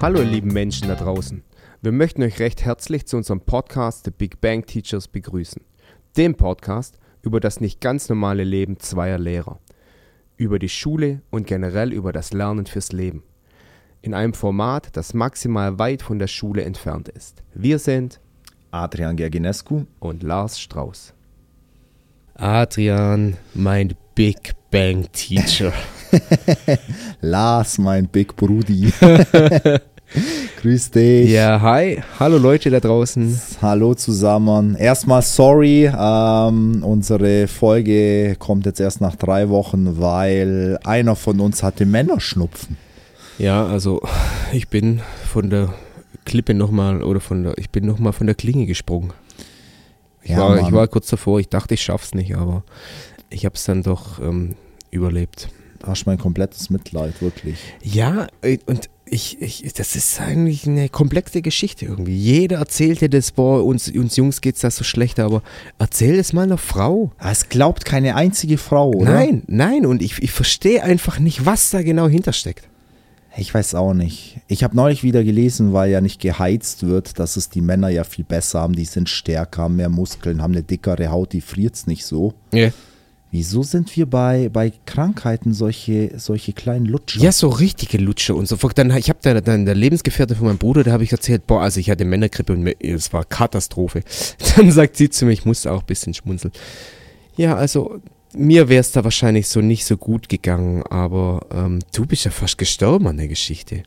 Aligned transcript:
Hallo 0.00 0.18
ihr 0.18 0.24
lieben 0.24 0.52
Menschen 0.52 0.88
da 0.88 0.96
draußen. 0.96 1.44
Wir 1.82 1.92
möchten 1.92 2.24
euch 2.24 2.40
recht 2.40 2.64
herzlich 2.64 3.06
zu 3.06 3.16
unserem 3.16 3.42
Podcast 3.42 4.06
The 4.06 4.10
Big 4.10 4.40
Bang 4.40 4.66
Teachers 4.66 5.06
begrüßen. 5.06 5.62
Dem 6.16 6.34
Podcast 6.34 6.98
über 7.22 7.38
das 7.38 7.60
nicht 7.60 7.80
ganz 7.80 8.08
normale 8.08 8.42
Leben 8.42 8.80
zweier 8.80 9.18
Lehrer. 9.18 9.60
Über 10.36 10.58
die 10.58 10.68
Schule 10.68 11.22
und 11.30 11.46
generell 11.46 11.92
über 11.92 12.10
das 12.10 12.32
Lernen 12.32 12.66
fürs 12.66 12.90
Leben. 12.90 13.22
In 14.02 14.14
einem 14.14 14.34
Format, 14.34 14.96
das 14.96 15.14
maximal 15.14 15.78
weit 15.78 16.02
von 16.02 16.18
der 16.18 16.26
Schule 16.26 16.64
entfernt 16.64 17.08
ist. 17.08 17.44
Wir 17.54 17.78
sind 17.78 18.20
Adrian 18.72 19.16
Gerginescu 19.16 19.86
und 20.00 20.24
Lars 20.24 20.58
Strauß. 20.58 21.14
Adrian, 22.40 23.36
mein 23.52 23.94
Big 24.14 24.52
Bang 24.70 25.08
Teacher. 25.10 25.72
Lars, 27.20 27.78
mein 27.78 28.06
Big 28.06 28.36
Brudi. 28.36 28.92
Grüß 30.60 30.92
dich. 30.92 31.30
Ja, 31.32 31.60
hi. 31.60 32.00
Hallo 32.20 32.38
Leute 32.38 32.70
da 32.70 32.78
draußen. 32.78 33.40
Hallo 33.60 33.94
zusammen. 33.94 34.76
Erstmal 34.76 35.22
sorry, 35.22 35.86
ähm, 35.92 36.84
unsere 36.84 37.48
Folge 37.48 38.36
kommt 38.38 38.66
jetzt 38.66 38.78
erst 38.78 39.00
nach 39.00 39.16
drei 39.16 39.48
Wochen, 39.48 39.98
weil 39.98 40.78
einer 40.84 41.16
von 41.16 41.40
uns 41.40 41.64
hatte 41.64 41.86
Männerschnupfen. 41.86 42.76
Ja, 43.38 43.66
also 43.66 44.00
ich 44.52 44.68
bin 44.68 45.00
von 45.26 45.50
der 45.50 45.74
Klippe 46.24 46.54
nochmal 46.54 47.02
oder 47.02 47.18
von 47.18 47.42
der, 47.42 47.58
ich 47.58 47.70
bin 47.70 47.84
nochmal 47.84 48.12
von 48.12 48.28
der 48.28 48.36
Klinge 48.36 48.66
gesprungen. 48.66 49.12
Ich, 50.22 50.30
Ja, 50.30 50.38
war, 50.38 50.60
ich 50.60 50.72
war 50.72 50.86
kurz 50.88 51.08
davor, 51.08 51.40
ich 51.40 51.48
dachte, 51.48 51.74
ich 51.74 51.82
schaff's 51.82 52.14
nicht, 52.14 52.34
aber 52.36 52.62
ich 53.30 53.44
habe 53.44 53.54
es 53.54 53.64
dann 53.64 53.82
doch 53.82 54.18
ähm, 54.20 54.54
überlebt. 54.90 55.48
Hast 55.84 56.06
mein 56.06 56.18
komplettes 56.18 56.70
Mitleid, 56.70 57.22
wirklich. 57.22 57.56
Ja, 57.82 58.26
äh, 58.42 58.58
und 58.66 58.90
ich, 59.10 59.40
ich, 59.40 59.72
das 59.72 59.96
ist 59.96 60.20
eigentlich 60.20 60.66
eine 60.66 60.88
komplexe 60.88 61.40
Geschichte 61.40 61.86
irgendwie. 61.86 62.16
Jeder 62.16 62.58
erzählt 62.58 63.00
dir 63.00 63.08
das, 63.08 63.30
boah, 63.32 63.64
uns, 63.64 63.88
uns 63.88 64.16
Jungs 64.16 64.40
geht's 64.40 64.60
da 64.60 64.70
so 64.70 64.84
schlecht, 64.84 65.18
aber 65.20 65.42
erzähl 65.78 66.18
es 66.18 66.32
mal 66.32 66.42
einer 66.42 66.58
Frau. 66.58 67.12
Ah, 67.18 67.30
Es 67.30 67.48
glaubt 67.48 67.84
keine 67.84 68.16
einzige 68.16 68.58
Frau, 68.58 68.90
oder? 68.90 69.12
Nein, 69.12 69.42
nein, 69.46 69.86
und 69.86 70.02
ich, 70.02 70.18
ich 70.22 70.32
verstehe 70.32 70.82
einfach 70.82 71.18
nicht, 71.20 71.46
was 71.46 71.70
da 71.70 71.82
genau 71.82 72.08
hintersteckt. 72.08 72.68
Ich 73.36 73.52
weiß 73.52 73.74
auch 73.74 73.94
nicht. 73.94 74.40
Ich 74.48 74.64
habe 74.64 74.74
neulich 74.74 75.02
wieder 75.02 75.22
gelesen, 75.22 75.72
weil 75.72 75.90
ja 75.90 76.00
nicht 76.00 76.20
geheizt 76.20 76.86
wird, 76.86 77.18
dass 77.18 77.36
es 77.36 77.50
die 77.50 77.60
Männer 77.60 77.88
ja 77.88 78.04
viel 78.04 78.24
besser 78.24 78.60
haben. 78.60 78.74
Die 78.74 78.84
sind 78.84 79.08
stärker, 79.08 79.62
haben 79.62 79.76
mehr 79.76 79.88
Muskeln, 79.88 80.42
haben 80.42 80.54
eine 80.54 80.62
dickere 80.62 81.10
Haut, 81.10 81.32
die 81.32 81.40
friert's 81.40 81.86
nicht 81.86 82.04
so. 82.04 82.34
Ja. 82.52 82.70
Wieso 83.30 83.62
sind 83.62 83.94
wir 83.94 84.06
bei, 84.06 84.48
bei 84.48 84.72
Krankheiten 84.86 85.52
solche, 85.52 86.18
solche 86.18 86.54
kleinen 86.54 86.86
Lutscher? 86.86 87.20
Ja, 87.20 87.30
so 87.30 87.50
richtige 87.50 87.98
Lutscher 87.98 88.34
und 88.34 88.48
so. 88.48 88.56
Dann, 88.56 88.96
ich 88.96 89.10
habe 89.10 89.18
da 89.20 89.38
dann 89.42 89.66
der 89.66 89.74
Lebensgefährte 89.74 90.34
von 90.34 90.46
meinem 90.46 90.58
Bruder, 90.58 90.82
da 90.82 90.92
habe 90.92 91.04
ich 91.04 91.12
erzählt, 91.12 91.46
boah, 91.46 91.60
also 91.60 91.78
ich 91.78 91.90
hatte 91.90 92.06
Männergrippe 92.06 92.54
und 92.54 92.66
es 92.82 93.12
war 93.12 93.26
Katastrophe. 93.26 94.02
Dann 94.56 94.72
sagt 94.72 94.96
sie 94.96 95.10
zu 95.10 95.26
mir, 95.26 95.32
ich 95.32 95.44
musste 95.44 95.70
auch 95.70 95.80
ein 95.80 95.86
bisschen 95.86 96.14
schmunzeln. 96.14 96.54
Ja, 97.36 97.54
also 97.54 98.00
mir 98.34 98.68
wäre 98.68 98.80
es 98.80 98.92
da 98.92 99.04
wahrscheinlich 99.04 99.48
so 99.48 99.60
nicht 99.60 99.84
so 99.84 99.96
gut 99.96 100.28
gegangen, 100.28 100.82
aber 100.84 101.46
ähm, 101.52 101.78
du 101.92 102.06
bist 102.06 102.24
ja 102.24 102.30
fast 102.30 102.58
gestorben 102.58 103.06
an 103.06 103.16
der 103.16 103.28
Geschichte. 103.28 103.82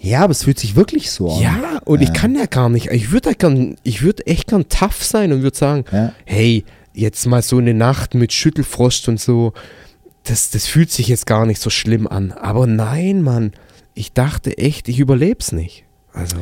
Ja, 0.00 0.22
aber 0.22 0.30
es 0.30 0.44
fühlt 0.44 0.58
sich 0.60 0.76
wirklich 0.76 1.10
so 1.10 1.32
an. 1.32 1.42
Ja, 1.42 1.80
und 1.84 2.00
ich 2.02 2.12
kann 2.12 2.36
ja 2.36 2.46
gar 2.46 2.68
nicht. 2.68 2.90
Ich 2.92 3.10
würde 3.10 3.34
gern, 3.34 3.76
ich 3.82 4.02
würde 4.02 4.26
echt 4.26 4.46
gern 4.48 4.68
tough 4.68 5.02
sein 5.04 5.32
und 5.32 5.42
würde 5.42 5.56
sagen, 5.56 5.84
Ja. 5.90 6.12
hey, 6.24 6.64
jetzt 6.94 7.26
mal 7.26 7.42
so 7.42 7.58
eine 7.58 7.74
Nacht 7.74 8.14
mit 8.14 8.32
Schüttelfrost 8.32 9.08
und 9.08 9.20
so, 9.20 9.52
das, 10.24 10.50
das 10.50 10.66
fühlt 10.66 10.90
sich 10.92 11.08
jetzt 11.08 11.26
gar 11.26 11.46
nicht 11.46 11.60
so 11.60 11.70
schlimm 11.70 12.06
an. 12.06 12.30
Aber 12.32 12.66
nein, 12.66 13.22
Mann, 13.22 13.52
ich 13.94 14.12
dachte 14.12 14.56
echt, 14.58 14.88
ich 14.88 15.00
überleb's 15.00 15.50
nicht. 15.50 15.84
Also, 16.12 16.36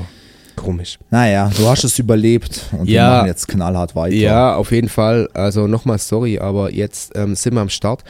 komisch. 0.56 0.98
Naja, 1.10 1.50
du 1.56 1.66
hast 1.68 1.84
es 1.84 1.98
überlebt 1.98 2.62
und 2.72 2.88
Ja. 2.88 3.02
wir 3.10 3.16
machen 3.18 3.26
jetzt 3.28 3.48
knallhart 3.48 3.94
weiter. 3.94 4.14
Ja, 4.16 4.54
auf 4.56 4.72
jeden 4.72 4.88
Fall. 4.88 5.28
Also 5.34 5.66
nochmal 5.66 5.98
sorry, 5.98 6.38
aber 6.38 6.72
jetzt 6.72 7.12
ähm, 7.14 7.34
sind 7.34 7.54
wir 7.54 7.60
am 7.60 7.68
Start. 7.68 8.02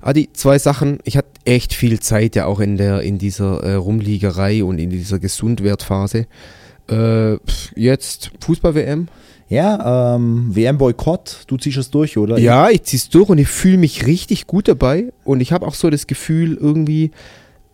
Adi, 0.00 0.28
zwei 0.34 0.58
Sachen. 0.58 0.98
Ich 1.04 1.16
hatte 1.16 1.28
echt 1.46 1.72
viel 1.72 1.98
Zeit 2.00 2.36
ja 2.36 2.44
auch 2.44 2.60
in 2.60 2.76
der 2.76 3.00
in 3.00 3.16
dieser 3.18 3.62
äh, 3.62 3.74
Rumliegerei 3.74 4.62
und 4.62 4.78
in 4.78 4.90
dieser 4.90 5.18
Gesundwertphase. 5.18 6.26
Äh, 6.90 7.36
jetzt 7.74 8.30
Fußball-WM. 8.40 9.08
Ja, 9.48 10.14
ähm, 10.16 10.50
WM-Boykott, 10.54 11.44
du 11.46 11.56
ziehst 11.58 11.76
es 11.76 11.90
durch, 11.90 12.16
oder? 12.16 12.38
Ja, 12.38 12.70
ich 12.70 12.82
zieh's 12.84 13.08
durch 13.10 13.28
und 13.28 13.38
ich 13.38 13.48
fühle 13.48 13.76
mich 13.78 14.06
richtig 14.06 14.46
gut 14.46 14.68
dabei. 14.68 15.12
Und 15.22 15.40
ich 15.40 15.52
habe 15.52 15.66
auch 15.66 15.74
so 15.74 15.90
das 15.90 16.06
Gefühl, 16.06 16.56
irgendwie, 16.60 17.10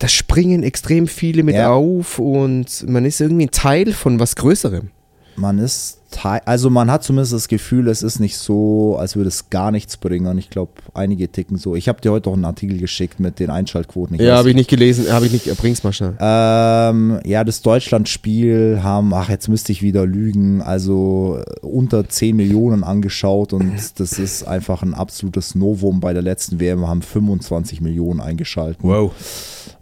da 0.00 0.08
springen 0.08 0.62
extrem 0.64 1.06
viele 1.06 1.42
mit 1.44 1.54
Ja. 1.54 1.70
auf 1.72 2.18
und 2.18 2.88
man 2.88 3.04
ist 3.04 3.20
irgendwie 3.20 3.46
ein 3.46 3.50
Teil 3.52 3.92
von 3.92 4.18
was 4.18 4.34
Größerem. 4.34 4.90
Man 5.36 5.58
ist, 5.58 5.98
Teil- 6.10 6.42
also 6.44 6.68
man 6.68 6.90
hat 6.90 7.02
zumindest 7.04 7.32
das 7.32 7.48
Gefühl, 7.48 7.88
es 7.88 8.02
ist 8.02 8.18
nicht 8.18 8.36
so, 8.36 8.96
als 8.98 9.14
würde 9.16 9.28
es 9.28 9.48
gar 9.48 9.70
nichts 9.70 9.96
bringen. 9.96 10.36
Ich 10.36 10.50
glaube, 10.50 10.72
einige 10.92 11.30
ticken 11.30 11.56
so. 11.56 11.76
Ich 11.76 11.88
habe 11.88 12.00
dir 12.00 12.10
heute 12.12 12.28
auch 12.28 12.34
einen 12.34 12.44
Artikel 12.44 12.76
geschickt 12.78 13.20
mit 13.20 13.38
den 13.38 13.48
Einschaltquoten. 13.48 14.16
Ich 14.16 14.20
Ja, 14.22 14.36
habe 14.36 14.50
ich 14.50 14.56
nicht 14.56 14.68
gelesen, 14.68 15.10
habe 15.10 15.26
ich 15.26 15.32
nicht, 15.32 15.46
äh, 15.46 15.54
bring's 15.54 15.82
mal 15.82 15.92
schnell. 15.94 16.14
Ähm, 16.20 17.20
ja, 17.24 17.42
das 17.44 17.62
Deutschland-Spiel 17.62 18.80
haben, 18.82 19.14
ach, 19.14 19.30
jetzt 19.30 19.48
müsste 19.48 19.72
ich 19.72 19.80
wieder 19.82 20.04
lügen, 20.04 20.60
also 20.60 21.38
äh, 21.46 21.64
unter 21.66 22.06
10 22.08 22.36
Millionen 22.36 22.84
angeschaut 22.84 23.52
und 23.54 23.72
das 23.98 24.18
ist 24.18 24.42
einfach 24.42 24.82
ein 24.82 24.94
absolutes 24.94 25.54
Novum. 25.54 26.00
Bei 26.00 26.12
der 26.12 26.22
letzten 26.22 26.60
WM 26.60 26.86
haben 26.88 27.02
25 27.02 27.80
Millionen 27.80 28.20
eingeschaltet. 28.20 28.78
Wow. 28.82 29.12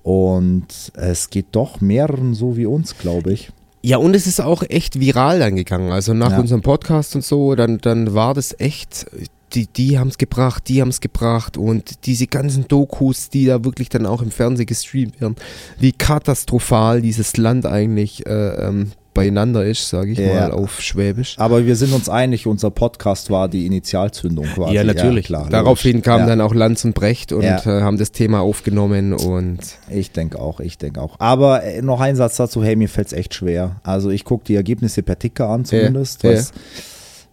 Und 0.09 0.67
es 0.95 1.29
geht 1.29 1.49
doch 1.53 1.83
mehreren 1.83 2.33
so 2.33 2.57
wie 2.57 2.65
uns, 2.65 2.97
glaube 2.97 3.31
ich. 3.35 3.51
Ja, 3.83 3.99
und 3.99 4.15
es 4.17 4.27
ist 4.27 4.41
auch 4.41 4.63
echt 4.67 4.99
viral 4.99 5.39
dann 5.39 5.55
gegangen. 5.57 5.93
Also 5.93 6.15
nach 6.15 6.31
Ja. 6.31 6.41
unserem 6.41 6.63
Podcast 6.63 7.15
und 7.15 7.23
so, 7.23 7.55
dann, 7.55 7.77
dann 7.77 8.15
war 8.15 8.33
das 8.33 8.59
echt, 8.59 9.05
die, 9.53 9.67
die 9.67 9.99
haben 9.99 10.09
es 10.09 10.17
gebracht, 10.17 10.65
die 10.69 10.81
haben 10.81 10.89
es 10.89 11.03
gebracht 11.03 11.59
und 11.59 12.07
diese 12.07 12.27
ganzen 12.27 12.67
Dokus, 12.69 13.29
die 13.29 13.45
da 13.45 13.65
wirklich 13.65 13.91
dann 13.91 14.07
auch 14.07 14.23
im 14.23 14.31
Fernsehen 14.31 14.65
gestreamt 14.65 15.21
werden, 15.21 15.37
wie 15.79 15.93
katastrophal 15.93 17.03
dieses 17.03 17.37
Land 17.37 17.67
eigentlich 17.67 18.27
äh, 18.27 18.67
ähm, 18.67 18.93
beieinander 19.19 19.65
ist, 19.65 19.89
sage 19.89 20.13
ich 20.13 20.19
Ja. 20.19 20.35
mal 20.49 20.53
auf 20.53 20.81
Schwäbisch. 20.81 21.35
Aber 21.39 21.67
wir 21.67 21.75
sind 21.77 21.93
uns 21.93 22.09
einig, 22.09 22.47
unser 22.47 22.71
Podcast 22.71 23.31
war 23.31 23.49
die 23.49 23.67
Initialzündung 23.67 24.47
quasi. 24.55 24.75
ja, 24.75 24.85
natürlich. 24.85 25.27
klar, 25.27 25.49
Daraufhin 25.51 26.03
kamen 26.03 26.25
ja. 26.25 26.27
dann 26.31 26.41
auch 26.41 26.55
Lanz 26.55 26.85
und 26.85 26.95
Brecht 26.95 27.33
und 27.33 27.43
Ja. 27.43 27.59
äh, 27.67 27.83
haben 27.83 27.99
das 27.99 28.13
Thema 28.13 28.41
aufgenommen 28.41 29.13
und 29.13 29.59
Ich 29.91 30.13
denke 30.13 30.39
auch, 30.39 30.61
ich 30.61 30.79
denke 30.79 31.01
auch. 31.01 31.17
Aber 31.19 31.63
äh, 31.65 31.83
noch 31.83 32.01
ein 32.01 32.17
Satz 32.17 32.37
dazu, 32.37 32.63
hey, 32.63 32.77
mir 32.77 32.89
fällt 32.89 33.09
es 33.09 33.13
echt 33.13 33.35
schwer. 33.35 33.81
Also 33.83 34.11
ich 34.11 34.25
gucke 34.25 34.45
die 34.45 34.55
Ergebnisse 34.55 35.03
per 35.03 35.19
Ticker 35.19 35.49
an 35.49 35.65
zumindest. 35.65 36.23
Ja, 36.23 36.33
was, 36.35 36.53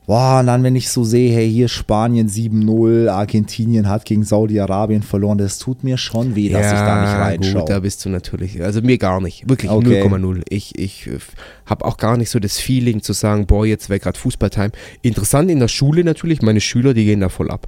Boah, 0.08 0.40
und 0.40 0.48
dann, 0.48 0.64
wenn 0.64 0.76
ich 0.76 0.90
so 0.90 1.04
sehe, 1.04 1.34
hey, 1.34 1.50
hier 1.50 1.68
Spanien 1.68 2.30
7-0, 2.30 3.10
Argentinien 3.10 3.90
hat 3.90 4.06
gegen 4.06 4.24
Saudi-Arabien 4.24 5.02
verloren, 5.02 5.38
das 5.38 5.58
tut 5.58 5.84
mir 5.84 5.98
schon 5.98 6.36
weh, 6.36 6.50
dass 6.50 6.68
ich 6.68 6.80
da 6.80 7.02
nicht 7.02 7.14
reinschaue. 7.14 7.62
Gut, 7.62 7.70
da 7.70 7.80
bist 7.80 8.06
du 8.06 8.10
natürlich. 8.10 8.62
Also 8.62 8.82
mir 8.82 8.98
gar 8.98 9.20
nicht. 9.22 9.50
Wirklich 9.50 9.72
Okay. 9.72 10.04
0,0. 10.04 10.44
Ich, 10.50 10.78
ich 10.78 11.10
habe 11.66 11.86
auch 11.86 11.98
gar 11.98 12.18
nicht 12.18 12.30
so 12.30 12.40
das 12.40 12.60
Feeling 12.60 13.02
zu 13.02 13.14
sagen, 13.14 13.48
boah, 13.48 13.66
jetzt 13.66 13.90
wäre 13.90 14.00
gerade 14.00 14.18
Fußballtime. 14.18 14.72
Interessant 15.02 15.50
in 15.50 15.60
der 15.60 15.68
Schule 15.68 16.04
natürlich, 16.04 16.42
meine 16.42 16.62
Schüler, 16.62 16.94
die 16.94 17.06
gehen 17.06 17.22
da 17.22 17.30
voll 17.30 17.50
ab. 17.50 17.68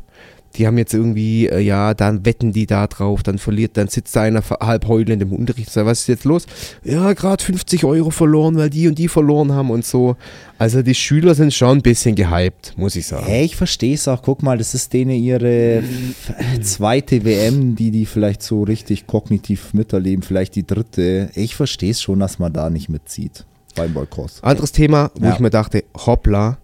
Die 0.57 0.65
haben 0.67 0.77
jetzt 0.77 0.93
irgendwie, 0.93 1.47
äh, 1.47 1.59
ja, 1.59 1.93
dann 1.93 2.25
wetten 2.25 2.51
die 2.51 2.65
da 2.65 2.87
drauf, 2.87 3.23
dann 3.23 3.37
verliert, 3.37 3.77
dann 3.77 3.87
sitzt 3.87 4.15
da 4.15 4.21
einer 4.23 4.41
halb 4.59 4.87
heulend 4.87 5.21
im 5.21 5.31
Unterricht 5.31 5.67
und 5.67 5.73
sagt, 5.73 5.85
was 5.87 6.01
ist 6.01 6.07
jetzt 6.07 6.25
los? 6.25 6.45
Ja, 6.83 7.13
gerade 7.13 7.43
50 7.43 7.83
Euro 7.85 8.09
verloren, 8.09 8.55
weil 8.57 8.69
die 8.69 8.87
und 8.87 8.97
die 8.97 9.07
verloren 9.07 9.51
haben 9.53 9.69
und 9.69 9.85
so. 9.85 10.15
Also 10.57 10.81
die 10.81 10.95
Schüler 10.95 11.35
sind 11.35 11.53
schon 11.53 11.77
ein 11.77 11.81
bisschen 11.81 12.15
gehypt, 12.15 12.73
muss 12.77 12.95
ich 12.95 13.05
sagen. 13.05 13.25
Hey, 13.27 13.45
ich 13.45 13.55
verstehe 13.55 13.93
es 13.93 14.07
auch. 14.07 14.21
Guck 14.23 14.41
mal, 14.41 14.57
das 14.57 14.73
ist 14.73 14.91
denen 14.93 15.11
ihre 15.11 15.83
zweite 16.61 17.23
WM, 17.23 17.75
die 17.75 17.91
die 17.91 18.05
vielleicht 18.05 18.41
so 18.41 18.63
richtig 18.63 19.07
kognitiv 19.07 19.73
miterleben, 19.73 20.23
vielleicht 20.23 20.55
die 20.55 20.65
dritte. 20.65 21.29
Ich 21.35 21.55
verstehe 21.55 21.91
es 21.91 22.01
schon, 22.01 22.19
dass 22.19 22.39
man 22.39 22.53
da 22.53 22.69
nicht 22.69 22.89
mitzieht 22.89 23.45
beim 23.75 23.93
Boykott. 23.93 24.31
Anderes 24.41 24.71
Thema, 24.71 25.11
wo 25.19 25.25
Ja. 25.27 25.33
ich 25.33 25.39
mir 25.39 25.49
dachte, 25.51 25.83
hoppla, 25.95 26.57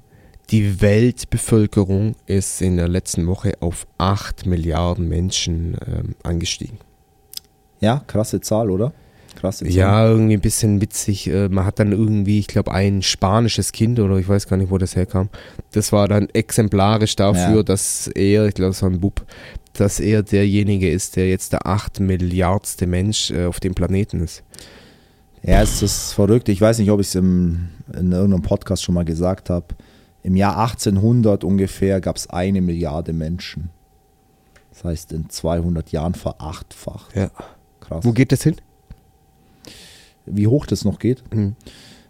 die 0.49 0.81
Weltbevölkerung 0.81 2.15
ist 2.25 2.61
in 2.61 2.77
der 2.77 2.87
letzten 2.87 3.27
Woche 3.27 3.53
auf 3.61 3.87
8 3.97 4.45
Milliarden 4.45 5.07
Menschen 5.07 5.77
ähm, 5.87 6.15
angestiegen. 6.23 6.77
Ja, 7.79 8.03
krasse 8.07 8.41
Zahl, 8.41 8.69
oder? 8.69 8.93
Krasse 9.35 9.65
Zahl. 9.65 9.73
Ja, 9.73 10.07
irgendwie 10.07 10.33
ein 10.35 10.41
bisschen 10.41 10.79
witzig. 10.81 11.27
Äh, 11.27 11.49
man 11.49 11.65
hat 11.65 11.79
dann 11.79 11.91
irgendwie, 11.91 12.39
ich 12.39 12.47
glaube, 12.47 12.71
ein 12.71 13.01
spanisches 13.01 13.71
Kind 13.71 13.99
oder 13.99 14.17
ich 14.17 14.27
weiß 14.27 14.47
gar 14.47 14.57
nicht, 14.57 14.69
wo 14.69 14.77
das 14.77 14.95
herkam. 14.95 15.29
Das 15.71 15.91
war 15.91 16.07
dann 16.07 16.29
exemplarisch 16.29 17.15
dafür, 17.15 17.57
Ja. 17.57 17.63
dass 17.63 18.07
er, 18.07 18.45
ich 18.47 18.53
glaube, 18.53 18.69
das 18.71 18.81
war 18.83 18.89
ein 18.89 18.99
Bub, 18.99 19.25
dass 19.73 19.99
er 19.99 20.21
derjenige 20.23 20.89
ist, 20.89 21.15
der 21.15 21.29
jetzt 21.29 21.53
der 21.53 21.65
8 21.65 21.99
Milliardste 21.99 22.85
Mensch 22.85 23.31
äh, 23.31 23.45
auf 23.45 23.59
dem 23.59 23.73
Planeten 23.73 24.21
ist. 24.21 24.43
Ja, 25.41 25.61
es 25.61 25.81
ist 25.81 26.13
verrückt. 26.13 26.47
Ich 26.47 26.61
weiß 26.61 26.79
nicht, 26.79 26.89
ob 26.91 27.01
ich 27.01 27.07
es 27.07 27.15
in 27.15 27.69
irgendeinem 27.91 28.41
Podcast 28.43 28.81
schon 28.83 28.95
mal 28.95 29.03
gesagt 29.03 29.49
habe. 29.49 29.65
Im 30.23 30.35
Jahr 30.35 30.57
1800 30.57 31.43
ungefähr 31.43 31.99
gab 32.01 32.15
es 32.15 32.29
eine 32.29 32.61
Milliarde 32.61 33.13
Menschen. 33.13 33.69
Das 34.71 34.85
heißt, 34.85 35.11
in 35.11 35.29
200 35.29 35.91
Jahren 35.91 36.15
verachtfacht. 36.15 37.15
Ja. 37.15 37.29
Krass. 37.81 38.03
Wo 38.05 38.13
geht 38.13 38.31
das 38.31 38.41
hin? 38.41 38.55
Wie 40.25 40.47
hoch 40.47 40.65
das 40.65 40.85
noch 40.85 40.99
geht? 40.99 41.23
Mhm. 41.33 41.55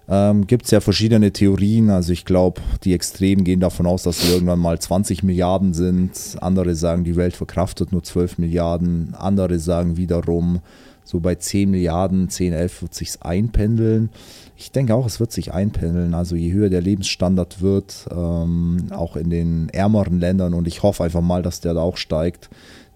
Ähm, 0.08 0.48
Gibt 0.48 0.66
es 0.66 0.72
ja 0.72 0.80
verschiedene 0.80 1.32
Theorien. 1.32 1.90
Also 1.90 2.14
ich 2.14 2.26
glaube, 2.26 2.62
die 2.84 2.94
Extremen 2.94 3.44
gehen 3.44 3.60
davon 3.60 3.86
aus, 3.86 4.04
dass 4.04 4.24
wir 4.24 4.34
irgendwann 4.34 4.60
mal 4.60 4.80
20 4.80 5.24
Milliarden 5.24 5.74
sind. 5.74 6.38
Andere 6.42 6.76
sagen, 6.76 7.04
die 7.04 7.16
Welt 7.16 7.36
verkraftet 7.36 7.92
nur 7.92 8.04
12 8.04 8.38
Milliarden. 8.38 9.16
Andere 9.18 9.60
sagen 9.60 9.98
wiederum, 9.98 10.60
so 11.04 11.20
bei 11.20 11.36
10 11.36 11.72
Milliarden, 11.72 12.30
10, 12.30 12.54
11 12.54 12.82
wird 12.82 12.94
sich 12.94 13.22
einpendeln. 13.22 14.10
Ich 14.56 14.72
denke 14.72 14.94
auch, 14.96 15.06
es 15.06 15.20
wird 15.20 15.32
sich 15.32 15.54
einpendeln. 15.54 16.14
Also 16.14 16.36
je 16.36 16.52
höher 16.52 16.70
der 16.70 16.82
Lebensstandard 16.82 17.62
wird, 17.62 18.08
ähm, 18.12 18.88
auch 18.92 19.16
in 19.16 19.30
den 19.30 19.70
ärmeren 19.70 20.20
Ländern, 20.20 20.54
und 20.54 20.68
ich 20.68 20.84
hoffe 20.84 21.04
einfach 21.04 21.22
mal, 21.22 21.42
dass 21.42 21.60
der 21.60 21.74
da 21.74 21.82
auch 21.82 21.98
steigt, 21.98 22.50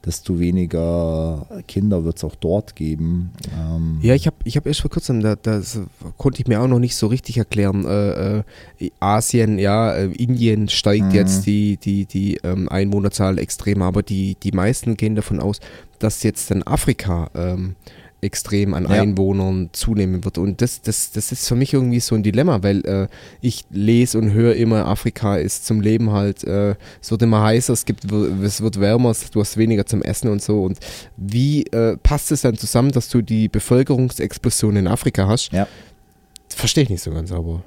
desto 0.06 0.40
weniger 0.40 1.48
Kinder 1.68 2.06
wird 2.06 2.18
es 2.18 2.24
auch 2.24 2.36
dort 2.36 2.76
geben. 2.78 3.32
Ähm, 3.60 4.00
Ja, 4.02 4.14
ich 4.14 4.26
habe 4.28 4.38
ich 4.46 4.56
hab 4.56 4.66
erst 4.66 4.80
vor 4.82 4.92
kurzem, 4.92 5.22
da, 5.22 5.36
das 5.36 5.82
konnte 6.18 6.40
ich 6.42 6.48
mir 6.48 6.62
auch 6.62 6.68
noch 6.68 6.80
nicht 6.80 6.96
so 6.96 7.08
richtig 7.08 7.38
erklären. 7.38 7.84
Äh, 7.86 8.38
äh, 8.38 8.44
Asien, 9.02 9.60
ja, 9.60 9.94
äh, 9.96 10.06
Indien 10.14 10.70
steigt 10.70 11.08
Mhm. 11.08 11.12
jetzt 11.12 11.46
die, 11.46 11.76
die, 11.78 12.06
die 12.06 12.38
ähm, 12.44 12.70
Einwohnerzahl 12.70 13.38
extrem, 13.40 13.82
aber 13.82 14.02
die, 14.04 14.38
die 14.42 14.52
meisten 14.54 14.96
gehen 14.96 15.16
davon 15.16 15.40
aus, 15.42 15.60
dass 16.00 16.24
jetzt 16.24 16.52
dann 16.52 16.64
Afrika 16.64 17.30
ähm, 17.36 17.76
extrem 18.22 18.74
an 18.74 18.84
Ja. 18.84 19.02
Einwohnern 19.02 19.70
zunehmen 19.74 20.24
wird. 20.24 20.38
Und 20.38 20.62
das, 20.62 20.82
das, 20.82 21.12
das 21.12 21.32
ist 21.32 21.48
für 21.48 21.56
mich 21.56 21.74
irgendwie 21.74 22.00
so 22.00 22.16
ein 22.16 22.24
Dilemma, 22.24 22.64
weil 22.64 22.86
äh, 22.86 23.08
ich 23.42 23.66
lese 23.70 24.18
und 24.18 24.34
höre 24.34 24.56
immer, 24.56 24.88
Afrika 24.88 25.38
ist 25.38 25.66
zum 25.66 25.82
Leben 25.82 26.12
halt, 26.12 26.44
äh, 26.44 26.76
es 27.02 27.12
wird 27.12 27.22
immer 27.22 27.44
heißer, 27.44 27.74
es, 27.74 27.86
gibt, 27.86 28.12
es 28.12 28.62
wird 28.62 28.80
wärmer, 28.80 29.14
du 29.32 29.40
hast 29.40 29.58
weniger 29.58 29.86
zum 29.86 30.02
Essen 30.02 30.30
und 30.30 30.42
so. 30.42 30.64
Und 30.64 30.80
wie 31.16 31.66
äh, 31.68 31.98
passt 31.98 32.32
es 32.32 32.42
dann 32.42 32.58
zusammen, 32.58 32.92
dass 32.92 33.10
du 33.10 33.22
die 33.22 33.50
Bevölkerungsexplosion 33.50 34.76
in 34.78 34.88
Afrika 34.88 35.28
hast? 35.28 35.52
Ja. 35.52 35.68
Verstehe 36.50 36.84
ich 36.86 36.90
nicht 36.90 37.04
so 37.04 37.12
ganz, 37.12 37.32
aber. 37.32 37.64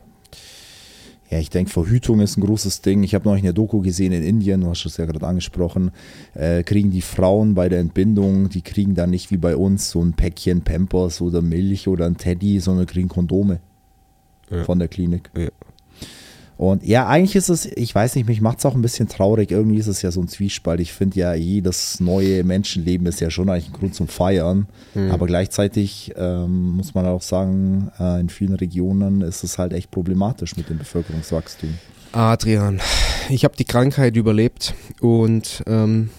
Ja, 1.31 1.38
ich 1.38 1.49
denke, 1.49 1.71
Verhütung 1.71 2.19
ist 2.21 2.37
ein 2.37 2.41
großes 2.44 2.82
Ding. 2.82 3.05
Ich 3.05 3.15
habe 3.15 3.29
neulich 3.29 3.44
eine 3.44 3.55
Doku 3.55 3.81
gesehen 3.82 4.11
in 4.12 4.25
Indien, 4.25 4.62
du 4.62 4.69
hast 4.69 4.85
es 4.85 4.97
ja 4.97 5.06
gerade 5.06 5.25
angesprochen, 5.27 5.93
äh, 6.35 6.65
kriegen 6.65 6.91
die 6.91 7.03
Frauen 7.03 7.55
bei 7.55 7.69
der 7.69 7.79
Entbindung, 7.79 8.49
die 8.49 8.62
kriegen 8.62 8.97
dann 8.97 9.11
nicht 9.11 9.31
wie 9.31 9.37
bei 9.37 9.55
uns 9.56 9.91
so 9.91 10.03
ein 10.03 10.15
Päckchen 10.15 10.62
Pampers 10.62 11.21
oder 11.21 11.41
Milch 11.41 11.87
oder 11.87 12.06
ein 12.06 12.17
Teddy, 12.17 12.59
sondern 12.59 12.87
kriegen 12.87 13.09
Kondome 13.09 13.61
Ja. 14.50 14.65
von 14.65 14.81
der 14.81 14.88
Klinik. 14.88 15.31
Ja. 15.37 15.49
Und 16.60 16.84
ja, 16.84 17.06
eigentlich 17.06 17.36
ist 17.36 17.48
es, 17.48 17.64
ich 17.64 17.94
weiß 17.94 18.16
nicht, 18.16 18.28
mich 18.28 18.42
macht 18.42 18.58
es 18.58 18.66
auch 18.66 18.74
ein 18.74 18.82
bisschen 18.82 19.08
traurig. 19.08 19.50
Irgendwie 19.50 19.78
ist 19.78 19.86
es 19.86 20.02
ja 20.02 20.10
so 20.10 20.20
ein 20.20 20.28
Zwiespalt. 20.28 20.78
Ich 20.80 20.92
finde 20.92 21.18
ja, 21.18 21.32
jedes 21.32 22.00
neue 22.00 22.44
Menschenleben 22.44 23.06
ist 23.06 23.18
ja 23.18 23.30
schon 23.30 23.48
eigentlich 23.48 23.68
ein 23.68 23.72
Grund 23.72 23.94
zum 23.94 24.08
Feiern. 24.08 24.66
Mhm. 24.94 25.10
Aber 25.10 25.24
gleichzeitig 25.24 26.12
ähm, 26.16 26.72
muss 26.72 26.92
man 26.92 27.06
auch 27.06 27.22
sagen, 27.22 27.90
äh, 27.98 28.20
in 28.20 28.28
vielen 28.28 28.56
Regionen 28.56 29.22
ist 29.22 29.42
es 29.42 29.56
halt 29.56 29.72
echt 29.72 29.90
problematisch 29.90 30.54
mit 30.58 30.68
dem 30.68 30.76
Bevölkerungswachstum. 30.76 31.78
Adrian, 32.12 32.82
ich 33.30 33.44
habe 33.44 33.56
die 33.56 33.64
Krankheit 33.64 34.14
überlebt 34.16 34.74
und 35.00 35.62
ähm, 35.66 36.10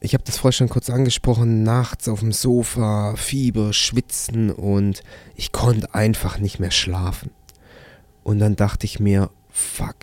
ich 0.00 0.14
habe 0.14 0.24
das 0.24 0.38
vorher 0.38 0.52
schon 0.52 0.70
kurz 0.70 0.88
angesprochen, 0.88 1.62
nachts 1.62 2.08
auf 2.08 2.20
dem 2.20 2.32
Sofa, 2.32 3.16
Fieber, 3.16 3.74
Schwitzen 3.74 4.50
und 4.50 5.02
ich 5.34 5.52
konnte 5.52 5.94
einfach 5.94 6.38
nicht 6.38 6.58
mehr 6.58 6.70
schlafen. 6.70 7.32
Und 8.26 8.40
dann 8.40 8.56
dachte 8.56 8.86
ich 8.86 8.98
mir, 8.98 9.30
fuck, 9.50 9.94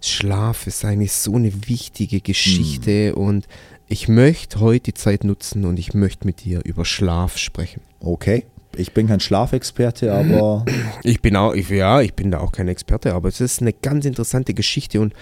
Schlaf 0.00 0.68
ist 0.68 0.84
eigentlich 0.84 1.10
so 1.10 1.34
eine 1.34 1.66
wichtige 1.66 2.20
Geschichte 2.20 3.16
und 3.16 3.48
ich 3.88 4.06
möchte 4.06 4.60
heute 4.60 4.92
die 4.92 4.94
Zeit 4.94 5.24
nutzen 5.24 5.64
und 5.64 5.76
ich 5.76 5.92
möchte 5.92 6.28
mit 6.28 6.44
dir 6.44 6.64
über 6.64 6.84
Schlaf 6.84 7.38
sprechen. 7.38 7.80
Okay, 7.98 8.44
ich 8.76 8.92
bin 8.92 9.08
kein 9.08 9.18
Schlafexperte, 9.18 10.14
aber 10.14 10.64
Ich 11.02 11.20
bin 11.20 11.34
auch, 11.34 11.54
ich, 11.54 11.68
ja, 11.68 12.00
ich 12.02 12.14
bin 12.14 12.30
da 12.30 12.38
auch 12.38 12.52
kein 12.52 12.68
Experte, 12.68 13.14
aber 13.14 13.28
es 13.30 13.40
ist 13.40 13.60
eine 13.60 13.72
ganz 13.72 14.04
interessante 14.04 14.54
Geschichte 14.54 15.00
und 15.00 15.12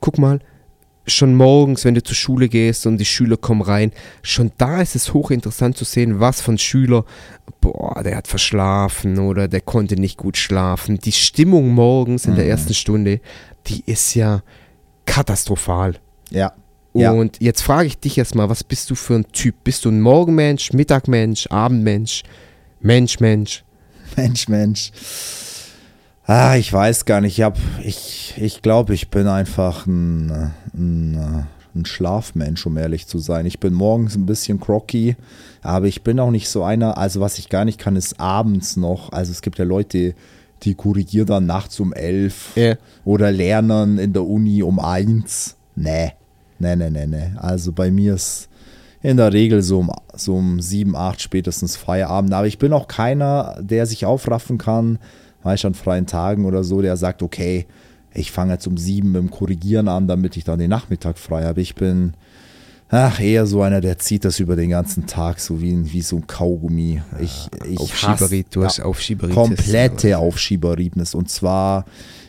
guck 0.00 0.18
mal, 0.18 0.40
schon 1.06 1.34
morgens, 1.34 1.84
wenn 1.84 1.94
du 1.94 2.02
zur 2.02 2.14
Schule 2.14 2.48
gehst 2.48 2.86
und 2.86 2.98
die 2.98 3.04
Schüler 3.04 3.36
kommen 3.36 3.62
rein, 3.62 3.92
schon 4.22 4.52
da 4.58 4.80
ist 4.80 4.94
es 4.94 5.12
hochinteressant 5.12 5.76
zu 5.76 5.84
sehen, 5.84 6.20
was 6.20 6.40
von 6.40 6.58
Schüler, 6.58 7.04
boah, 7.60 8.02
der 8.04 8.16
hat 8.16 8.28
verschlafen 8.28 9.18
oder 9.18 9.48
der 9.48 9.60
konnte 9.62 9.96
nicht 9.96 10.16
gut 10.16 10.36
schlafen. 10.36 10.98
Die 10.98 11.12
Stimmung 11.12 11.70
morgens 11.74 12.26
in 12.26 12.36
der 12.36 12.44
Mhm. 12.44 12.50
ersten 12.50 12.74
Stunde, 12.74 13.20
die 13.66 13.82
ist 13.86 14.14
ja 14.14 14.42
katastrophal. 15.06 15.96
ja. 16.30 16.52
Ja. 16.94 17.10
Und 17.12 17.38
jetzt 17.40 17.62
frage 17.62 17.86
ich 17.86 17.98
dich 17.98 18.18
erstmal, 18.18 18.50
was 18.50 18.62
bist 18.62 18.90
du 18.90 18.94
für 18.94 19.14
ein 19.14 19.24
Typ? 19.32 19.54
Bist 19.64 19.86
du 19.86 19.88
ein 19.88 20.02
Morgenmensch, 20.02 20.74
Mittagmensch, 20.74 21.46
Abendmensch, 21.46 22.22
Mensch, 22.80 23.18
Mensch? 23.18 23.64
Mensch, 24.14 24.46
Mensch. 24.46 24.92
Ah, 26.26 26.56
ich 26.56 26.72
weiß 26.72 27.04
gar 27.04 27.20
nicht. 27.20 27.38
Ich 27.38 27.44
hab, 27.44 27.58
ich, 27.82 28.34
ich 28.36 28.62
glaube, 28.62 28.94
ich 28.94 29.08
bin 29.10 29.26
einfach 29.26 29.86
ein, 29.86 30.52
ein, 30.72 31.46
ein 31.74 31.84
Schlafmensch, 31.84 32.64
um 32.66 32.76
ehrlich 32.76 33.06
zu 33.06 33.18
sein. 33.18 33.44
Ich 33.46 33.58
bin 33.58 33.74
morgens 33.74 34.14
ein 34.14 34.26
bisschen 34.26 34.60
crocky, 34.60 35.16
aber 35.62 35.86
ich 35.86 36.02
bin 36.02 36.20
auch 36.20 36.30
nicht 36.30 36.48
so 36.48 36.62
einer. 36.62 36.96
Also 36.96 37.20
was 37.20 37.38
ich 37.38 37.48
gar 37.48 37.64
nicht 37.64 37.78
kann, 37.80 37.96
ist 37.96 38.20
abends 38.20 38.76
noch. 38.76 39.10
Also 39.12 39.32
es 39.32 39.42
gibt 39.42 39.58
ja 39.58 39.64
Leute, 39.64 40.14
die 40.62 40.74
korrigieren 40.74 41.26
dann 41.26 41.46
nachts 41.46 41.80
um 41.80 41.92
elf 41.92 42.52
Ja. 42.54 42.76
oder 43.04 43.32
lernen 43.32 43.98
in 43.98 44.12
der 44.12 44.24
Uni 44.24 44.62
um 44.62 44.78
eins. 44.78 45.56
Nee, 45.74 46.12
nee, 46.60 46.76
nee, 46.76 46.90
nee, 46.90 47.06
nee. 47.06 47.32
Also 47.36 47.72
bei 47.72 47.90
mir 47.90 48.14
ist 48.14 48.48
in 49.02 49.16
der 49.16 49.32
Regel 49.32 49.62
so 49.62 49.80
um, 49.80 49.90
so 50.14 50.36
um 50.36 50.60
sieben, 50.60 50.94
acht 50.94 51.20
spätestens 51.20 51.74
Feierabend. 51.76 52.32
Aber 52.32 52.46
ich 52.46 52.58
bin 52.58 52.72
auch 52.72 52.86
keiner, 52.86 53.56
der 53.60 53.86
sich 53.86 54.06
aufraffen 54.06 54.58
kann, 54.58 55.00
meist 55.44 55.64
an 55.64 55.74
freien 55.74 56.06
Tagen 56.06 56.44
oder 56.44 56.64
so, 56.64 56.82
der 56.82 56.96
sagt, 56.96 57.22
okay, 57.22 57.66
ich 58.14 58.30
fange 58.30 58.52
jetzt 58.52 58.66
um 58.66 58.76
sieben 58.76 59.12
mit 59.12 59.22
dem 59.22 59.30
Korrigieren 59.30 59.88
an, 59.88 60.06
damit 60.06 60.36
ich 60.36 60.44
dann 60.44 60.58
den 60.58 60.70
Nachmittag 60.70 61.18
frei 61.18 61.44
habe. 61.44 61.60
Ich 61.60 61.74
bin 61.74 62.12
ach, 62.92 63.20
eher 63.20 63.46
so 63.46 63.62
einer, 63.62 63.80
der 63.80 63.98
zieht 63.98 64.24
das 64.24 64.38
über 64.38 64.54
den 64.54 64.70
ganzen 64.70 65.06
Tag, 65.06 65.40
so 65.40 65.60
wie, 65.60 65.92
wie 65.92 66.02
so 66.02 66.16
ein 66.16 66.26
Kaugummi. 66.26 67.02
Ich, 67.20 67.48
ich 67.68 67.80
Aufschieberit, 67.80 68.48
du 68.54 68.64
hast 68.64 68.80
Aufschieberitis. 68.80 69.34
komplette 69.34 70.18
Aufschieberitis 70.18 71.14
und 71.14 71.30
zwar 71.30 71.86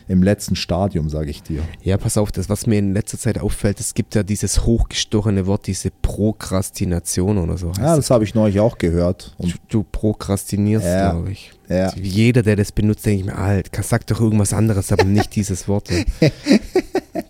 im 0.08 0.22
letzten 0.22 0.54
Stadium, 0.56 1.08
sage 1.08 1.30
ich 1.30 1.42
dir. 1.42 1.62
Ja, 1.82 1.96
pass 1.96 2.18
auf, 2.18 2.30
das, 2.30 2.48
was 2.48 2.66
mir 2.66 2.78
in 2.78 2.92
letzter 2.92 3.18
Zeit 3.18 3.38
auffällt, 3.38 3.80
es 3.80 3.94
gibt 3.94 4.14
ja 4.14 4.22
dieses 4.22 4.66
hochgestochene 4.66 5.46
Wort, 5.46 5.66
diese 5.66 5.90
Prokrastination 6.02 7.38
oder 7.38 7.56
so 7.56 7.72
Ja, 7.78 7.96
das. 7.96 8.10
habe 8.10 8.24
ich 8.24 8.34
neulich 8.34 8.60
auch 8.60 8.76
gehört. 8.78 9.34
Du, 9.38 9.48
du 9.68 9.82
prokrastinierst, 9.90 10.84
Ja. 10.86 11.10
glaube 11.12 11.32
ich. 11.32 11.52
Ja. 11.68 11.90
Jeder, 11.96 12.42
der 12.42 12.56
das 12.56 12.72
benutzt, 12.72 13.06
denke 13.06 13.20
ich 13.20 13.26
mir, 13.26 13.38
alt, 13.38 13.70
sag 13.82 14.06
doch 14.08 14.20
irgendwas 14.20 14.52
anderes, 14.52 14.92
aber 14.92 15.04
nicht 15.04 15.34
dieses 15.36 15.66
Wort. 15.68 15.88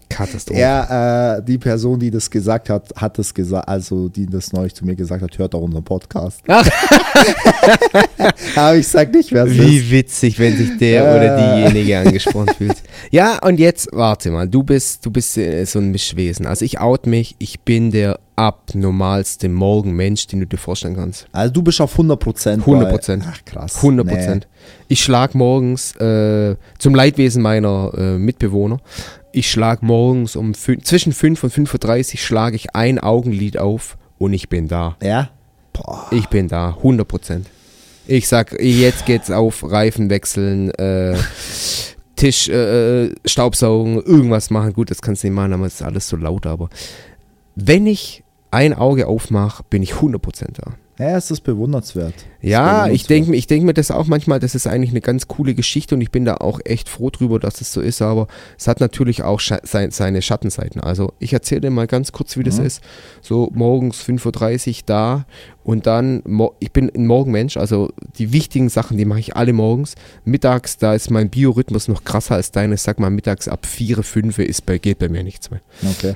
Katastrophe. 0.09 0.59
Ja, 0.61 1.37
äh, 1.37 1.43
die 1.43 1.59
Person, 1.59 1.99
die 2.00 2.11
das 2.11 2.31
gesagt 2.31 2.71
hat, 2.71 2.93
hat 2.97 3.19
das 3.19 3.33
gesagt, 3.35 3.69
also 3.69 4.09
die 4.09 4.26
das 4.26 4.52
neulich 4.52 4.75
zu 4.75 4.85
mir 4.85 4.95
gesagt 4.97 5.23
hat, 5.23 5.38
hört 5.38 5.54
auch 5.54 5.61
unseren 5.62 5.83
Podcast. 5.85 6.40
Ach. 6.49 6.66
Aber 8.57 8.76
ich 8.76 8.87
sag 8.88 9.12
nicht, 9.12 9.33
wer 9.33 9.45
es 9.45 9.52
ist. 9.52 9.59
Wie 9.61 9.90
witzig, 9.90 10.38
wenn 10.38 10.57
sich 10.57 10.76
der 10.78 11.02
Ja. 11.04 11.16
oder 11.16 11.37
diejenige 11.66 11.99
angesprochen 11.99 12.49
fühlt. 12.57 12.63
Ja, 13.11 13.38
und 13.44 13.59
jetzt, 13.59 13.88
warte 13.92 14.30
mal, 14.30 14.49
du 14.49 14.62
bist, 14.62 15.04
du 15.04 15.11
bist 15.11 15.37
äh, 15.37 15.64
so 15.64 15.78
ein 15.78 15.90
Mischwesen. 15.90 16.47
Also 16.47 16.64
ich 16.64 16.80
out 16.80 17.06
mich, 17.06 17.37
ich 17.38 17.61
bin 17.61 17.90
der 17.90 18.18
abnormalste 18.37 19.49
Morgenmensch, 19.49 20.26
den 20.26 20.40
du 20.40 20.47
dir 20.47 20.56
vorstellen 20.56 20.97
kannst. 20.97 21.26
Also 21.33 21.52
du 21.52 21.62
bist 21.62 21.80
auf 21.80 21.92
100 21.92 22.18
Prozent. 22.18 22.61
100 22.61 22.90
Prozent. 22.90 23.25
Ach 23.28 23.44
krass. 23.44 23.76
100 23.76 24.06
Prozent. 24.06 24.49
Ich 24.88 25.02
schlag 25.02 25.35
morgens, 25.35 25.94
äh, 25.97 26.56
zum 26.78 26.94
Leidwesen 26.94 27.42
meiner 27.42 27.92
äh, 27.97 28.18
Mitbewohner, 28.18 28.80
ich 29.33 29.50
schlag 29.50 29.83
morgens 29.83 30.37
um 30.37 30.54
zwischen 30.54 31.12
5 31.12 31.44
und 31.44 31.52
5.30 31.52 32.14
Uhr 32.14 32.18
schlage 32.18 32.56
ich 32.56 32.75
ein 32.75 32.99
Augenlid 32.99 33.59
auf 33.59 33.97
und 34.18 34.33
ich 34.33 34.49
bin 34.49 34.68
da. 34.68 34.97
Nee. 35.00 35.09
Ja? 35.09 35.30
Boah. 35.73 36.06
Ich 36.12 36.28
bin 36.28 36.47
da, 36.49 36.68
100 36.68 37.06
Prozent. 37.06 37.47
Ich 38.06 38.28
sag, 38.28 38.61
jetzt 38.61 39.06
geht's 39.06 39.30
auf, 39.30 39.68
Reifen 39.68 40.11
wechseln, 40.11 40.71
äh, 40.73 41.16
Tisch, 42.16 42.49
äh, 42.49 43.11
Staubsaugen, 43.25 44.02
irgendwas 44.02 44.50
machen. 44.50 44.73
Gut, 44.73 44.90
das 44.90 45.02
kannst 45.02 45.23
du 45.23 45.28
nicht 45.28 45.35
machen, 45.35 45.52
aber 45.52 45.66
es 45.66 45.75
ist 45.75 45.83
alles 45.83 46.09
so 46.09 46.16
laut. 46.16 46.47
Aber 46.47 46.68
wenn 47.54 47.87
ich 47.87 48.23
ein 48.50 48.75
Auge 48.75 49.06
aufmache, 49.06 49.64
bin 49.68 49.83
ich 49.83 49.94
100% 49.94 50.52
da. 50.54 50.75
Ja, 50.98 51.16
es 51.16 51.30
ist 51.30 51.40
bewundernswert. 51.40 52.14
Es 52.40 52.50
Ja, 52.50 52.86
ist 52.86 52.94
ich 52.94 53.06
denke 53.08 53.30
mir, 53.30 53.36
ich 53.36 53.48
denk 53.48 53.64
mir 53.64 53.74
das 53.74 53.90
auch 53.90 54.06
manchmal, 54.06 54.38
das 54.38 54.54
ist 54.54 54.66
eigentlich 54.68 54.90
eine 54.90 55.00
ganz 55.00 55.26
coole 55.26 55.54
Geschichte 55.54 55.96
und 55.96 56.00
ich 56.00 56.12
bin 56.12 56.24
da 56.24 56.36
auch 56.36 56.60
echt 56.64 56.88
froh 56.88 57.10
drüber, 57.10 57.40
dass 57.40 57.60
es 57.60 57.72
so 57.72 57.80
ist, 57.80 58.00
aber 58.00 58.28
es 58.56 58.68
hat 58.68 58.78
natürlich 58.80 59.22
auch 59.24 59.40
scha 59.40 59.58
sein, 59.64 59.90
seine 59.90 60.22
Schattenseiten. 60.22 60.80
Also 60.80 61.12
ich 61.18 61.32
erzähle 61.32 61.62
dir 61.62 61.70
mal 61.70 61.88
ganz 61.88 62.12
kurz, 62.12 62.36
wie 62.36 62.44
das 62.44 62.58
Mhm. 62.60 62.66
ist. 62.66 62.80
So 63.22 63.50
morgens 63.54 64.00
5.30 64.02 64.76
Uhr 64.78 64.82
da 64.86 65.26
und 65.64 65.86
dann, 65.86 66.22
ich 66.60 66.70
bin 66.70 66.90
ein 66.94 67.06
Morgenmensch, 67.08 67.56
also 67.56 67.90
die 68.18 68.32
wichtigen 68.32 68.68
Sachen, 68.68 68.96
die 68.96 69.04
mache 69.04 69.20
ich 69.20 69.34
alle 69.34 69.52
morgens. 69.52 69.94
Mittags, 70.24 70.76
da 70.78 70.94
ist 70.94 71.10
mein 71.10 71.28
Biorhythmus 71.28 71.88
noch 71.88 72.04
krasser 72.04 72.36
als 72.36 72.52
deines. 72.52 72.84
Sag 72.84 73.00
mal, 73.00 73.10
mittags 73.10 73.48
ab 73.48 73.66
4, 73.66 74.02
5 74.04 74.38
ist 74.38 74.64
bei, 74.64 74.78
geht 74.78 75.00
bei 75.00 75.08
mir 75.08 75.24
nichts 75.24 75.50
mehr. 75.50 75.60
Okay. 75.90 76.14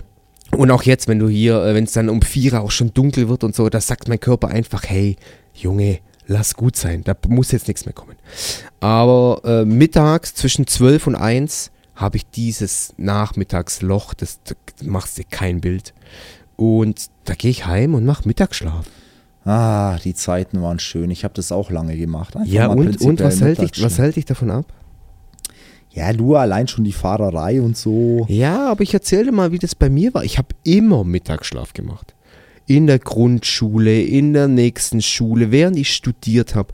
Und 0.57 0.71
auch 0.71 0.83
jetzt, 0.83 1.09
wenn 1.09 1.19
du 1.19 1.29
hier, 1.29 1.63
äh, 1.63 1.75
wenn 1.75 1.85
es 1.85 1.93
dann 1.93 2.09
um 2.09 2.23
vier 2.23 2.61
auch 2.63 2.71
schon 2.71 2.95
dunkel 2.95 3.29
wird 3.29 3.45
und 3.45 3.55
so, 3.55 3.69
da 3.69 3.81
sagt 3.81 4.09
mein 4.09 4.21
Körper 4.21 4.49
einfach, 4.49 4.85
hey, 4.87 5.17
Junge, 5.55 5.99
lass 6.27 6.55
gut 6.55 6.77
sein, 6.77 7.03
da 7.05 7.17
muss 7.29 7.53
jetzt 7.53 7.69
nichts 7.69 7.85
mehr 7.85 7.93
kommen. 7.93 8.17
Aber 8.81 9.41
äh, 9.45 9.65
mittags 9.65 10.35
zwischen 10.35 10.67
12 10.67 11.09
und 11.09 11.17
1 11.17 11.71
habe 11.95 12.17
ich 12.17 12.27
dieses 12.31 12.95
Nachmittagsloch, 12.97 14.15
das, 14.15 14.41
da 14.45 14.55
machst 14.85 15.19
dir 15.19 15.25
kein 15.29 15.61
Bild. 15.61 15.95
Und 16.57 17.07
da 17.25 17.35
gehe 17.35 17.51
ich 17.51 17.67
heim 17.67 17.95
und 17.95 18.05
mache 18.05 18.27
Mittagsschlaf. 18.27 18.87
Ah, 19.45 19.97
die 20.05 20.15
Zeiten 20.15 20.61
waren 20.61 20.79
schön. 20.79 21.11
Ich 21.11 21.25
habe 21.25 21.35
das 21.35 21.53
auch 21.53 21.71
lange 21.71 21.97
gemacht. 21.97 22.37
Einfach 22.37 22.53
Ja, 22.53 22.67
und, 22.67 23.01
und 23.01 23.21
was, 23.21 23.41
hält 23.41 23.61
dich, 23.61 23.83
was 23.83 23.99
hält 23.99 24.17
dich 24.17 24.27
davon 24.27 24.51
ab? 24.51 24.67
Ja, 25.99 26.13
nur 26.13 26.39
allein 26.41 26.69
schon 26.69 26.85
die 26.85 26.93
Fahrerei 26.93 27.61
und 27.61 27.77
so. 27.77 28.25
Ja, 28.29 28.71
aber 28.71 28.83
ich 28.83 28.95
erzähle 28.95 29.27
dir 29.27 29.33
mal, 29.33 29.53
wie 29.53 29.59
das 29.59 29.75
bei 29.75 29.91
mir 29.91 30.15
war. 30.15 30.25
Ich 30.25 30.39
habe 30.39 30.49
immer 30.65 31.05
Mittagsschlaf 31.05 31.73
gemacht. 31.73 32.15
In 32.67 32.87
der 32.87 32.99
Grundschule, 32.99 34.03
in 34.03 34.33
der 34.33 34.47
nächsten 34.49 35.01
Schule, 35.03 35.51
während 35.51 35.77
ich 35.77 35.93
studiert 35.95 36.55
habe. 36.55 36.69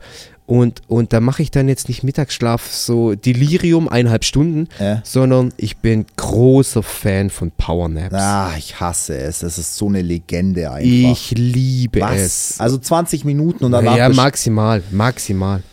Und, 0.47 0.83
und 0.87 1.11
da 1.11 1.21
mache 1.21 1.41
ich 1.41 1.49
dann 1.49 1.67
jetzt 1.67 1.87
nicht 1.87 2.03
Mittagsschlaf 2.03 2.71
so 2.71 3.15
Delirium, 3.15 3.87
eineinhalb 3.89 4.23
Stunden, 4.25 4.67
Äh. 4.77 4.97
sondern 5.03 5.51
ich 5.57 5.77
bin 5.77 6.05
großer 6.17 6.83
Fan 6.83 7.31
von 7.31 7.49
Powernaps. 7.49 8.13
Ah, 8.13 8.51
ich 8.55 8.79
hasse 8.79 9.17
es. 9.17 9.39
Das 9.39 9.57
ist 9.57 9.75
so 9.75 9.87
eine 9.87 10.03
Legende 10.03 10.69
einfach. 10.69 10.85
ich 11.11 11.31
liebe 11.31 11.99
Was? 12.01 12.15
es. 12.21 12.55
Also 12.59 12.77
20 12.77 13.25
Minuten 13.25 13.63
und 13.65 13.71
danach. 13.71 13.97
ja, 13.97 14.07
maximal, 14.09 14.83
maximal. 14.91 15.63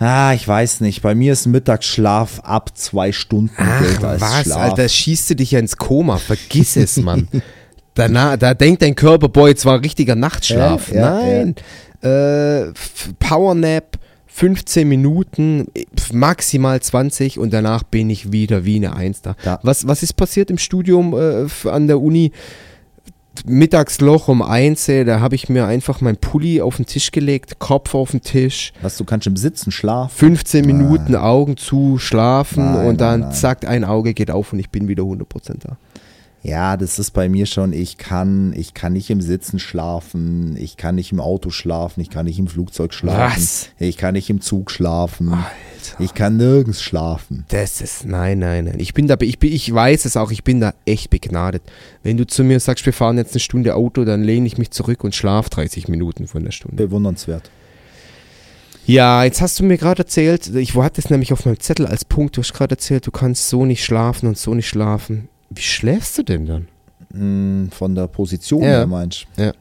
Ah, 0.00 0.32
ich 0.34 0.46
weiß 0.48 0.80
nicht. 0.80 1.02
Bei 1.02 1.14
mir 1.14 1.32
ist 1.32 1.46
Mittagsschlaf 1.46 2.40
ab 2.40 2.76
zwei 2.76 3.12
Stunden 3.12 3.54
Ach, 3.56 4.02
was, 4.20 4.42
Schlaf. 4.42 4.58
Alter, 4.58 4.88
schießt 4.88 5.30
du 5.30 5.36
dich 5.36 5.52
ja 5.52 5.60
ins 5.60 5.76
Koma. 5.76 6.16
Vergiss 6.18 6.74
es, 6.76 6.96
Mann. 7.02 7.28
Danach, 7.94 8.36
da 8.36 8.54
denkt 8.54 8.82
dein 8.82 8.94
Körper, 8.94 9.28
boah, 9.28 9.48
jetzt 9.48 9.64
war 9.64 9.74
ein 9.74 9.80
richtiger 9.80 10.16
Nachtschlaf. 10.16 10.90
Ja, 10.92 11.20
ja, 11.20 11.44
Nein. 11.44 11.54
Äh, 12.02 12.70
F- 12.70 13.10
Powernap, 13.18 13.98
15 14.26 14.88
Minuten, 14.88 15.66
maximal 16.12 16.80
20 16.80 17.38
und 17.38 17.52
danach 17.52 17.82
bin 17.82 18.08
ich 18.08 18.32
wieder 18.32 18.64
wie 18.64 18.76
eine 18.76 18.94
Eins 18.96 19.20
da. 19.22 19.36
Ja. 19.44 19.58
Was, 19.64 19.86
was 19.86 20.02
ist 20.02 20.14
passiert 20.14 20.50
im 20.50 20.56
Studium 20.58 21.14
äh, 21.14 21.68
an 21.68 21.88
der 21.88 22.00
Uni? 22.00 22.32
Mittagsloch 23.46 24.28
um 24.28 24.42
eins, 24.42 24.88
ey, 24.88 25.04
da 25.04 25.20
habe 25.20 25.34
ich 25.34 25.48
mir 25.48 25.66
einfach 25.66 26.00
mein 26.00 26.16
Pulli 26.16 26.60
auf 26.60 26.76
den 26.76 26.86
Tisch 26.86 27.10
gelegt, 27.10 27.58
Kopf 27.58 27.94
auf 27.94 28.10
den 28.12 28.22
Tisch, 28.22 28.72
Was, 28.82 28.96
du 28.96 29.04
kannst 29.04 29.26
im 29.26 29.36
Sitzen 29.36 29.70
schlafen? 29.70 30.16
15 30.16 30.64
Minuten 30.66 31.16
Augen 31.16 31.56
zu, 31.56 31.98
schlafen 31.98 32.72
Nein, 32.74 32.86
und 32.86 33.00
dann 33.00 33.20
nein, 33.20 33.28
nein. 33.30 33.38
zack, 33.38 33.66
ein 33.66 33.84
Auge 33.84 34.14
geht 34.14 34.30
auf 34.30 34.52
und 34.52 34.58
ich 34.58 34.70
bin 34.70 34.88
wieder 34.88 35.02
100% 35.04 35.24
da. 35.60 35.76
Ja, 36.42 36.78
das 36.78 36.98
ist 36.98 37.10
bei 37.10 37.28
mir 37.28 37.44
schon, 37.44 37.74
ich 37.74 37.98
kann, 37.98 38.54
ich 38.56 38.72
kann 38.72 38.94
nicht 38.94 39.10
im 39.10 39.20
Sitzen 39.20 39.58
schlafen, 39.58 40.56
ich 40.56 40.78
kann 40.78 40.94
nicht 40.94 41.12
im 41.12 41.20
Auto 41.20 41.50
schlafen, 41.50 42.00
ich 42.00 42.08
kann 42.08 42.24
nicht 42.24 42.38
im 42.38 42.46
Flugzeug 42.46 42.94
schlafen, 42.94 43.36
Was? 43.36 43.68
ich 43.78 43.98
kann 43.98 44.14
nicht 44.14 44.30
im 44.30 44.40
Zug 44.40 44.70
schlafen, 44.70 45.28
Alter. 45.28 45.46
ich 45.98 46.14
kann 46.14 46.38
nirgends 46.38 46.82
schlafen. 46.82 47.44
Das 47.48 47.82
ist, 47.82 48.06
nein, 48.06 48.38
nein, 48.38 48.64
nein. 48.64 48.76
Ich 48.78 48.94
bin 48.94 49.06
da, 49.06 49.16
ich, 49.20 49.38
bin, 49.38 49.52
ich 49.52 49.72
weiß 49.72 50.06
es 50.06 50.16
auch, 50.16 50.30
ich 50.30 50.42
bin 50.42 50.60
da 50.60 50.72
echt 50.86 51.10
begnadet. 51.10 51.62
Wenn 52.02 52.16
du 52.16 52.26
zu 52.26 52.42
mir 52.42 52.58
sagst, 52.58 52.86
wir 52.86 52.94
fahren 52.94 53.18
jetzt 53.18 53.34
eine 53.34 53.40
Stunde 53.40 53.74
Auto, 53.74 54.04
dann 54.04 54.22
lehne 54.22 54.46
ich 54.46 54.56
mich 54.56 54.70
zurück 54.70 55.04
und 55.04 55.14
schlaf 55.14 55.50
30 55.50 55.88
Minuten 55.88 56.26
von 56.26 56.42
der 56.42 56.52
Stunde. 56.52 56.76
Bewundernswert. 56.76 57.50
Ja, 58.86 59.24
jetzt 59.24 59.40
hast 59.40 59.60
du 59.60 59.64
mir 59.64 59.76
gerade 59.76 60.02
erzählt, 60.02 60.54
ich 60.56 60.74
hatte 60.74 61.00
es 61.00 61.10
nämlich 61.10 61.32
auf 61.32 61.44
meinem 61.44 61.60
Zettel 61.60 61.86
als 61.86 62.04
Punkt, 62.04 62.36
du 62.36 62.40
hast 62.40 62.54
gerade 62.54 62.72
erzählt, 62.72 63.06
du 63.06 63.10
kannst 63.10 63.48
so 63.48 63.64
nicht 63.66 63.84
schlafen 63.84 64.26
und 64.26 64.38
so 64.38 64.54
nicht 64.54 64.68
schlafen. 64.68 65.28
Wie 65.50 65.62
schläfst 65.62 66.16
du 66.18 66.22
denn 66.22 66.46
dann? 66.46 66.68
Hm, 67.12 67.70
Von 67.72 67.94
der 67.94 68.06
Position 68.06 68.62
Ja. 68.62 68.68
her 68.68 68.86
meinst 68.86 69.26
du? 69.36 69.42
Ja. 69.44 69.52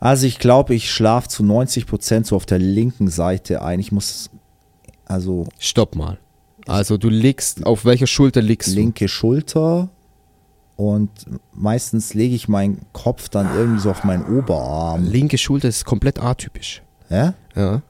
Also 0.00 0.26
ich 0.26 0.38
glaube, 0.38 0.74
ich 0.74 0.90
schlafe 0.92 1.28
zu 1.28 1.42
90 1.42 1.86
Prozent 1.86 2.26
so 2.26 2.36
auf 2.36 2.46
der 2.46 2.58
linken 2.58 3.08
Seite 3.08 3.62
ein. 3.62 3.80
Ich 3.80 3.90
muss, 3.90 4.30
also 5.06 5.46
Stopp 5.58 5.96
mal. 5.96 6.18
Also 6.66 6.98
du 6.98 7.08
liegst, 7.08 7.64
auf 7.66 7.84
welcher 7.84 8.06
Schulter 8.06 8.42
liegst 8.42 8.68
linke 8.74 9.08
Schulter 9.08 9.88
und 10.76 11.10
meistens 11.52 12.14
lege 12.14 12.34
ich 12.34 12.46
meinen 12.46 12.82
Kopf 12.92 13.28
dann 13.30 13.48
irgendwie 13.56 13.80
so 13.80 13.90
auf 13.90 14.04
meinen 14.04 14.24
du? 14.26 14.38
Oberarm. 14.38 15.04
Linke 15.06 15.38
Schulter 15.38 15.68
ist 15.68 15.84
komplett 15.86 16.20
atypisch. 16.22 16.82
Ja? 17.08 17.34
Ja. 17.56 17.82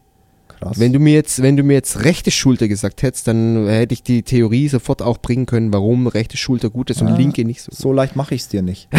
Krass. 0.58 0.78
Wenn 0.78 0.92
du 0.92 0.98
mir 0.98 1.14
jetzt, 1.14 1.42
wenn 1.42 1.56
du 1.56 1.62
mir 1.62 1.74
jetzt 1.74 2.04
rechte 2.04 2.30
Schulter 2.30 2.66
gesagt 2.68 3.02
hättest, 3.02 3.28
dann 3.28 3.66
hätte 3.68 3.92
ich 3.94 4.02
die 4.02 4.22
Theorie 4.22 4.68
sofort 4.68 5.02
auch 5.02 5.18
bringen 5.18 5.46
können, 5.46 5.72
warum 5.72 6.06
rechte 6.06 6.36
Schulter 6.36 6.68
gut 6.70 6.90
ist 6.90 7.00
und 7.00 7.08
Ah. 7.08 7.16
linke 7.16 7.44
nicht 7.44 7.62
so. 7.62 7.70
so 7.72 7.92
leicht 7.92 8.16
mache 8.16 8.34
ich 8.34 8.42
es 8.42 8.48
dir 8.48 8.62
nicht. 8.62 8.88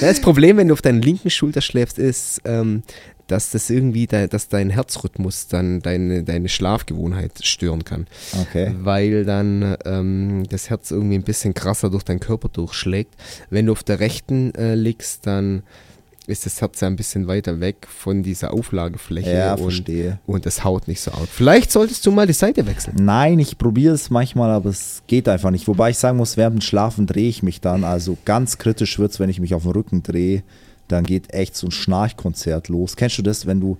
Das 0.00 0.20
Problem, 0.20 0.56
wenn 0.56 0.68
du 0.68 0.74
auf 0.74 0.82
deiner 0.82 1.00
linken 1.00 1.28
Schulter 1.28 1.60
schläfst, 1.60 1.98
ist, 1.98 2.40
ähm, 2.44 2.82
dass 3.26 3.50
das 3.50 3.68
irgendwie, 3.68 4.06
de, 4.06 4.26
dass 4.28 4.48
dein 4.48 4.70
Herzrhythmus 4.70 5.48
dann 5.48 5.80
deine, 5.80 6.22
deine 6.24 6.48
Schlafgewohnheit 6.48 7.32
stören 7.42 7.84
kann. 7.84 8.06
Okay. 8.40 8.72
Weil 8.80 9.24
dann 9.24 9.76
ähm, 9.84 10.44
das 10.48 10.70
Herz 10.70 10.90
irgendwie 10.90 11.16
ein 11.16 11.22
bisschen 11.24 11.52
krasser 11.54 11.90
durch 11.90 12.04
deinen 12.04 12.20
Körper 12.20 12.48
durchschlägt. 12.48 13.14
Wenn 13.50 13.66
du 13.66 13.72
auf 13.72 13.82
der 13.82 14.00
rechten 14.00 14.54
äh, 14.54 14.74
liegst, 14.74 15.26
dann 15.26 15.62
ist 16.30 16.46
das 16.46 16.60
Herz 16.60 16.80
ja 16.80 16.88
ein 16.88 16.96
bisschen 16.96 17.26
weiter 17.26 17.60
weg 17.60 17.86
von 17.88 18.22
dieser 18.22 18.52
Auflagefläche 18.54 19.30
Ja, 19.32 19.52
und, 19.54 19.62
verstehe. 19.62 20.18
und 20.26 20.46
das 20.46 20.64
haut 20.64 20.88
nicht 20.88 21.00
so 21.00 21.10
auf. 21.10 21.28
Vielleicht 21.28 21.70
solltest 21.70 22.06
du 22.06 22.10
mal 22.12 22.26
die 22.26 22.32
Seite 22.32 22.66
wechseln. 22.66 22.96
Nein, 23.00 23.38
ich 23.38 23.58
probiere 23.58 23.94
es 23.94 24.08
manchmal, 24.10 24.50
aber 24.50 24.70
es 24.70 25.02
geht 25.06 25.28
einfach 25.28 25.50
nicht. 25.50 25.68
Wobei 25.68 25.90
ich 25.90 25.98
sagen 25.98 26.16
muss, 26.16 26.36
während 26.36 26.56
dem 26.56 26.60
Schlafen 26.62 27.06
drehe 27.06 27.28
ich 27.28 27.42
mich 27.42 27.60
dann. 27.60 27.84
Also 27.84 28.16
ganz 28.24 28.58
kritisch 28.58 28.98
wird 28.98 29.12
es, 29.12 29.20
wenn 29.20 29.28
ich 29.30 29.40
mich 29.40 29.54
auf 29.54 29.62
den 29.64 29.72
Rücken 29.72 30.02
drehe. 30.02 30.42
Dann 30.88 31.04
geht 31.04 31.32
echt 31.34 31.56
so 31.56 31.66
ein 31.68 31.70
Schnarchkonzert 31.70 32.68
los. 32.68 32.96
Kennst 32.96 33.18
du 33.18 33.22
das, 33.22 33.46
wenn 33.46 33.60
du, 33.60 33.76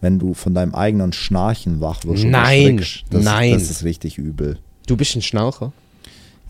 wenn 0.00 0.18
du 0.18 0.34
von 0.34 0.54
deinem 0.54 0.74
eigenen 0.74 1.12
Schnarchen 1.12 1.80
wach 1.80 2.04
wirst? 2.04 2.24
und 2.24 2.30
Nein, 2.30 2.78
das, 3.10 3.24
nein. 3.24 3.52
Das 3.52 3.70
ist 3.70 3.84
richtig 3.84 4.18
übel. 4.18 4.58
Du 4.86 4.96
bist 4.96 5.14
ein 5.16 5.22
Schnaucher. 5.22 5.72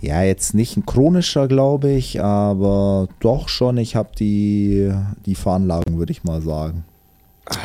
Ja, 0.01 0.23
jetzt 0.23 0.55
nicht 0.55 0.77
ein 0.77 0.85
chronischer, 0.85 1.49
glaube 1.49 1.91
ich, 1.91 2.23
aber 2.23 3.09
doch 3.21 3.49
schon. 3.49 3.79
Ich 3.79 3.97
habe 3.97 4.11
die, 4.19 4.93
die 5.25 5.35
Veranlagung, 5.35 5.99
würde 5.99 6.13
ich 6.13 6.25
mal 6.25 6.43
sagen. 6.43 6.85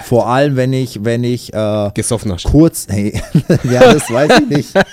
Vor 0.03 0.27
allem, 0.27 0.55
wenn 0.55 0.71
ich, 0.73 1.03
wenn 1.03 1.23
ich 1.23 1.53
äh, 1.53 1.91
Gesoffener 1.93 2.35
Sch- 2.37 2.49
kurz, 2.49 2.87
hey, 2.89 3.13
ja, 3.63 3.93
das 3.93 4.09
weiß 4.09 4.41
ich 4.43 4.49
nicht. 4.57 4.73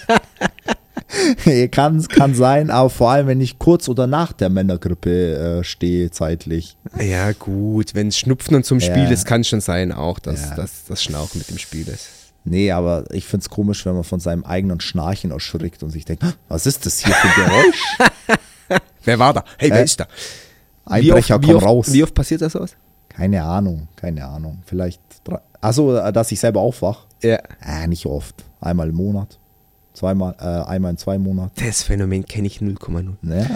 Kann, 1.70 2.02
kann 2.08 2.34
sein, 2.34 2.70
aber 2.70 2.90
vor 2.90 3.10
allem, 3.10 3.26
wenn 3.28 3.40
ich 3.40 3.58
kurz 3.58 3.88
oder 3.88 4.06
nach 4.06 4.32
der 4.32 4.48
Männergrippe 4.50 5.58
äh, 5.60 5.64
stehe, 5.64 6.10
zeitlich. 6.10 6.76
Ja, 7.00 7.32
gut, 7.32 7.94
wenn 7.94 8.10
Schnupfen 8.12 8.56
und 8.56 8.64
zum 8.66 8.80
Spiel 8.80 9.04
Ja. 9.04 9.10
ist, 9.10 9.24
kann 9.24 9.44
schon 9.44 9.60
sein 9.60 9.92
auch, 9.92 10.18
dass, 10.18 10.50
Ja. 10.50 10.56
dass 10.56 10.84
das 10.86 11.02
Schnauchen 11.02 11.38
mit 11.38 11.48
dem 11.48 11.58
Spiel 11.58 11.86
ist. 11.88 12.08
Nee, 12.48 12.70
aber 12.70 13.04
ich 13.12 13.26
finde 13.26 13.42
es 13.42 13.50
komisch, 13.50 13.84
wenn 13.86 13.94
man 13.94 14.04
von 14.04 14.20
seinem 14.20 14.44
eigenen 14.44 14.80
Schnarchen 14.80 15.32
erschrickt 15.32 15.82
und 15.82 15.90
sich 15.90 16.04
denkt, 16.04 16.22
"Ah, 16.24 16.32
was 16.48 16.64
ist 16.66 16.86
das 16.86 17.00
hier 17.04 17.12
für 17.14 17.28
ein 17.28 17.48
Geräusch? 17.48 18.80
Wer 19.04 19.18
war 19.18 19.34
da? 19.34 19.44
Hey, 19.58 19.70
wer 19.70 19.80
Äh, 19.80 19.84
ist 19.84 20.00
da? 20.00 20.06
Einbrecher, 20.84 21.40
wie 21.42 21.46
komm 21.46 21.56
oft, 21.56 21.66
raus. 21.66 21.92
Wie 21.92 22.02
oft 22.02 22.14
passiert 22.14 22.40
das 22.42 22.52
sowas? 22.52 22.76
Keine 23.08 23.42
Ahnung, 23.42 23.88
keine 23.96 24.24
Ahnung. 24.26 24.62
Vielleicht, 24.66 25.00
drei- 25.24 25.40
also, 25.60 26.10
dass 26.12 26.30
ich 26.32 26.38
selber 26.40 26.60
aufwach. 26.60 27.06
Ja. 27.22 27.38
Äh, 27.64 27.86
nicht 27.88 28.06
oft. 28.06 28.44
Einmal 28.60 28.88
im 28.90 28.94
Monat. 28.96 29.38
Zweimal, 29.94 30.34
äh, 30.38 30.44
einmal 30.44 30.90
in 30.92 30.98
zwei 30.98 31.18
Monaten. 31.18 31.52
Das 31.64 31.82
Phänomen 31.82 32.24
kenne 32.26 32.46
ich 32.46 32.60
0,0. 32.60 33.14
Ja, 33.22 33.46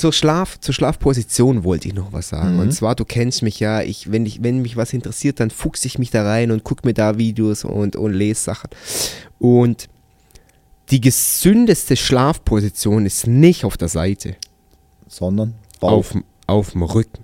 Zur, 0.00 0.14
Schlaf, 0.14 0.58
zur 0.58 0.72
Schlafposition 0.72 1.62
wollte 1.62 1.88
ich 1.88 1.92
noch 1.92 2.10
was 2.14 2.30
sagen. 2.30 2.54
Mhm. 2.54 2.60
Und 2.60 2.72
zwar, 2.72 2.94
du 2.94 3.04
kennst 3.04 3.42
mich 3.42 3.60
ja, 3.60 3.82
ich, 3.82 4.10
wenn, 4.10 4.24
ich, 4.24 4.42
wenn 4.42 4.62
mich 4.62 4.78
was 4.78 4.94
interessiert, 4.94 5.40
dann 5.40 5.50
fuchse 5.50 5.86
ich 5.86 5.98
mich 5.98 6.10
da 6.10 6.24
rein 6.24 6.52
und 6.52 6.64
gucke 6.64 6.88
mir 6.88 6.94
da 6.94 7.18
Videos 7.18 7.64
und, 7.64 7.96
und 7.96 8.14
lese 8.14 8.40
Sachen. 8.40 8.70
Und 9.38 9.90
die 10.90 11.02
gesündeste 11.02 11.96
Schlafposition 11.96 13.04
ist 13.04 13.26
nicht 13.26 13.66
auf 13.66 13.76
der 13.76 13.88
Seite, 13.88 14.36
sondern 15.06 15.52
Bauch. 15.80 15.92
auf, 15.92 16.14
auf 16.46 16.70
dem 16.70 16.82
Rücken. 16.82 17.22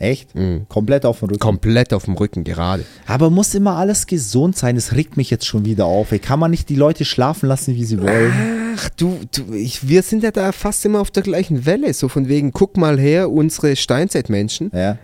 Echt? 0.00 0.34
Mhm. 0.34 0.66
Komplett 0.68 1.04
auf 1.04 1.20
den 1.20 1.28
Rücken. 1.28 1.38
Komplett 1.40 1.92
auf 1.92 2.06
dem 2.06 2.14
Rücken 2.14 2.42
gerade. 2.42 2.84
Aber 3.06 3.28
muss 3.30 3.54
immer 3.54 3.76
alles 3.76 4.06
gesund 4.06 4.56
sein? 4.56 4.74
Das 4.74 4.94
regt 4.94 5.16
mich 5.18 5.28
jetzt 5.30 5.44
schon 5.46 5.66
wieder 5.66 5.84
auf. 5.84 6.10
Ey, 6.10 6.18
kann 6.18 6.40
man 6.40 6.50
nicht 6.50 6.68
die 6.70 6.74
Leute 6.74 7.04
schlafen 7.04 7.46
lassen, 7.48 7.74
wie 7.74 7.84
sie 7.84 8.00
wollen? 8.00 8.32
Ach, 8.76 8.88
du, 8.96 9.20
du 9.34 9.52
ich, 9.52 9.86
wir 9.88 10.02
sind 10.02 10.22
ja 10.22 10.30
da 10.30 10.52
fast 10.52 10.84
immer 10.86 11.00
auf 11.00 11.10
der 11.10 11.22
gleichen 11.22 11.66
Welle. 11.66 11.92
So 11.92 12.08
von 12.08 12.28
wegen, 12.28 12.52
guck 12.52 12.78
mal 12.78 12.98
her, 12.98 13.30
unsere 13.30 13.76
Steinzeitmenschen, 13.76 14.70
Ja. 14.74 14.96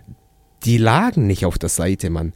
die 0.65 0.77
lagen 0.79 1.27
nicht 1.27 1.45
auf 1.45 1.59
der 1.59 1.69
Seite, 1.69 2.09
Mann. 2.09 2.33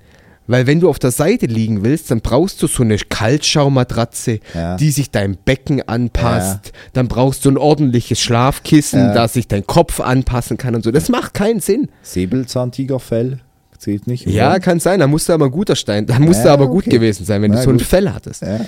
Weil 0.51 0.67
wenn 0.67 0.79
du 0.81 0.89
auf 0.89 1.00
der 1.00 1.12
Seite 1.12 1.46
liegen 1.46 1.84
willst, 1.84 2.12
dann 2.12 2.20
brauchst 2.22 2.62
du 2.62 2.67
so 2.67 2.84
eine 2.84 2.98
Kaltschaumatratze, 2.98 4.39
Ja. 4.53 4.75
die 4.75 4.91
sich 4.91 5.10
deinem 5.12 5.38
Becken 5.43 5.81
anpasst. 5.88 6.74
Dann 6.93 7.08
brauchst 7.08 7.46
du 7.46 7.50
ein 7.51 7.58
ordentliches 7.58 8.20
Schlafkissen, 8.20 9.00
Ja. 9.00 9.13
das 9.13 9.34
sich 9.34 9.48
dein 9.48 9.65
Kopf 9.65 10.00
anpassen 10.00 10.58
kann 10.58 10.75
und 10.75 10.84
so. 10.84 10.91
Das 10.91 11.10
macht 11.10 11.34
keinen 11.34 11.60
Sinn. 11.62 11.88
Säbelzahntigerfell 12.01 13.39
zählt 13.77 14.05
nicht. 14.08 14.27
oder? 14.27 14.36
Ja, 14.36 14.60
kann 14.60 14.79
sein. 14.79 15.00
Da 15.00 15.08
musste 15.08 15.34
aber 15.34 15.46
ein 15.46 15.51
guter 15.51 15.75
Stein, 15.75 16.05
da 16.05 16.20
musste 16.20 16.48
Ja, 16.50 16.53
aber 16.53 16.67
gut 16.67 16.86
okay. 16.86 16.98
gewesen 16.98 17.25
sein, 17.25 17.41
wenn 17.41 17.51
Na 17.51 17.58
du 17.58 17.63
so 17.63 17.70
ein 17.72 17.77
gut. 17.77 17.86
Fell 17.88 18.12
hattest. 18.12 18.41
ja. 18.43 18.60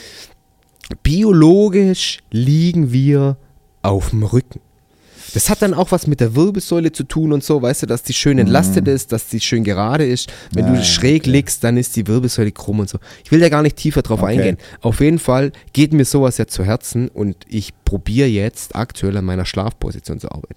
Biologisch 1.04 2.20
liegen 2.32 2.92
wir 2.92 3.38
auf 3.82 4.10
dem 4.12 4.24
Rücken. 4.24 4.60
Das 5.34 5.50
hat 5.50 5.62
dann 5.62 5.74
auch 5.74 5.92
was 5.92 6.08
mit 6.08 6.20
der 6.20 6.36
Wirbelsäule 6.36 6.92
zu 6.92 7.04
tun 7.04 7.34
und 7.34 7.44
so, 7.44 7.62
weißt 7.62 7.84
du, 7.84 7.86
dass 7.88 8.04
die 8.04 8.14
schön 8.14 8.38
entlastet 8.40 8.88
ist, 8.88 9.12
dass 9.12 9.28
die 9.28 9.40
schön 9.40 9.64
gerade 9.64 10.06
ist. 10.06 10.32
Wenn 10.54 10.66
Mhm. 10.66 10.74
Ja, 10.76 10.80
du 10.80 10.86
schräg 10.86 11.26
liegst, 11.26 11.64
dann 11.64 11.78
ist 11.78 11.96
die 11.96 12.08
Wirbelsäule 12.08 12.52
krumm 12.52 12.80
und 12.80 12.90
so. 12.90 13.00
Ich 13.24 13.32
will 13.32 13.40
da 13.40 13.50
gar 13.50 13.62
nicht 13.64 13.76
tiefer 13.78 14.02
drauf 14.02 14.22
Okay. 14.22 14.34
eingehen. 14.38 14.58
Auf 14.82 15.00
jeden 15.02 15.20
Fall 15.20 15.52
geht 15.74 15.94
mir 15.94 16.06
sowas 16.06 16.38
ja 16.38 16.48
zu 16.48 16.64
Herzen 16.64 17.08
und 17.10 17.36
ich 17.48 17.74
probiere 17.86 18.28
jetzt 18.28 18.76
aktuell 18.76 19.18
an 19.18 19.26
meiner 19.26 19.46
Schlafposition 19.46 20.20
zu 20.20 20.30
arbeiten. 20.32 20.56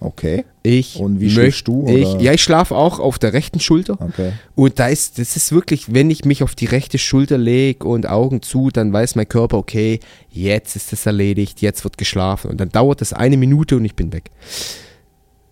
Okay. 0.00 0.44
Ich 0.62 1.00
Und 1.00 1.18
wie 1.18 1.24
möcht- 1.24 1.34
schläfst 1.34 1.66
du, 1.68 1.84
Ich, 1.88 2.06
oder? 2.06 2.20
ja, 2.20 2.32
ich 2.32 2.42
schlafe 2.42 2.76
auch 2.76 3.00
auf 3.00 3.18
der 3.18 3.32
rechten 3.32 3.58
Schulter. 3.58 3.98
Okay. 4.00 4.32
Und 4.54 4.78
da 4.78 4.86
ist, 4.88 5.18
das 5.18 5.34
ist 5.36 5.50
wirklich, 5.50 5.92
wenn 5.92 6.08
ich 6.10 6.24
mich 6.24 6.42
auf 6.44 6.54
die 6.54 6.66
rechte 6.66 6.98
Schulter 6.98 7.36
lege 7.36 7.86
und 7.86 8.08
Augen 8.08 8.40
zu, 8.42 8.70
dann 8.70 8.92
weiß 8.92 9.16
mein 9.16 9.28
Körper, 9.28 9.58
okay, 9.58 9.98
jetzt 10.30 10.76
ist 10.76 10.92
es 10.92 11.04
erledigt, 11.04 11.62
jetzt 11.62 11.82
wird 11.82 11.98
geschlafen. 11.98 12.48
Und 12.50 12.60
dann 12.60 12.68
dauert 12.68 13.00
das 13.00 13.12
eine 13.12 13.36
Minute 13.36 13.76
und 13.76 13.84
ich 13.84 13.96
bin 13.96 14.12
weg. 14.12 14.30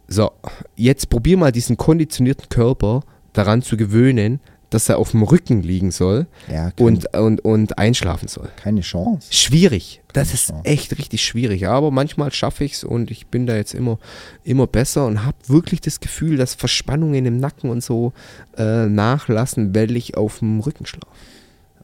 So, 0.08 0.30
jetzt 0.76 1.10
probier 1.10 1.36
mal 1.36 1.50
diesen 1.50 1.76
konditionierten 1.76 2.48
Körper 2.48 3.00
daran 3.32 3.62
zu 3.62 3.76
gewöhnen, 3.76 4.40
dass 4.70 4.88
er 4.88 4.98
auf 4.98 5.12
dem 5.12 5.22
Rücken 5.22 5.62
liegen 5.62 5.90
soll 5.90 6.26
Ja, 6.52 6.72
und, 6.78 7.14
und, 7.14 7.44
und 7.44 7.78
einschlafen 7.78 8.28
soll. 8.28 8.48
keine 8.56 8.80
Chance. 8.80 9.32
Schwierig. 9.32 10.02
Das 10.12 10.32
ist 10.34 10.48
Chance. 10.48 10.64
echt 10.64 10.98
richtig 10.98 11.24
schwierig. 11.24 11.68
Aber 11.68 11.90
manchmal 11.90 12.32
schaffe 12.32 12.64
ich 12.64 12.72
es 12.74 12.84
und 12.84 13.10
ich 13.10 13.26
bin 13.28 13.46
da 13.46 13.54
jetzt 13.56 13.74
immer, 13.74 13.98
immer 14.44 14.66
besser 14.66 15.06
und 15.06 15.24
habe 15.24 15.36
wirklich 15.46 15.80
das 15.80 16.00
Gefühl, 16.00 16.36
dass 16.36 16.54
Verspannungen 16.54 17.26
im 17.26 17.36
Nacken 17.38 17.70
und 17.70 17.82
so 17.84 18.12
äh, 18.56 18.86
nachlassen, 18.86 19.74
weil 19.74 19.94
ich 19.96 20.16
auf 20.16 20.40
dem 20.40 20.60
Rücken 20.60 20.86
schlafe. 20.86 21.06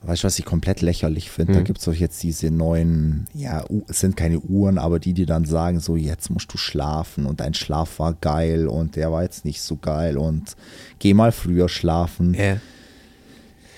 Weißt 0.04 0.22
du, 0.22 0.26
was 0.26 0.38
ich 0.38 0.44
komplett 0.44 0.80
lächerlich 0.80 1.30
finde? 1.30 1.52
Da 1.52 1.60
Mhm. 1.60 1.64
gibt 1.64 1.78
es 1.78 1.84
doch 1.84 1.94
jetzt 1.94 2.22
diese 2.22 2.50
neuen, 2.50 3.26
ja, 3.34 3.64
es 3.88 4.00
sind 4.00 4.16
keine 4.16 4.40
Uhren, 4.40 4.78
aber 4.78 4.98
die, 4.98 5.12
die 5.14 5.26
dann 5.26 5.44
sagen, 5.44 5.78
so, 5.80 5.96
jetzt 5.96 6.28
musst 6.30 6.52
du 6.52 6.58
schlafen 6.58 7.24
und 7.26 7.40
dein 7.40 7.54
Schlaf 7.54 7.98
war 7.98 8.14
geil 8.14 8.66
und 8.66 8.96
der 8.96 9.12
war 9.12 9.22
jetzt 9.22 9.44
nicht 9.44 9.62
so 9.62 9.76
geil 9.76 10.16
und 10.18 10.56
geh 10.98 11.14
mal 11.14 11.30
früher 11.32 11.68
schlafen. 11.68 12.34
Ja. 12.34 12.56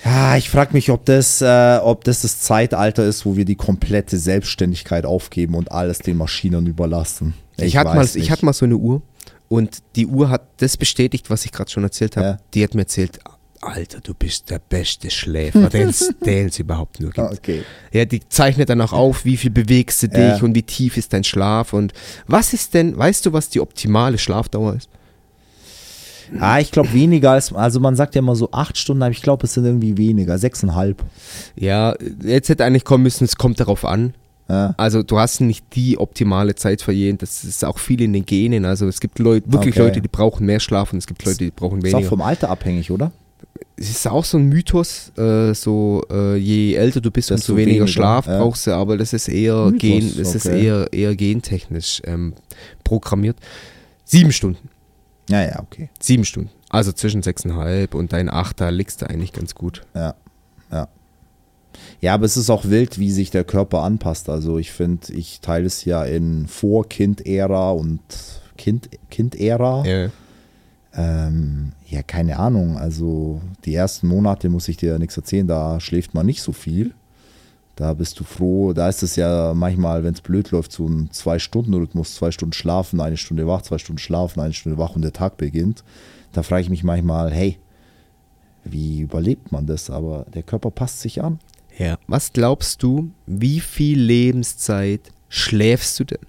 Ja, 0.04 0.37
ich 0.37 0.50
frage 0.50 0.75
mich, 0.75 0.90
ob 0.90 1.07
das, 1.07 1.40
äh, 1.40 1.78
ob 1.83 2.04
das 2.04 2.21
das 2.23 2.40
Zeitalter 2.40 3.04
ist, 3.07 3.25
wo 3.25 3.37
wir 3.37 3.47
die 3.47 3.54
komplette 3.54 4.19
Selbstständigkeit 4.19 5.07
aufgeben 5.07 5.54
und 5.54 5.73
alles 5.73 5.99
den 6.00 6.19
Maschinen 6.19 6.66
überlassen. 6.66 7.33
Ich, 7.57 7.76
hatte 7.78 7.95
mal, 7.95 8.07
ich 8.14 8.31
hatte 8.31 8.45
mal 8.45 8.52
so 8.52 8.66
eine 8.66 8.76
Uhr 8.76 9.00
und 9.49 9.78
die 9.97 10.07
Uhr 10.07 10.28
hat 10.28 10.43
das 10.59 10.76
bestätigt, 10.76 11.31
was 11.31 11.47
ich 11.47 11.52
gerade 11.52 11.71
schon 11.71 11.85
erzählt 11.85 12.16
habe. 12.19 12.26
Ja. 12.26 12.37
Die 12.52 12.62
hat 12.64 12.75
mir 12.75 12.83
erzählt, 12.83 13.19
Alter, 13.66 14.00
du 14.00 14.14
bist 14.14 14.50
der 14.50 14.59
beste 14.59 15.11
Schläfer, 15.11 15.68
den 15.71 15.88
es 15.88 16.59
überhaupt 16.59 17.00
nur 17.00 17.11
gibt. 17.11 17.33
Okay. 17.33 17.62
Ja, 17.92 18.04
die 18.04 18.21
zeichnet 18.28 18.68
dann 18.68 18.80
auch 18.80 18.92
auf, 18.92 19.25
wie 19.25 19.37
viel 19.37 19.50
bewegst 19.50 20.02
du 20.02 20.09
dich 20.09 20.18
Ja. 20.18 20.38
und 20.42 20.54
wie 20.54 20.62
tief 20.62 20.97
ist 20.97 21.12
dein 21.12 21.25
Schlaf 21.25 21.73
und 21.73 21.92
was 22.26 22.52
ist 22.52 22.75
denn, 22.75 22.97
weißt 22.97 23.26
du, 23.26 23.33
was 23.33 23.49
die 23.49 23.61
optimale 23.61 24.18
Schlafdauer 24.18 24.75
ist? 24.76 24.88
Ah, 26.40 26.59
ich 26.59 26.73
glaube 26.73 26.92
weniger 26.94 27.33
als, 27.33 27.52
also 27.52 27.80
man 27.80 27.97
sagt 27.97 28.14
ja 28.14 28.21
immer 28.21 28.35
so 28.35 28.49
acht 28.50 28.78
Stunden, 28.78 29.02
aber 29.02 29.12
ich 29.12 29.23
glaube, 29.23 29.44
es 29.47 29.54
sind 29.54 29.66
irgendwie 29.66 29.97
weniger, 29.99 30.38
sechseinhalb. 30.38 31.04
Ja, 31.54 31.94
jetzt 32.23 32.49
hätte 32.49 32.64
eigentlich 32.64 32.85
kommen 32.85 33.02
müssen, 33.04 33.25
es 33.25 33.37
kommt 33.37 33.61
darauf 33.61 33.85
an. 33.85 34.14
Ja. 34.49 34.75
Also 34.76 35.02
du 35.02 35.18
hast 35.18 35.40
nicht 35.40 35.64
die 35.75 35.97
optimale 35.99 36.54
Zeit 36.54 36.83
verjährt, 36.83 37.23
das 37.23 37.44
ist 37.44 37.64
auch 37.64 37.78
viel 37.78 38.00
in 38.00 38.12
den 38.12 38.26
Genen. 38.26 38.64
Also 38.64 38.87
es 38.88 39.00
gibt 39.00 39.18
Leute, 39.18 39.50
wirklich 39.52 39.75
Okay. 39.75 39.85
Leute, 39.87 40.00
die 40.00 40.09
brauchen 40.09 40.44
mehr 40.47 40.61
Schlaf 40.61 40.92
und 40.92 40.99
es 40.99 41.06
gibt 41.06 41.25
Leute, 41.25 41.38
die 41.38 41.50
brauchen 41.50 41.78
Ist 41.83 41.94
auch 41.94 41.99
weniger. 41.99 42.09
vom 42.11 42.21
Alter 42.23 42.50
abhängig, 42.50 42.90
oder? 42.90 43.12
Es 43.76 43.90
ist 43.90 44.06
auch 44.06 44.24
so 44.24 44.38
ein 44.38 44.48
Mythos, 44.48 45.12
äh, 45.18 45.52
so 45.54 46.04
äh, 46.10 46.36
je 46.36 46.74
älter 46.74 47.00
du 47.00 47.10
bist, 47.10 47.30
Desto 47.30 47.52
umso 47.52 47.56
weniger, 47.56 47.80
weniger, 47.80 47.88
Schlaf 47.88 48.26
ja. 48.26 48.38
brauchst 48.38 48.66
du, 48.66 48.72
aber 48.72 48.96
das 48.96 49.12
ist 49.12 49.28
eher 49.28 49.66
Mythos, 49.66 49.80
gen, 49.80 50.14
das 50.16 50.34
ist 50.34 50.46
okay. 50.46 50.64
eher, 50.64 50.92
eher 50.92 51.16
gentechnisch 51.16 52.00
ähm, 52.04 52.34
programmiert. 52.84 53.36
Sieben 54.04 54.32
Stunden. 54.32 54.68
Ja, 55.28 55.42
ja, 55.42 55.60
okay. 55.60 55.88
Sieben 55.98 56.24
Stunden. 56.24 56.50
Also 56.68 56.92
zwischen 56.92 57.23
sechseinhalb 57.23 57.95
und 57.95 58.12
dein 58.12 58.28
Acht, 58.28 58.60
da 58.60 58.69
liegst 58.69 59.02
du 59.02 59.08
eigentlich 59.08 59.32
ganz 59.32 59.54
gut. 59.54 59.82
Ja, 59.95 60.14
ja. 60.71 60.88
Ja, 62.00 62.14
aber 62.14 62.26
es 62.26 62.36
ist 62.36 62.50
auch 62.50 62.66
wild, 62.66 62.99
wie 62.99 63.10
sich 63.10 63.30
der 63.30 63.45
Körper 63.45 63.82
anpasst. 63.82 64.28
Also 64.28 64.58
ich 64.58 64.71
finde, 64.71 65.12
ich 65.12 65.40
teile 65.40 65.66
es 65.66 65.84
ja 65.84 66.04
in 66.04 66.47
Vor-Kind-Ära 66.47 67.73
und 67.73 68.00
Kind- 68.56 68.90
Kind-Ära. 69.10 69.84
Ja. 69.84 70.10
Ähm, 70.97 71.73
ja, 71.86 72.02
keine 72.02 72.38
Ahnung. 72.38 72.78
Also 72.78 73.40
die 73.64 73.75
ersten 73.75 74.06
Monate 74.08 74.49
muss 74.49 74.68
ich 74.68 74.76
dir 74.76 74.92
ja 74.92 74.99
nichts 74.99 75.16
erzählen, 75.16 75.47
da 75.47 75.80
schläft 75.80 76.14
man 76.14 76.26
nicht 76.26 76.42
so 76.42 76.52
viel. 76.52 76.94
Da 77.76 77.92
bist 77.94 78.20
du 78.20 78.25
froh. 78.25 78.73
Da 78.73 78.88
ist 78.88 79.02
es 79.02 79.16
ja 79.16 79.52
manchmal, 79.54 80.04
wenn 80.04 80.14
es 80.14 80.20
blöd 80.20 80.50
läuft, 80.52 80.73
so 80.73 80.86
ein 80.86 81.10
Zwei-Stunden-Rhythmus. 81.10 82.14
Zwei 82.14 82.30
Stunden 82.30 82.52
schlafen, 82.52 83.00
eine 83.00 83.16
Stunde 83.16 83.47
wach, 83.47 83.62
zwei 83.62 83.78
Stunden 83.78 83.99
schlafen, 83.99 84.40
eine 84.40 84.52
Stunde 84.54 84.78
wach 84.78 84.94
und 84.94 85.02
der 85.02 85.12
Tag 85.12 85.36
beginnt. 85.36 85.82
Da 86.32 86.42
frage 86.42 86.62
ich 86.62 86.70
mich 86.70 86.84
manchmal, 86.84 87.32
hey, 87.32 87.58
wie 88.64 89.00
überlebt 89.00 89.52
man 89.52 89.66
das? 89.66 89.90
Aber 89.90 90.25
der 90.32 90.42
Körper 90.42 90.70
passt 90.70 91.00
sich 91.00 91.23
an. 91.23 91.40
ja. 91.76 91.99
Was 92.06 92.32
glaubst 92.32 92.82
du, 92.82 93.10
wie 93.26 93.60
viel 93.60 94.00
Lebenszeit 94.00 95.12
schläfst 95.28 95.99
du 96.00 96.04
denn? 96.04 96.26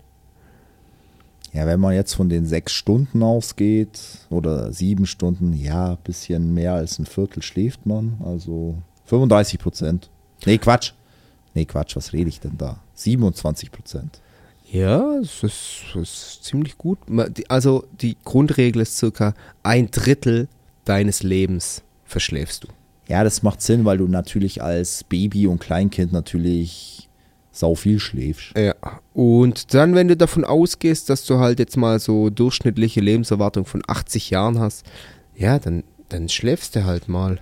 Ja, 1.55 1.65
wenn 1.65 1.79
man 1.79 1.93
jetzt 1.93 2.13
von 2.13 2.27
den 2.27 2.45
sechs 2.45 2.73
Stunden 2.73 3.23
ausgeht 3.23 3.97
oder 4.29 4.73
sieben 4.73 5.05
Stunden, 5.05 5.53
ja, 5.53 5.91
ein 5.91 5.97
bisschen 6.03 6.53
mehr 6.53 6.73
als 6.73 6.99
ein 6.99 7.05
Viertel 7.05 7.41
schläft 7.41 7.85
man. 7.85 8.17
Also 8.25 8.75
35 9.05 9.57
Prozent. 9.57 10.09
Nee, 10.45 10.57
Quatsch. 10.57 10.91
Nee, 11.53 11.63
Quatsch, 11.63 11.95
was 11.95 12.11
rede 12.11 12.27
ich 12.27 12.41
denn 12.41 12.57
da? 12.57 12.81
27 12.95 13.71
Prozent. 13.71 14.19
Ja, 14.69 15.17
das 15.21 15.43
ist, 15.43 15.95
ist 15.95 16.43
ziemlich 16.43 16.77
gut. 16.77 16.99
Also 17.47 17.85
die 18.01 18.17
Grundregel 18.25 18.81
ist 18.81 18.97
circa 18.97 19.33
ein 19.63 19.89
Drittel 19.91 20.49
deines 20.83 21.23
Lebens 21.23 21.83
verschläfst 22.03 22.65
du. 22.65 22.67
Ja, 23.07 23.23
das 23.23 23.43
macht 23.43 23.61
Sinn, 23.61 23.85
weil 23.85 23.99
du 23.99 24.09
natürlich 24.09 24.61
als 24.61 25.05
Baby 25.05 25.47
und 25.47 25.59
Kleinkind 25.59 26.11
natürlich 26.11 27.07
sau 27.57 27.75
viel 27.75 27.99
schläfst. 27.99 28.53
Ja. 28.57 28.75
Und 29.13 29.73
dann, 29.73 29.95
wenn 29.95 30.07
du 30.07 30.17
davon 30.17 30.43
ausgehst, 30.43 31.09
dass 31.09 31.25
du 31.25 31.39
halt 31.39 31.59
jetzt 31.59 31.77
mal 31.77 31.99
so 31.99 32.29
durchschnittliche 32.29 33.01
Lebenserwartung 33.01 33.65
von 33.65 33.81
80 33.87 34.29
Jahren 34.29 34.59
hast, 34.59 34.85
ja, 35.35 35.59
dann, 35.59 35.83
dann 36.09 36.29
schläfst 36.29 36.75
du 36.75 36.85
halt 36.85 37.07
mal 37.07 37.39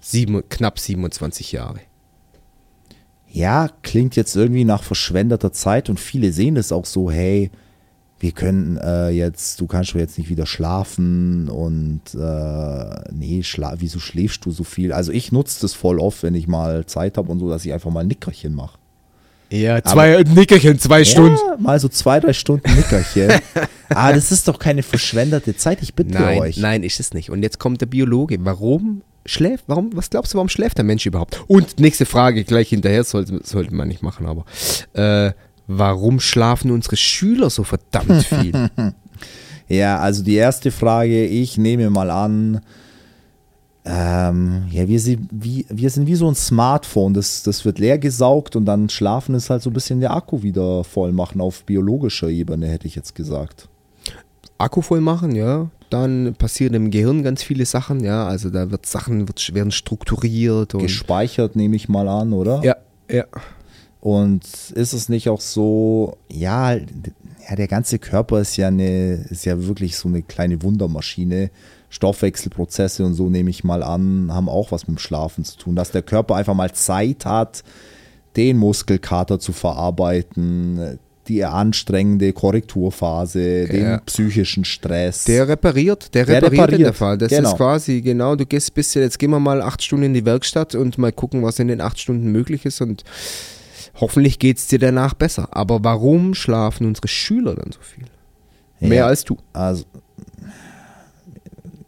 sieben, 0.00 0.42
knapp 0.48 0.78
27 0.78 1.52
Jahre. 1.52 1.80
Ja, 3.28 3.68
klingt 3.82 4.16
jetzt 4.16 4.34
irgendwie 4.34 4.64
nach 4.64 4.82
verschwendeter 4.82 5.52
Zeit 5.52 5.90
und 5.90 6.00
viele 6.00 6.32
sehen 6.32 6.56
es 6.56 6.72
auch 6.72 6.86
so, 6.86 7.10
hey, 7.10 7.50
wir 8.18 8.32
können 8.32 8.78
äh, 8.78 9.10
jetzt, 9.10 9.60
du 9.60 9.66
kannst 9.66 9.90
doch 9.90 9.98
jetzt 9.98 10.16
nicht 10.16 10.30
wieder 10.30 10.46
schlafen 10.46 11.50
und 11.50 12.00
äh, 12.14 13.12
nee, 13.12 13.42
schla 13.42 13.74
wieso 13.78 13.98
schläfst 13.98 14.46
du 14.46 14.50
so 14.50 14.64
viel? 14.64 14.92
Also 14.92 15.12
ich 15.12 15.32
nutze 15.32 15.60
das 15.60 15.74
voll 15.74 16.00
oft, 16.00 16.22
wenn 16.22 16.34
ich 16.34 16.48
mal 16.48 16.86
Zeit 16.86 17.18
habe 17.18 17.30
und 17.30 17.40
so, 17.40 17.50
dass 17.50 17.66
ich 17.66 17.74
einfach 17.74 17.90
mal 17.90 18.00
ein 18.00 18.08
Nickerchen 18.08 18.54
mache. 18.54 18.78
Ja, 19.50 19.82
zwei 19.82 20.22
Nickerchen, 20.22 20.78
zwei 20.78 21.02
Ja, 21.02 21.56
mal 21.58 21.78
so 21.78 21.88
zwei, 21.88 22.20
drei 22.20 22.32
Stunden 22.32 22.74
Nickerchen. 22.74 23.40
ah, 23.90 24.12
das 24.12 24.32
ist 24.32 24.48
doch 24.48 24.58
keine 24.58 24.82
verschwendete 24.82 25.56
Zeit, 25.56 25.82
ich 25.82 25.94
bitte 25.94 26.14
Nein, 26.14 26.40
euch. 26.40 26.56
nein, 26.56 26.82
ist 26.82 26.98
es 26.98 27.14
nicht. 27.14 27.30
Und 27.30 27.42
jetzt 27.42 27.58
kommt 27.58 27.80
der 27.80 27.86
Biologe. 27.86 28.38
Warum 28.40 29.02
schläft, 29.24 29.64
warum, 29.66 29.90
was 29.94 30.10
glaubst 30.10 30.34
du, 30.34 30.38
warum 30.38 30.48
schläft 30.48 30.78
der 30.78 30.84
Mensch 30.84 31.06
überhaupt? 31.06 31.44
Und 31.46 31.78
nächste 31.78 32.06
Frage 32.06 32.44
gleich 32.44 32.68
hinterher, 32.70 33.04
sollte, 33.04 33.40
sollte 33.44 33.74
man 33.74 33.88
nicht 33.88 34.02
machen, 34.02 34.26
aber 34.26 34.44
äh, 34.94 35.32
warum 35.66 36.20
schlafen 36.20 36.70
unsere 36.70 36.96
Schüler 36.96 37.50
so 37.50 37.64
verdammt 37.64 38.24
viel? 38.24 38.70
Ja, 39.68 39.98
also 39.98 40.22
die 40.22 40.36
erste 40.36 40.70
Frage, 40.70 41.24
ich 41.26 41.58
nehme 41.58 41.90
mal 41.90 42.10
an, 42.10 42.60
ähm, 43.88 44.64
ja, 44.68 44.88
wir 44.88 44.98
sind, 44.98 45.28
wie, 45.30 45.64
wir 45.68 45.90
sind 45.90 46.08
wie 46.08 46.16
so 46.16 46.28
ein 46.28 46.34
Smartphone, 46.34 47.14
das, 47.14 47.44
das 47.44 47.64
wird 47.64 47.78
leer 47.78 47.98
gesaugt 47.98 48.56
und 48.56 48.64
dann 48.64 48.88
schlafen 48.88 49.36
ist 49.36 49.48
halt 49.48 49.62
so 49.62 49.70
ein 49.70 49.74
bisschen 49.74 50.00
der 50.00 50.10
Akku 50.10 50.42
wieder 50.42 50.82
voll 50.82 51.12
machen 51.12 51.40
auf 51.40 51.62
biologischer 51.62 52.28
Ebene, 52.28 52.66
hätte 52.66 52.88
ich 52.88 52.96
jetzt 52.96 53.14
gesagt. 53.14 53.68
Akku 54.58 54.82
voll 54.82 55.00
machen, 55.00 55.36
ja. 55.36 55.70
Dann 55.88 56.34
passieren 56.36 56.74
im 56.74 56.90
Gehirn 56.90 57.22
ganz 57.22 57.44
viele 57.44 57.64
Sachen, 57.64 58.00
ja. 58.02 58.26
Also 58.26 58.50
da 58.50 58.72
wird 58.72 58.86
Sachen 58.86 59.28
wird, 59.28 59.54
werden 59.54 59.70
strukturiert 59.70 60.74
und 60.74 60.82
Gespeichert 60.82 61.54
nehme 61.54 61.76
ich 61.76 61.88
mal 61.88 62.08
an, 62.08 62.32
oder? 62.32 62.64
ja, 62.64 62.76
ja. 63.08 63.24
Und 64.00 64.44
ist 64.74 64.94
es 64.94 65.08
nicht 65.08 65.28
auch 65.28 65.40
so, 65.40 66.16
ja, 66.28 66.74
ja, 66.74 67.56
der 67.56 67.68
ganze 67.68 68.00
Körper 68.00 68.40
ist 68.40 68.56
ja 68.56 68.68
eine, 68.68 69.26
ist 69.30 69.44
ja 69.44 69.64
wirklich 69.66 69.96
so 69.96 70.08
eine 70.08 70.22
kleine 70.22 70.62
Wundermaschine. 70.62 71.50
Stoffwechselprozesse 71.96 73.04
und 73.04 73.14
so 73.14 73.28
nehme 73.28 73.50
ich 73.50 73.64
mal 73.64 73.82
an, 73.82 74.30
haben 74.32 74.48
auch 74.48 74.70
was 74.72 74.86
mit 74.86 74.96
dem 74.96 75.00
Schlafen 75.00 75.44
zu 75.44 75.56
tun, 75.58 75.74
dass 75.76 75.90
der 75.90 76.02
Körper 76.02 76.36
einfach 76.36 76.54
mal 76.54 76.72
Zeit 76.72 77.26
hat, 77.26 77.64
den 78.36 78.58
Muskelkater 78.58 79.38
zu 79.40 79.52
verarbeiten, 79.52 80.98
die 81.28 81.44
anstrengende 81.44 82.32
Korrekturphase, 82.32 83.66
den 83.66 83.82
Ja. 83.82 83.98
psychischen 84.06 84.64
Stress. 84.64 85.24
Der 85.24 85.48
repariert, 85.48 86.14
der 86.14 86.24
Der 86.24 86.36
repariert, 86.36 86.52
in 86.52 86.56
der 86.56 86.68
repariert, 86.90 86.96
Fall. 86.96 87.18
Das 87.18 87.30
genau. 87.30 87.50
ist 87.50 87.56
quasi, 87.56 88.00
genau, 88.00 88.36
du 88.36 88.46
gehst 88.46 88.72
bisschen, 88.74 89.02
jetzt 89.02 89.18
gehen 89.18 89.30
wir 89.30 89.40
mal 89.40 89.60
acht 89.60 89.82
Stunden 89.82 90.04
in 90.04 90.14
die 90.14 90.24
Werkstatt 90.24 90.74
und 90.76 90.98
mal 90.98 91.12
gucken, 91.12 91.42
was 91.42 91.58
in 91.58 91.68
den 91.68 91.80
acht 91.80 91.98
Stunden 91.98 92.30
möglich 92.30 92.64
ist 92.64 92.80
und 92.80 93.02
hoffentlich 94.00 94.38
geht 94.38 94.58
es 94.58 94.68
dir 94.68 94.78
danach 94.78 95.14
besser. 95.14 95.48
Aber 95.50 95.82
warum 95.82 96.34
schlafen 96.34 96.86
unsere 96.86 97.08
Schüler 97.08 97.54
dann 97.56 97.72
so 97.72 97.80
viel? 97.80 98.04
Mehr 98.78 98.98
Ja. 98.98 99.06
als 99.06 99.24
du. 99.24 99.36
Also, 99.52 99.84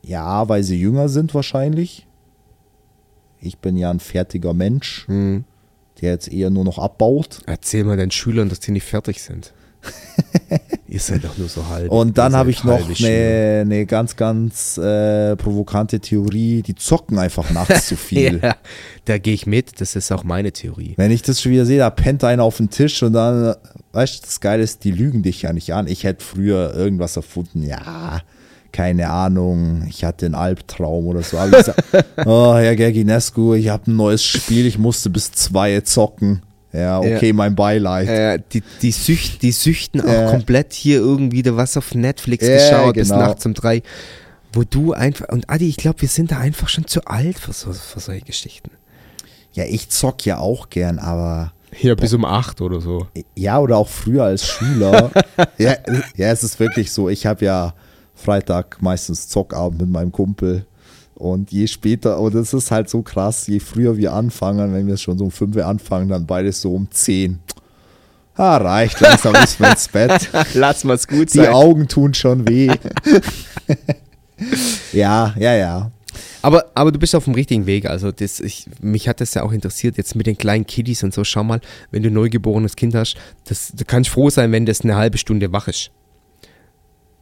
ja, 0.08 0.48
weil 0.48 0.62
sie 0.62 0.80
jünger 0.80 1.08
sind 1.08 1.34
wahrscheinlich. 1.34 2.06
Ich 3.40 3.58
bin 3.58 3.76
ja 3.76 3.90
ein 3.90 4.00
fertiger 4.00 4.54
Mensch, 4.54 5.06
Hm. 5.06 5.44
der 6.00 6.10
jetzt 6.12 6.32
eher 6.32 6.50
nur 6.50 6.64
noch 6.64 6.78
abbaut. 6.78 7.40
Erzähl 7.46 7.84
mal 7.84 7.96
deinen 7.96 8.10
Schülern, 8.10 8.48
dass 8.48 8.60
die 8.60 8.72
nicht 8.72 8.84
fertig 8.84 9.22
sind. 9.22 9.52
Ihr 10.88 10.98
seid 10.98 11.22
doch 11.22 11.36
nur 11.38 11.48
so 11.48 11.68
halb. 11.68 11.90
Und 11.92 12.18
dann 12.18 12.34
habe 12.34 12.50
ich 12.50 12.64
noch 12.64 12.80
eine, 12.98 13.58
eine 13.60 13.86
ganz, 13.86 14.16
ganz 14.16 14.76
äh, 14.78 15.36
provokante 15.36 16.00
Theorie. 16.00 16.62
Die 16.62 16.74
zocken 16.74 17.18
einfach 17.18 17.50
nachts 17.50 17.86
zu 17.86 17.96
viel. 18.08 18.40
Ja, 18.42 18.56
da 19.04 19.18
gehe 19.18 19.34
ich 19.34 19.46
mit. 19.46 19.80
Das 19.80 19.94
ist 19.94 20.10
auch 20.10 20.24
meine 20.24 20.50
Theorie. 20.50 20.94
Wenn 20.96 21.10
ich 21.12 21.22
das 21.22 21.40
schon 21.40 21.52
wieder 21.52 21.66
sehe, 21.66 21.78
da 21.78 21.90
pennt 21.90 22.24
einer 22.24 22.42
auf 22.42 22.56
den 22.56 22.70
Tisch 22.70 23.02
und 23.02 23.12
dann, 23.12 23.54
weißt 23.92 24.18
du, 24.22 24.26
das 24.26 24.40
Geile 24.40 24.62
ist, 24.64 24.82
die 24.82 24.90
lügen 24.90 25.22
dich 25.22 25.42
ja 25.42 25.52
nicht 25.52 25.72
an. 25.74 25.86
Ich 25.86 26.02
hätte 26.04 26.24
früher 26.24 26.74
irgendwas 26.74 27.14
erfunden, 27.16 27.62
ja, 27.62 28.22
keine 28.78 29.10
Ahnung, 29.10 29.86
ich 29.88 30.04
hatte 30.04 30.26
einen 30.26 30.36
Albtraum 30.36 31.08
oder 31.08 31.24
so. 31.24 31.36
Aber 31.36 31.50
ich 31.50 31.56
gesagt, 31.66 31.82
oh, 32.26 32.54
Herr 32.54 32.76
Gerginescu, 32.76 33.54
ich 33.54 33.70
habe 33.70 33.90
ein 33.90 33.96
neues 33.96 34.22
Spiel, 34.22 34.66
ich 34.66 34.78
musste 34.78 35.10
bis 35.10 35.32
zwei 35.32 35.80
zocken. 35.80 36.42
Ja, 36.72 37.00
okay, 37.00 37.26
Ja. 37.28 37.32
mein 37.34 37.56
Beileid. 37.56 38.08
Äh, 38.08 38.38
die, 38.52 38.62
die, 38.80 38.92
Sücht, 38.92 39.42
die 39.42 39.50
süchten 39.50 40.00
auch 40.00 40.06
Ja. 40.06 40.30
komplett 40.30 40.74
hier 40.74 40.98
irgendwie 40.98 41.42
da 41.42 41.56
was 41.56 41.76
auf 41.76 41.92
Netflix 41.92 42.46
Ja, 42.46 42.54
geschaut 42.54 42.94
bis 42.94 43.08
genau. 43.08 43.20
nachts 43.20 43.44
um 43.46 43.54
drei. 43.54 43.82
Wo 44.52 44.62
du 44.62 44.92
einfach, 44.92 45.28
und 45.30 45.50
Adi, 45.50 45.68
ich 45.68 45.76
glaube, 45.76 46.00
wir 46.02 46.08
sind 46.08 46.30
da 46.30 46.38
einfach 46.38 46.68
schon 46.68 46.86
zu 46.86 47.04
alt 47.04 47.36
für, 47.40 47.52
so, 47.52 47.72
für 47.72 47.98
solche 47.98 48.26
Geschichten. 48.26 48.70
Ja, 49.54 49.64
ich 49.64 49.88
zock 49.88 50.24
ja 50.24 50.38
auch 50.38 50.70
gern, 50.70 51.00
aber 51.00 51.52
Hier 51.72 51.96
bis 51.96 52.14
um 52.14 52.24
acht 52.24 52.60
oder 52.60 52.80
so. 52.80 53.08
ja, 53.34 53.58
oder 53.58 53.76
auch 53.76 53.88
früher 53.88 54.22
als 54.22 54.46
Schüler. 54.46 55.10
ja, 55.58 55.74
ja, 56.14 56.28
es 56.30 56.44
ist 56.44 56.60
wirklich 56.60 56.92
so, 56.92 57.08
ich 57.08 57.26
habe 57.26 57.44
ja 57.44 57.74
Freitag 58.18 58.82
meistens 58.82 59.28
Zockabend 59.28 59.80
mit 59.80 59.90
meinem 59.90 60.12
Kumpel. 60.12 60.66
Und 61.14 61.50
je 61.50 61.66
später, 61.66 62.20
und 62.20 62.34
es 62.34 62.52
ist 62.52 62.70
halt 62.70 62.88
so 62.88 63.02
krass, 63.02 63.46
je 63.46 63.58
früher 63.58 63.96
wir 63.96 64.12
anfangen, 64.12 64.72
wenn 64.72 64.86
wir 64.86 64.96
schon 64.96 65.18
so 65.18 65.24
um 65.24 65.30
5 65.30 65.56
Uhr 65.56 65.66
anfangen, 65.66 66.08
dann 66.08 66.26
beides 66.26 66.60
so 66.60 66.74
um 66.74 66.88
10. 66.90 67.40
Ah, 68.36 68.58
reicht, 68.58 69.00
langsam 69.00 69.32
müssen 69.32 69.58
wir 69.58 69.70
ins 69.70 69.88
Bett. 69.88 70.30
Lass 70.54 70.84
mal's 70.84 71.08
gut 71.08 71.34
Die 71.34 71.48
Augen 71.48 71.88
tun 71.88 72.14
schon 72.14 72.48
weh. 72.48 72.68
ja, 74.92 75.34
ja, 75.36 75.56
ja. 75.56 75.90
Aber, 76.40 76.66
aber 76.74 76.92
du 76.92 77.00
bist 77.00 77.16
auf 77.16 77.24
dem 77.24 77.34
richtigen 77.34 77.66
Weg. 77.66 77.86
Also 77.86 78.12
das, 78.12 78.38
ich, 78.38 78.66
mich 78.80 79.08
hat 79.08 79.20
das 79.20 79.34
ja 79.34 79.42
auch 79.42 79.50
interessiert, 79.50 79.96
jetzt 79.96 80.14
mit 80.14 80.28
den 80.28 80.38
kleinen 80.38 80.66
Kiddies 80.66 81.02
und 81.02 81.12
so. 81.12 81.24
Schau 81.24 81.42
mal, 81.42 81.60
wenn 81.90 82.04
du 82.04 82.10
ein 82.10 82.14
neugeborenes 82.14 82.76
Kind 82.76 82.94
hast, 82.94 83.16
das, 83.44 83.72
du 83.74 83.84
kannst 83.84 84.10
froh 84.10 84.30
sein, 84.30 84.52
wenn 84.52 84.66
das 84.66 84.82
eine 84.82 84.94
halbe 84.94 85.18
Stunde 85.18 85.52
wach 85.52 85.66
ist. 85.66 85.90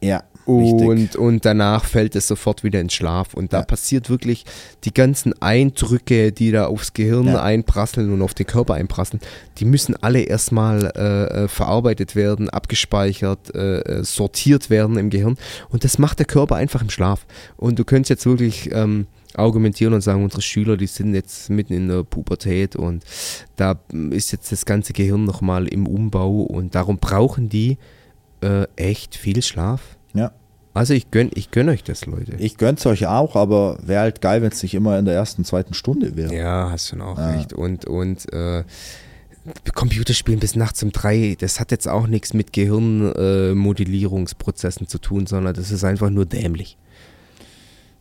Ja, 0.01 0.23
richtig. 0.47 0.87
Und, 0.87 1.15
und 1.15 1.45
danach 1.45 1.83
fällt 1.85 2.15
es 2.15 2.27
sofort 2.27 2.63
wieder 2.63 2.79
in 2.79 2.89
Schlaf. 2.89 3.33
Und 3.33 3.51
da 3.51 3.57
Ja. 3.59 3.63
passiert 3.65 4.09
wirklich 4.09 4.45
die 4.83 4.93
ganzen 4.93 5.33
Eindrücke, 5.41 6.31
die 6.31 6.51
da 6.51 6.67
aufs 6.67 6.93
Gehirn 6.93 7.25
Ja. 7.27 7.41
einprasseln 7.41 8.13
und 8.13 8.21
auf 8.21 8.33
den 8.33 8.45
Körper 8.45 8.75
einprasseln, 8.75 9.19
die 9.57 9.65
müssen 9.65 9.95
alle 10.01 10.21
erstmal 10.21 10.91
äh, 10.95 11.45
äh, 11.45 11.47
verarbeitet 11.47 12.15
werden, 12.15 12.49
abgespeichert, 12.49 13.53
äh, 13.55 13.79
äh, 13.79 14.03
sortiert 14.03 14.69
werden 14.69 14.97
im 14.97 15.09
Gehirn. 15.09 15.37
Und 15.69 15.83
das 15.83 15.97
macht 15.97 16.19
der 16.19 16.25
Körper 16.27 16.55
einfach 16.55 16.81
im 16.81 16.89
Schlaf. 16.91 17.25
Und 17.57 17.79
du 17.79 17.83
könntest 17.83 18.09
jetzt 18.11 18.25
wirklich 18.25 18.69
ähm, 18.71 19.07
argumentieren 19.33 19.93
und 19.93 20.01
sagen, 20.01 20.23
unsere 20.23 20.41
Schüler, 20.41 20.77
die 20.77 20.87
sind 20.87 21.13
jetzt 21.13 21.49
mitten 21.49 21.73
in 21.73 21.87
der 21.89 22.03
Pubertät 22.03 22.75
und 22.75 23.03
da 23.55 23.79
ist 24.11 24.31
jetzt 24.31 24.51
das 24.51 24.65
ganze 24.65 24.93
Gehirn 24.93 25.25
nochmal 25.25 25.67
im 25.67 25.85
Umbau 25.85 26.41
und 26.41 26.73
darum 26.75 26.97
brauchen 26.97 27.49
die 27.49 27.77
äh, 28.41 28.65
echt 28.75 29.15
viel 29.15 29.41
Schlaf. 29.41 29.81
Ja. 30.13 30.31
Also 30.73 30.93
ich 30.93 31.09
gönn, 31.09 31.31
ich 31.33 31.49
gönn 31.51 31.69
euch 31.69 31.83
das, 31.83 32.05
Leute. 32.05 32.33
Ich 32.37 32.57
gönn's 32.57 32.85
euch 32.85 33.07
auch, 33.07 33.35
aber 33.35 33.79
wäre 33.81 34.01
halt 34.01 34.21
geil, 34.21 34.43
wenn 34.43 34.51
es 34.51 34.61
nicht 34.61 34.75
immer 34.75 34.99
in 34.99 35.05
der 35.05 35.15
ersten, 35.15 35.43
zweiten 35.43 35.73
Stunde 35.73 36.15
wäre. 36.15 36.31
ja, 36.35 36.69
hast 36.69 36.89
schon 36.89 37.01
auch 37.01 37.17
Ja. 37.17 37.31
recht. 37.31 37.51
Und, 37.53 37.85
und 37.85 38.31
äh, 38.31 38.63
Computerspielen 39.73 40.39
bis 40.39 40.55
nachts 40.55 40.83
um 40.83 40.91
drei, 40.91 41.35
das 41.39 41.59
hat 41.59 41.71
jetzt 41.71 41.87
auch 41.87 42.05
nichts 42.05 42.35
mit 42.35 42.53
Gehirnmodellierungsprozessen 42.53 44.85
äh, 44.85 44.89
zu 44.89 44.99
tun, 44.99 45.25
sondern 45.25 45.53
das 45.53 45.71
ist 45.71 45.83
einfach 45.83 46.09
nur 46.09 46.25
dämlich. 46.25 46.77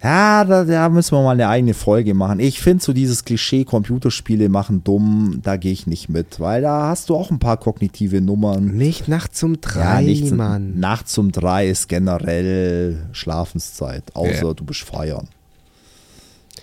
Ja, 0.02 0.44
da, 0.44 0.64
da 0.64 0.88
müssen 0.90 1.12
wir 1.16 1.22
mal 1.22 1.32
eine 1.32 1.48
eigene 1.48 1.72
Folge 1.74 2.12
machen. 2.14 2.38
Ich 2.38 2.60
finde 2.60 2.84
so 2.84 2.92
dieses 2.92 3.24
Klischee, 3.24 3.64
Computerspiele 3.64 4.48
machen 4.50 4.84
dumm, 4.84 5.40
da 5.42 5.56
gehe 5.56 5.72
ich 5.72 5.86
nicht 5.86 6.08
mit, 6.10 6.38
weil 6.38 6.62
da 6.62 6.88
hast 6.88 7.08
du 7.08 7.16
auch 7.16 7.30
ein 7.30 7.38
paar 7.38 7.56
kognitive 7.56 8.20
Nummern. 8.20 8.66
Nicht 8.76 9.08
nachts 9.08 9.42
um 9.42 9.54
Ja, 9.54 9.58
drei, 9.62 10.02
nicht 10.02 10.30
Mann. 10.32 10.78
nachts 10.78 11.16
um 11.16 11.32
drei 11.32 11.66
ist 11.68 11.88
generell 11.88 13.06
Schlafenszeit, 13.12 14.04
außer 14.14 14.46
Ja. 14.48 14.54
du 14.54 14.64
bist 14.64 14.82
feiern. 14.82 15.28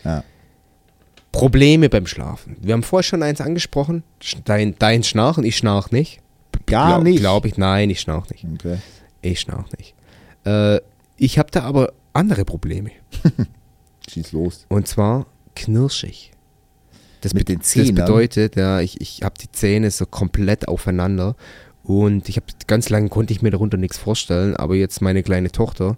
Ja. 0.05 0.23
Probleme 1.31 1.89
beim 1.89 2.05
Schlafen. 2.05 2.55
Wir 2.61 2.73
haben 2.73 2.83
vorher 2.83 3.03
schon 3.03 3.23
eins 3.23 3.41
angesprochen. 3.41 4.03
Dein, 4.45 4.75
dein 4.77 5.01
Schnarchen, 5.03 5.43
ich 5.43 5.57
schnarch 5.57 5.89
nicht. 5.91 6.19
Gar 6.67 6.87
Glaub- 6.99 7.03
nicht. 7.03 7.19
Glaube 7.19 7.47
ich, 7.47 7.57
nein, 7.57 7.89
ich 7.89 7.99
schnarch 7.99 8.29
nicht. 8.29 8.45
Okay. 8.53 8.77
Ich 9.23 9.39
schnarch 9.39 9.65
nicht. 9.77 9.95
Äh, 10.45 10.79
ich 11.17 11.39
habe 11.39 11.49
da 11.51 11.63
aber 11.63 11.93
andere 12.13 12.45
Probleme. 12.45 12.91
Schieß 14.09 14.31
los. 14.31 14.65
Und 14.69 14.87
zwar 14.87 15.25
knirschig. 15.55 16.31
Das, 17.21 17.33
Mit 17.33 17.47
den 17.47 17.61
Zähnen? 17.61 17.95
Das 17.95 18.05
bedeutet, 18.05 18.55
ja, 18.55 18.81
ich, 18.81 18.99
ich 18.99 19.23
habe 19.23 19.35
die 19.39 19.51
Zähne 19.51 19.91
so 19.91 20.05
komplett 20.05 20.67
aufeinander 20.67 21.35
und 21.83 22.27
ich 22.27 22.35
habe 22.35 22.47
ganz 22.67 22.89
lange 22.89 23.09
konnte 23.09 23.33
ich 23.33 23.41
mir 23.41 23.51
darunter 23.51 23.77
nichts 23.77 23.97
vorstellen, 23.97 24.55
aber 24.57 24.75
jetzt 24.75 25.01
meine 25.01 25.23
kleine 25.23 25.51
Tochter, 25.51 25.97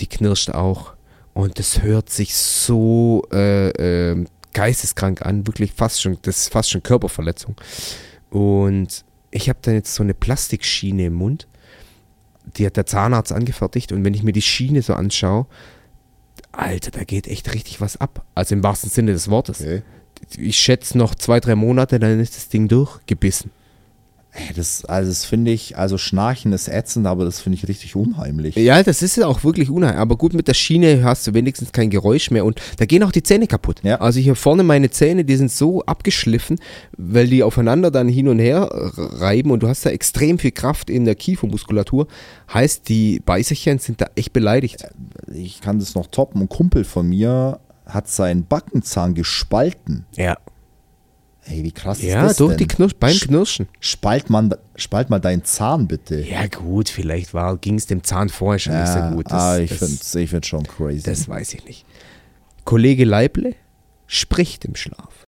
die 0.00 0.06
knirscht 0.06 0.50
auch 0.50 0.94
und 1.34 1.58
das 1.58 1.82
hört 1.82 2.08
sich 2.08 2.34
so 2.34 3.22
äh, 3.32 3.68
ähm, 3.68 4.26
geisteskrank 4.54 5.20
an, 5.20 5.46
wirklich 5.46 5.72
fast 5.72 6.00
schon, 6.00 6.16
das 6.22 6.38
ist 6.38 6.48
fast 6.48 6.70
schon 6.70 6.82
Körperverletzung. 6.82 7.56
Und 8.30 9.04
ich 9.30 9.50
habe 9.50 9.58
dann 9.60 9.74
jetzt 9.74 9.94
so 9.94 10.02
eine 10.02 10.14
Plastikschiene 10.14 11.06
im 11.06 11.12
Mund, 11.12 11.46
die 12.56 12.66
hat 12.66 12.76
der 12.76 12.86
Zahnarzt 12.86 13.32
angefertigt 13.32 13.92
und 13.92 14.04
wenn 14.04 14.14
ich 14.14 14.22
mir 14.22 14.32
die 14.32 14.42
Schiene 14.42 14.82
so 14.82 14.94
anschaue, 14.94 15.46
Alter, 16.52 16.90
da 16.90 17.04
geht 17.04 17.26
echt 17.26 17.52
richtig 17.52 17.80
was 17.80 17.98
ab. 17.98 18.24
Also 18.34 18.54
im 18.54 18.62
wahrsten 18.62 18.90
Sinne 18.90 19.12
des 19.12 19.28
Wortes. 19.28 19.60
Okay. 19.60 19.82
Ich 20.38 20.58
schätze 20.58 20.96
noch 20.96 21.14
zwei, 21.14 21.40
drei 21.40 21.54
Monate, 21.54 21.98
dann 21.98 22.18
ist 22.20 22.36
das 22.36 22.48
Ding 22.48 22.68
durchgebissen. 22.68 23.50
Das, 24.54 24.84
also 24.84 25.10
das 25.10 25.24
finde 25.24 25.50
ich, 25.50 25.76
also 25.76 25.98
Schnarchen 25.98 26.52
ist 26.52 26.68
ätzend, 26.68 27.06
aber 27.06 27.24
das 27.24 27.40
finde 27.40 27.58
ich 27.58 27.68
richtig 27.68 27.96
unheimlich. 27.96 28.56
Ja, 28.56 28.82
das 28.82 29.02
ist 29.02 29.16
ja 29.16 29.26
auch 29.26 29.44
wirklich 29.44 29.70
unheimlich. 29.70 29.98
Aber 29.98 30.16
gut, 30.16 30.34
mit 30.34 30.48
der 30.48 30.54
Schiene 30.54 31.04
hast 31.04 31.26
du 31.26 31.34
wenigstens 31.34 31.72
kein 31.72 31.90
Geräusch 31.90 32.30
mehr 32.30 32.44
und 32.44 32.60
da 32.78 32.86
gehen 32.86 33.02
auch 33.02 33.12
die 33.12 33.22
Zähne 33.22 33.46
kaputt. 33.46 33.80
Ja. 33.82 34.00
Also 34.00 34.20
hier 34.20 34.34
vorne 34.34 34.62
meine 34.62 34.90
Zähne, 34.90 35.24
die 35.24 35.36
sind 35.36 35.50
so 35.50 35.82
abgeschliffen, 35.84 36.58
weil 36.96 37.28
die 37.28 37.42
aufeinander 37.42 37.90
dann 37.90 38.08
hin 38.08 38.28
und 38.28 38.38
her 38.38 38.68
reiben 38.72 39.50
und 39.50 39.62
du 39.62 39.68
hast 39.68 39.86
da 39.86 39.90
extrem 39.90 40.38
viel 40.38 40.52
Kraft 40.52 40.90
in 40.90 41.04
der 41.04 41.14
Kiefermuskulatur. 41.14 42.06
Heißt, 42.52 42.88
die 42.88 43.20
Beißerchen 43.20 43.78
sind 43.78 44.00
da 44.00 44.06
echt 44.14 44.32
beleidigt. 44.32 44.86
Ich 45.32 45.60
kann 45.60 45.78
das 45.78 45.94
noch 45.94 46.06
toppen. 46.06 46.42
Ein 46.42 46.48
Kumpel 46.48 46.84
von 46.84 47.08
mir 47.08 47.60
hat 47.86 48.08
seinen 48.08 48.46
Backenzahn 48.46 49.14
gespalten. 49.14 50.04
Ja. 50.16 50.36
Ey, 51.48 51.62
wie 51.62 51.70
krass 51.72 52.02
Ja, 52.02 52.22
ist 52.22 52.30
das 52.30 52.36
durch 52.38 52.50
denn? 52.56 52.58
die 52.58 52.66
Knirsch, 52.66 52.94
beim 52.98 53.14
Sch- 53.14 53.26
Knirschen. 53.28 53.68
Spalt, 53.78 54.30
man, 54.30 54.52
spalt 54.74 55.10
mal 55.10 55.20
deinen 55.20 55.44
Zahn 55.44 55.86
bitte. 55.86 56.20
Ja, 56.20 56.46
gut, 56.48 56.88
vielleicht 56.88 57.30
ging 57.60 57.76
es 57.76 57.86
dem 57.86 58.02
Zahn 58.02 58.28
vorher 58.28 58.58
schon 58.58 58.72
nicht 58.72 58.88
Ja, 58.88 59.10
so 59.10 59.14
gut. 59.16 59.30
ah, 59.30 59.58
ich 59.58 59.70
das- 59.70 59.78
finde 59.78 59.94
es 59.94 60.14
ich 60.16 60.30
find's 60.30 60.48
schon 60.48 60.64
crazy. 60.66 61.02
Das 61.04 61.28
weiß 61.28 61.54
ich 61.54 61.64
nicht. 61.64 61.86
Kollege 62.64 63.04
Leible 63.04 63.54
spricht 64.08 64.64
im 64.64 64.74
Schlaf. 64.74 65.24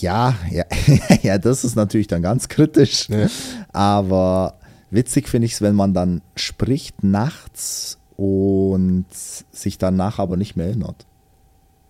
ja, 0.00 0.36
ja, 0.50 0.64
ja, 1.22 1.38
das 1.38 1.64
ist 1.64 1.74
natürlich 1.74 2.06
dann 2.06 2.22
ganz 2.22 2.48
kritisch. 2.48 3.08
Ja. 3.08 3.28
Aber 3.72 4.58
witzig 4.90 5.28
finde 5.28 5.46
ich 5.46 5.54
es, 5.54 5.62
wenn 5.62 5.74
man 5.74 5.94
dann 5.94 6.20
spricht 6.36 7.02
nachts 7.02 7.98
und 8.16 9.06
sich 9.10 9.78
danach 9.78 10.18
aber 10.18 10.36
nicht 10.36 10.54
mehr 10.56 10.66
erinnert. 10.66 11.06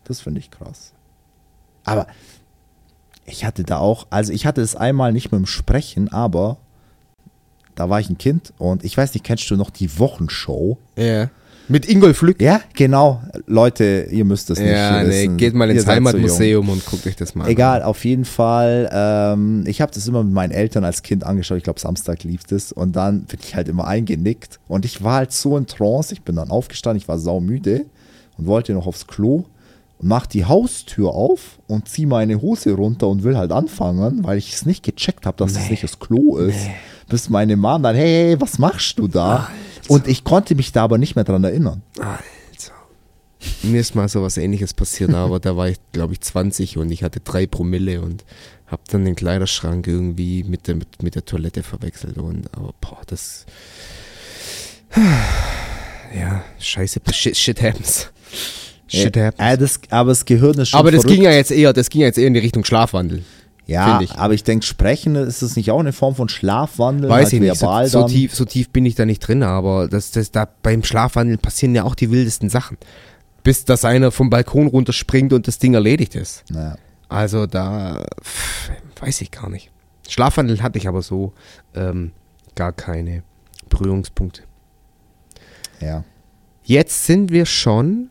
Das 0.04 0.20
finde 0.20 0.40
ich 0.40 0.50
krass. 0.50 0.92
Aber 1.84 2.06
Ich 3.26 3.44
hatte 3.44 3.62
da 3.64 3.78
auch, 3.78 4.06
also 4.10 4.32
ich 4.32 4.44
hatte 4.46 4.60
es 4.60 4.76
einmal 4.76 5.12
nicht 5.12 5.32
mit 5.32 5.38
dem 5.38 5.46
Sprechen, 5.46 6.12
aber 6.12 6.58
da 7.74 7.88
war 7.88 7.98
ich 7.98 8.10
ein 8.10 8.18
Kind 8.18 8.52
und 8.58 8.84
ich 8.84 8.96
weiß 8.96 9.14
nicht, 9.14 9.24
kennst 9.24 9.50
du 9.50 9.56
noch 9.56 9.70
die 9.70 9.98
Wochenshow? 9.98 10.76
Ja. 10.96 11.30
Mit 11.66 11.88
Ingolf 11.88 12.20
Lück. 12.20 12.42
Ja, 12.42 12.60
genau. 12.74 13.22
Leute, 13.46 14.08
ihr 14.10 14.26
müsst 14.26 14.50
es 14.50 14.58
nicht 14.58 14.68
Ja, 14.70 15.02
nee, 15.02 15.08
wissen. 15.08 15.38
geht 15.38 15.54
mal 15.54 15.70
ins 15.70 15.84
so. 15.84 15.88
Heimatmuseum 15.88 16.68
und 16.68 16.84
guckt 16.84 17.06
euch 17.06 17.16
das 17.16 17.34
mal 17.34 17.48
Egal, 17.48 17.80
an. 17.80 17.88
auf 17.88 18.04
jeden 18.04 18.26
Fall. 18.26 18.90
Ähm, 18.92 19.64
ich 19.66 19.80
habe 19.80 19.90
das 19.90 20.06
immer 20.06 20.22
mit 20.22 20.34
meinen 20.34 20.50
Eltern 20.50 20.84
als 20.84 21.02
Kind 21.02 21.24
angeschaut. 21.24 21.56
Ich 21.56 21.64
glaube, 21.64 21.80
Samstag 21.80 22.22
lief 22.24 22.44
das. 22.44 22.70
Und 22.70 22.92
dann 22.96 23.22
bin 23.22 23.40
ich 23.42 23.54
halt 23.54 23.68
immer 23.68 23.86
eingenickt. 23.86 24.60
Und 24.68 24.84
ich 24.84 25.02
war 25.02 25.14
halt 25.14 25.32
so 25.32 25.56
in 25.56 25.66
Trance. 25.66 26.12
Ich 26.12 26.20
bin 26.20 26.36
dann 26.36 26.50
aufgestanden. 26.50 26.98
Ich 27.00 27.08
war 27.08 27.18
saumüde 27.18 27.86
und 28.36 28.46
wollte 28.46 28.74
noch 28.74 28.86
aufs 28.86 29.06
Klo. 29.06 29.44
Mach 30.06 30.26
die 30.26 30.44
Haustür 30.44 31.14
auf 31.14 31.58
und 31.66 31.88
zieh 31.88 32.04
meine 32.04 32.42
Hose 32.42 32.74
runter 32.74 33.08
und 33.08 33.22
will 33.22 33.38
halt 33.38 33.52
anfangen, 33.52 34.22
weil 34.22 34.36
ich 34.36 34.52
es 34.52 34.66
nicht 34.66 34.82
gecheckt 34.82 35.24
habe, 35.24 35.38
dass 35.38 35.54
das 35.54 35.70
nicht 35.70 35.82
das 35.82 35.98
Klo 35.98 36.36
ist. 36.36 36.68
Bis 37.08 37.30
meine 37.30 37.56
Mom 37.56 37.82
dann, 37.82 37.96
hey, 37.96 38.28
hey, 38.28 38.40
was 38.40 38.58
machst 38.58 38.98
du 38.98 39.08
da? 39.08 39.48
Und 39.88 40.06
ich 40.06 40.22
konnte 40.22 40.54
mich 40.56 40.72
da 40.72 40.84
aber 40.84 40.98
nicht 40.98 41.14
mehr 41.16 41.24
dran 41.24 41.42
erinnern. 41.42 41.80
Alter. 41.98 42.20
Mir 43.62 43.80
ist 43.80 43.94
mal 43.94 44.06
sowas 44.10 44.36
ähnliches 44.36 44.74
passiert, 44.74 45.14
aber 45.14 45.40
da 45.40 45.56
war 45.56 45.68
ich, 45.68 45.78
glaube 45.92 46.12
ich, 46.12 46.20
20 46.20 46.76
und 46.76 46.90
ich 46.90 47.02
hatte 47.02 47.20
drei 47.20 47.46
Promille 47.46 48.02
und 48.02 48.26
habe 48.66 48.82
dann 48.90 49.06
den 49.06 49.16
Kleiderschrank 49.16 49.86
irgendwie 49.86 50.44
mit 50.44 50.68
der, 50.68 50.74
mit, 50.74 51.02
mit 51.02 51.14
der 51.14 51.24
Toilette 51.24 51.62
verwechselt. 51.62 52.18
Und 52.18 52.54
aber 52.54 52.74
boah, 52.78 53.00
das. 53.06 53.46
Ja, 56.14 56.44
scheiße, 56.60 57.00
shit, 57.10 57.36
shit 57.36 57.60
happens. 57.60 58.10
Shit 58.94 59.16
happens. 59.16 59.48
Äh, 59.48 59.58
das, 59.58 59.80
aber 59.90 60.10
das 60.10 60.24
Gehirn 60.24 60.58
ist 60.58 60.70
schon 60.70 60.80
Aber 60.80 60.90
das 60.90 61.02
verrückt. 61.02 61.16
ging 61.16 61.24
ja 61.24 61.32
jetzt 61.32 61.50
eher, 61.50 61.72
das 61.72 61.90
ging 61.90 62.00
ja 62.02 62.06
jetzt 62.06 62.18
eher 62.18 62.26
in 62.26 62.34
die 62.34 62.40
Richtung 62.40 62.64
Schlafwandel. 62.64 63.22
Ja, 63.66 64.00
ich. 64.02 64.12
aber 64.12 64.34
ich 64.34 64.44
denke, 64.44 64.66
Sprechen 64.66 65.16
ist 65.16 65.40
das 65.40 65.56
nicht 65.56 65.70
auch 65.70 65.80
eine 65.80 65.92
Form 65.94 66.14
von 66.14 66.28
Schlafwandel? 66.28 67.08
Weiß 67.08 67.24
halt 67.24 67.32
ich 67.32 67.40
nicht, 67.40 67.56
so, 67.56 67.86
so, 67.86 68.06
tief, 68.06 68.34
so 68.34 68.44
tief 68.44 68.68
bin 68.68 68.84
ich 68.84 68.94
da 68.94 69.06
nicht 69.06 69.20
drin, 69.20 69.42
aber 69.42 69.88
das, 69.88 70.10
das, 70.10 70.30
da 70.30 70.46
beim 70.62 70.84
Schlafwandel 70.84 71.38
passieren 71.38 71.74
ja 71.74 71.84
auch 71.84 71.94
die 71.94 72.10
wildesten 72.10 72.50
Sachen. 72.50 72.76
Bis 73.42 73.64
dass 73.64 73.84
einer 73.84 74.10
vom 74.10 74.28
Balkon 74.30 74.66
runterspringt 74.66 75.32
und 75.32 75.48
das 75.48 75.58
Ding 75.58 75.74
erledigt 75.74 76.14
ist. 76.14 76.44
Ja. 76.52 76.76
Also 77.08 77.46
da 77.46 78.04
pff, 78.22 78.70
weiß 79.00 79.20
ich 79.22 79.30
gar 79.30 79.48
nicht. 79.48 79.70
Schlafwandel 80.08 80.62
hatte 80.62 80.78
ich 80.78 80.86
aber 80.86 81.00
so 81.00 81.32
ähm, 81.74 82.12
gar 82.54 82.72
keine 82.72 83.22
Berührungspunkte. 83.68 84.42
ja. 85.80 86.04
Jetzt 86.66 87.04
sind 87.04 87.30
wir 87.30 87.44
schon, 87.44 88.10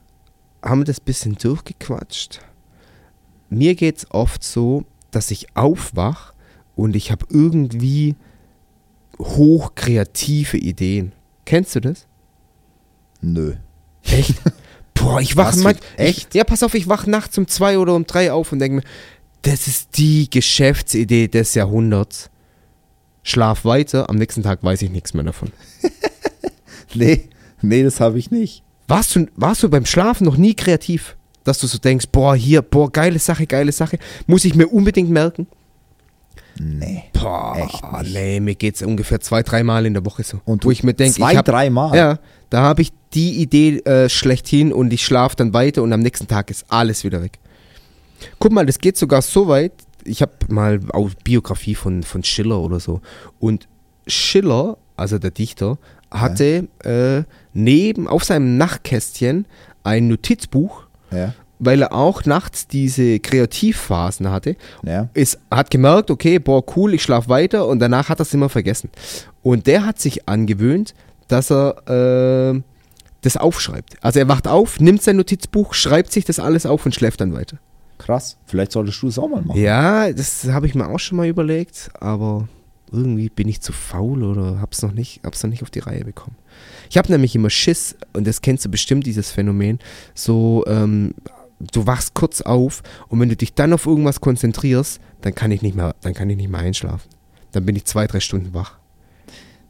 haben 0.64 0.82
wir 0.82 0.86
das 0.86 1.00
bisschen 1.00 1.36
durchgequatscht. 1.36 2.40
Mir 3.50 3.76
geht 3.76 3.98
es 3.98 4.12
oft 4.12 4.44
so, 4.44 4.86
dass 5.12 5.30
ich 5.30 5.56
aufwach 5.56 6.34
und 6.76 6.96
ich 6.96 7.12
habe 7.12 7.26
irgendwie 7.30 8.16
hochkreative 9.20 10.58
Ideen. 10.58 11.12
Kennst 11.46 11.76
du 11.76 11.82
das? 11.82 12.08
Nö. 13.22 13.56
Echt? 14.04 14.36
Boah, 14.94 15.20
ich 15.20 15.36
wache 15.36 15.60
mal. 15.60 15.76
echt? 15.98 16.34
Ja, 16.34 16.44
pass 16.44 16.64
auf, 16.64 16.74
ich 16.74 16.88
wache 16.88 17.10
nachts 17.10 17.38
um 17.38 17.48
zwei 17.48 17.78
oder 17.78 17.96
um 17.96 18.06
drei 18.06 18.32
auf 18.32 18.52
und 18.52 18.60
denke 18.60 18.78
mir, 18.78 18.84
das 19.42 19.68
ist 19.68 19.98
die 19.98 20.30
Geschäftsidee 20.30 21.28
des 21.28 21.54
Jahrhunderts. 21.54 22.30
Schlaf 23.24 23.66
weiter, 23.66 24.10
am 24.10 24.18
nächsten 24.18 24.44
Tag 24.44 24.64
weiß 24.64 24.82
ich 24.82 24.90
nichts 24.90 25.14
mehr 25.14 25.24
davon. 25.24 25.52
Nee, 26.96 27.30
nee, 27.62 27.84
das 27.84 28.00
habe 28.00 28.20
ich 28.20 28.30
nicht. 28.30 28.64
Warst 28.88 29.16
du, 29.16 29.28
warst 29.36 29.64
du 29.64 29.70
beim 29.70 29.86
Schlafen 29.86 30.26
noch 30.26 30.38
nie 30.38 30.54
kreativ? 30.54 31.16
Dass 31.44 31.60
du 31.60 31.68
so 31.68 31.78
denkst, 31.78 32.06
boah, 32.12 32.36
hier, 32.36 32.62
boah, 32.62 32.92
geile 32.92 33.20
Sache, 33.20 33.46
geile 33.48 33.72
Sache. 33.72 34.00
Muss 34.28 34.46
ich 34.46 34.56
mir 34.56 34.68
unbedingt 34.68 35.10
merken? 35.10 35.48
Nee. 36.60 37.04
Boah, 37.14 37.56
Echt 37.58 37.84
nicht. 37.92 38.14
nee, 38.14 38.40
mir 38.40 38.56
geht's 38.56 38.82
ungefähr 38.82 39.20
zwei, 39.20 39.44
dreimal 39.44 39.86
in 39.86 39.94
der 39.94 40.06
Woche 40.06 40.24
so. 40.24 40.40
Und 40.46 40.64
wo 40.66 40.72
ich 40.72 40.84
mir 40.84 40.94
denke, 40.94 41.16
zwei, 41.16 41.34
dreimal? 41.42 41.96
Ja, 41.98 42.20
da 42.50 42.62
habe 42.62 42.84
ich 42.84 42.92
die 43.14 43.42
Idee 43.42 43.80
äh, 43.80 44.10
schlechthin 44.10 44.72
und 44.72 44.94
ich 44.94 45.04
schlafe 45.04 45.36
dann 45.36 45.54
weiter 45.54 45.82
und 45.82 45.92
am 45.94 46.02
nächsten 46.02 46.28
Tag 46.28 46.52
ist 46.52 46.66
alles 46.70 47.04
wieder 47.04 47.22
weg. 47.22 47.40
Guck 48.40 48.52
mal, 48.52 48.66
das 48.66 48.78
geht 48.78 48.98
sogar 48.98 49.22
so 49.22 49.48
weit. 49.48 49.74
Ich 50.06 50.22
habe 50.22 50.34
mal 50.50 50.80
auch 50.92 51.10
Biografie 51.24 51.76
von, 51.76 52.04
von 52.04 52.24
Schiller 52.24 52.60
oder 52.60 52.80
so. 52.80 53.02
Und 53.40 53.68
Schiller, 54.08 54.78
also 54.96 55.18
der 55.18 55.32
Dichter, 55.32 55.78
hatte 56.12 56.68
äh, 56.84 57.24
neben 57.54 58.08
auf 58.08 58.24
seinem 58.24 58.58
Nachtkästchen 58.58 59.46
ein 59.84 60.08
Notizbuch, 60.08 60.84
Ja. 61.12 61.34
weil 61.60 61.82
er 61.82 61.94
auch 61.94 62.26
nachts 62.26 62.68
diese 62.68 63.20
Kreativphasen 63.20 64.30
hatte 64.32 64.56
Ja. 64.84 65.10
ist, 65.14 65.40
hat 65.52 65.70
gemerkt, 65.72 66.10
okay, 66.12 66.40
boah, 66.40 66.64
cool, 66.76 66.94
ich 66.94 67.04
schlafe 67.04 67.30
weiter 67.30 67.68
und 67.68 67.80
danach 67.80 68.10
hat 68.10 68.20
er 68.20 68.24
es 68.24 68.34
immer 68.34 68.50
vergessen. 68.50 68.90
Und 69.42 69.68
der 69.68 69.86
hat 69.86 70.00
sich 70.00 70.28
angewöhnt, 70.28 70.94
dass 71.28 71.52
er 71.52 72.54
äh, 72.56 72.62
das 73.22 73.38
aufschreibt. 73.38 73.96
Also 74.02 74.20
er 74.20 74.28
wacht 74.28 74.48
auf, 74.48 74.80
nimmt 74.80 75.02
sein 75.02 75.16
Notizbuch, 75.18 75.74
schreibt 75.74 76.12
sich 76.12 76.26
das 76.26 76.40
alles 76.40 76.66
auf 76.66 76.86
und 76.86 76.94
schläft 76.96 77.22
dann 77.22 77.34
weiter. 77.34 77.58
Krass. 77.98 78.38
Vielleicht 78.48 78.74
solltest 78.74 79.02
du 79.02 79.08
es 79.08 79.18
auch 79.18 79.30
mal 79.30 79.42
machen. 79.42 79.60
Ja, 79.62 80.12
das 80.12 80.46
habe 80.50 80.68
ich 80.68 80.76
mir 80.76 80.88
auch 80.90 81.00
schon 81.00 81.18
mal 81.18 81.28
überlegt, 81.28 81.90
aber 82.00 82.48
irgendwie 82.94 83.30
bin 83.30 83.48
ich 83.50 83.60
zu 83.62 83.74
faul 83.74 84.24
oder 84.24 84.62
hab's 84.62 84.82
noch 84.82 84.94
nicht, 84.94 85.22
hab's 85.26 85.44
noch 85.44 85.50
nicht 85.50 85.64
auf 85.64 85.70
die 85.72 85.80
Reihe 85.80 86.06
bekommen. 86.06 86.36
Ich 86.90 86.98
habe 86.98 87.12
nämlich 87.12 87.36
immer 87.36 87.50
Schiss, 87.50 87.96
und 88.14 88.28
das 88.28 88.42
kennst 88.42 88.64
du 88.66 88.70
bestimmt, 88.70 89.06
dieses 89.06 89.32
Phänomen, 89.32 89.80
so, 90.14 90.64
ähm, 90.68 91.16
du 91.72 91.88
wachst 91.88 92.14
kurz 92.14 92.42
auf 92.42 92.84
und 93.10 93.20
wenn 93.20 93.30
du 93.30 93.36
dich 93.36 93.54
dann 93.54 93.74
auf 93.74 93.86
irgendwas 93.86 94.22
konzentrierst, 94.22 95.00
dann 95.22 95.34
kann 95.36 95.52
ich 95.52 95.62
nicht 95.62 95.76
mehr, 95.76 95.96
dann 96.02 96.14
kann 96.14 96.30
ich 96.30 96.38
nicht 96.38 96.50
mehr 96.50 96.60
einschlafen. 96.62 97.10
Dann 97.52 97.66
bin 97.66 97.76
ich 97.76 97.86
zwei, 97.86 98.06
drei 98.08 98.20
Stunden 98.20 98.54
wach. 98.54 98.78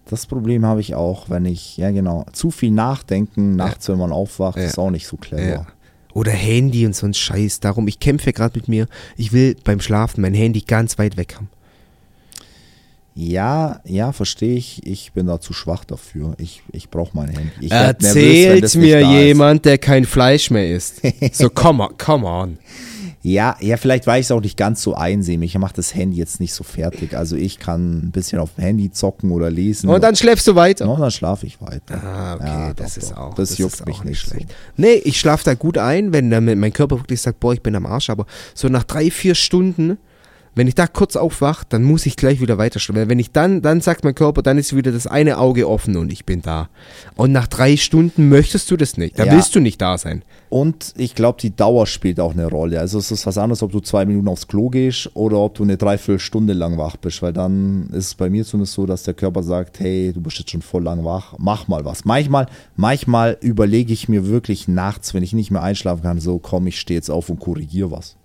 Das 0.06 0.26
Problem 0.26 0.66
habe 0.66 0.82
ich 0.82 0.96
auch, 0.96 1.30
wenn 1.30 1.46
ich, 1.46 1.78
ja 1.78 1.92
genau, 1.92 2.26
zu 2.34 2.52
viel 2.52 2.72
nachdenken 2.72 3.56
nachts, 3.56 3.88
wenn 3.88 3.98
man 3.98 4.12
aufwacht, 4.12 4.58
Ja. 4.58 4.66
ist 4.66 4.78
auch 4.78 4.92
nicht 4.92 5.08
so 5.08 5.16
clever. 5.18 5.44
Ja. 5.44 5.68
Oder 6.14 6.32
Handy 6.32 6.86
und 6.86 6.96
so 6.96 7.08
ein 7.08 7.14
Scheiß. 7.14 7.62
Darum, 7.62 7.88
ich 7.88 8.00
kämpfe 8.00 8.34
gerade 8.34 8.60
mit 8.60 8.68
mir. 8.68 8.88
Ich 9.18 9.32
will 9.34 9.56
beim 9.64 9.80
Schlafen 9.80 10.22
mein 10.22 10.34
Handy 10.36 10.62
ganz 10.62 11.00
weit 11.00 11.18
weg 11.18 11.36
haben. 11.36 11.50
Ja, 13.16 13.80
ja, 13.86 14.12
verstehe 14.12 14.56
ich. 14.56 14.86
Ich 14.88 15.12
bin 15.14 15.28
da 15.28 15.40
zu 15.40 15.54
schwach 15.54 15.86
dafür. 15.86 16.34
Ich, 16.40 16.64
ich 16.72 16.90
brauche 16.90 17.12
mein 17.16 17.30
Handy. 17.30 17.52
Ich 17.62 17.70
nervös, 17.70 18.04
Erzählt 18.06 18.64
das 18.64 18.76
nicht 18.76 18.84
mir 18.86 19.02
da 19.02 19.12
ist. 19.20 19.24
jemand, 19.26 19.66
der 19.66 19.78
kein 19.78 20.06
Fleisch 20.06 20.50
mehr 20.50 20.70
isst. 20.76 21.02
So, 21.34 21.50
come 21.50 21.84
on, 21.84 21.98
come 21.98 22.26
on. 22.26 22.58
Ja, 23.26 23.56
ja, 23.62 23.78
vielleicht 23.78 24.06
war 24.06 24.18
ich 24.20 24.26
es 24.26 24.32
auch 24.32 24.42
nicht 24.42 24.58
ganz 24.58 24.82
so 24.82 24.96
einsehen. 24.96 25.42
Ich 25.44 25.58
mache 25.58 25.74
das 25.76 25.96
Handy 25.96 26.18
jetzt 26.18 26.42
nicht 26.42 26.54
so 26.54 26.64
fertig. 26.66 27.16
Also 27.16 27.38
ich 27.38 27.58
kann 27.58 28.00
ein 28.08 28.12
bisschen 28.12 28.40
auf 28.40 28.50
dem 28.56 28.64
Handy 28.66 28.92
zocken 28.92 29.32
oder 29.32 29.50
lesen. 29.50 29.90
Und 29.90 30.04
dann 30.04 30.16
schläfst 30.18 30.46
du 30.48 30.56
weiter. 30.56 30.90
und 30.90 31.00
dann 31.00 31.10
schlafe 31.12 31.46
ich 31.46 31.62
weiter. 31.62 32.04
Ah, 32.04 32.34
okay, 32.36 32.46
Ja, 32.46 32.74
das 32.74 32.96
doch, 32.96 33.02
ist 33.04 33.12
doch. 33.12 33.18
auch. 33.18 33.34
Das 33.36 33.58
juckt 33.58 33.76
ist 33.76 33.86
mich 33.86 34.04
nicht 34.04 34.22
so. 34.26 34.32
schlecht. 34.32 34.54
Nee, 34.76 34.96
ich 34.96 35.18
schlafe 35.20 35.46
da 35.46 35.54
gut 35.54 35.78
ein, 35.78 36.12
wenn 36.12 36.30
dann 36.32 36.44
mein 36.60 36.74
Körper 36.74 37.00
wirklich 37.00 37.22
sagt, 37.22 37.40
boah, 37.40 37.54
ich 37.54 37.62
bin 37.62 37.76
am 37.78 37.86
Arsch, 37.86 38.10
aber 38.10 38.26
so 38.56 38.68
nach 38.68 38.84
drei, 38.84 39.10
vier 39.10 39.36
Stunden, 39.36 39.98
wenn 40.56 40.68
ich 40.68 40.76
da 40.76 40.88
kurz 40.88 41.16
aufwach, 41.16 41.64
dann 41.64 41.84
muss 41.84 42.06
ich 42.06 42.16
gleich 42.16 42.40
wieder 42.42 42.58
weiter 42.58 42.80
schlafen. 42.80 43.10
Wenn 43.10 43.20
ich 43.20 43.32
dann, 43.32 43.62
dann 43.62 43.82
sagt 43.82 44.04
mein 44.04 44.16
Körper, 44.16 44.42
dann 44.44 44.58
ist 44.58 44.76
wieder 44.76 44.92
das 44.92 45.08
eine 45.08 45.38
Auge 45.38 45.68
offen 45.68 45.96
und 45.98 46.12
ich 46.12 46.26
bin 46.26 46.42
da. 46.42 46.70
Und 47.16 47.32
nach 47.32 47.48
drei 47.48 47.76
Stunden 47.78 48.30
möchtest 48.30 48.70
du 48.72 48.78
das 48.78 48.98
nicht. 48.98 49.18
Da 49.18 49.26
Ja. 49.26 49.34
willst 49.34 49.56
du 49.56 49.60
nicht 49.60 49.82
da 49.82 49.98
sein. 49.98 50.24
Und 50.50 50.94
ich 50.98 51.16
glaube, 51.16 51.40
die 51.42 51.56
Dauer 51.56 51.88
spielt 51.88 52.20
auch 52.20 52.34
eine 52.34 52.46
Rolle. 52.48 52.80
Also 52.80 53.00
es 53.00 53.10
ist 53.10 53.26
was 53.26 53.40
anderes, 53.40 53.64
ob 53.64 53.72
du 53.72 53.80
zwei 53.80 54.06
Minuten 54.06 54.28
aufs 54.28 54.48
Klo 54.48 54.70
gehst 54.70 55.10
oder 55.16 55.38
ob 55.40 55.56
du 55.56 55.64
eine 55.64 55.78
Dreiviertelstunde 55.78 56.54
lang 56.54 56.78
wach 56.78 56.96
bist, 56.98 57.24
weil 57.24 57.34
dann 57.34 57.88
ist 57.92 58.08
es 58.08 58.14
bei 58.16 58.30
mir 58.30 58.46
zumindest 58.46 58.74
so, 58.74 58.86
dass 58.86 59.02
der 59.04 59.16
Körper 59.16 59.42
sagt, 59.42 59.80
hey, 59.80 60.14
du 60.14 60.22
bist 60.22 60.38
jetzt 60.38 60.52
schon 60.52 60.62
voll 60.62 60.84
lang 60.84 61.04
wach, 61.04 61.34
mach 61.40 61.68
mal 61.68 61.84
was. 61.86 62.06
Manchmal, 62.06 62.46
manchmal 62.76 63.38
überlege 63.42 63.92
ich 63.94 64.08
mir 64.10 64.28
wirklich 64.28 64.68
nachts, 64.68 65.16
wenn 65.16 65.24
ich 65.24 65.34
nicht 65.34 65.50
mehr 65.50 65.64
einschlafen 65.64 66.04
kann, 66.04 66.20
so 66.20 66.38
komm, 66.38 66.68
ich 66.68 66.80
stehe 66.80 66.98
jetzt 67.00 67.10
auf 67.10 67.30
und 67.30 67.40
korrigiere 67.40 67.90
was. 67.90 68.16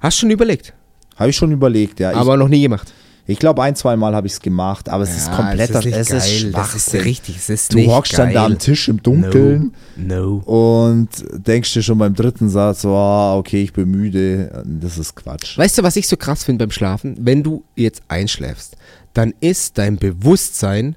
Hast 0.00 0.18
schon 0.18 0.30
überlegt, 0.30 0.74
Habe 1.16 1.30
ich 1.30 1.36
schon 1.36 1.52
überlegt, 1.52 2.00
ja. 2.00 2.12
aber 2.12 2.36
noch 2.36 2.48
nie 2.48 2.62
gemacht. 2.62 2.92
Ich, 3.26 3.32
ich 3.32 3.38
glaube, 3.40 3.62
ein, 3.62 3.74
zwei 3.74 3.96
Mal 3.96 4.14
habe 4.14 4.26
ich 4.28 4.34
es 4.34 4.40
gemacht, 4.40 4.88
aber 4.88 5.02
es 5.02 5.16
ist 5.16 5.32
komplett, 5.32 5.74
das 5.74 5.84
ist, 5.84 5.84
nicht 5.86 5.96
es 5.96 6.10
ist 6.10 6.10
geil. 6.12 6.52
Das 6.52 6.70
Schwachsinn. 6.70 7.00
ist 7.00 7.06
richtig, 7.06 7.36
es 7.36 7.48
ist 7.48 7.72
Du 7.72 7.78
nicht 7.78 7.88
hockst 7.88 8.16
dann 8.18 8.32
da 8.32 8.46
am 8.46 8.58
Tisch 8.58 8.88
im 8.88 9.02
Dunkeln. 9.02 9.74
No. 9.96 10.42
no. 10.44 10.88
und 10.96 11.08
denkst 11.32 11.72
dir 11.72 11.82
schon 11.82 11.98
beim 11.98 12.14
dritten 12.14 12.48
Satz, 12.48 12.82
so, 12.82 12.94
ah, 12.94 13.36
okay, 13.36 13.62
ich 13.62 13.72
bin 13.72 13.90
müde. 13.90 14.62
Das 14.64 14.96
ist 14.96 15.16
Quatsch. 15.16 15.58
Weißt 15.58 15.76
du, 15.78 15.82
was 15.82 15.96
ich 15.96 16.06
so 16.06 16.16
krass 16.16 16.44
finde 16.44 16.64
beim 16.64 16.70
Schlafen? 16.70 17.16
Wenn 17.18 17.42
du 17.42 17.64
jetzt 17.74 18.02
einschläfst, 18.06 18.76
dann 19.12 19.34
ist 19.40 19.78
dein 19.78 19.96
Bewusstsein 19.96 20.94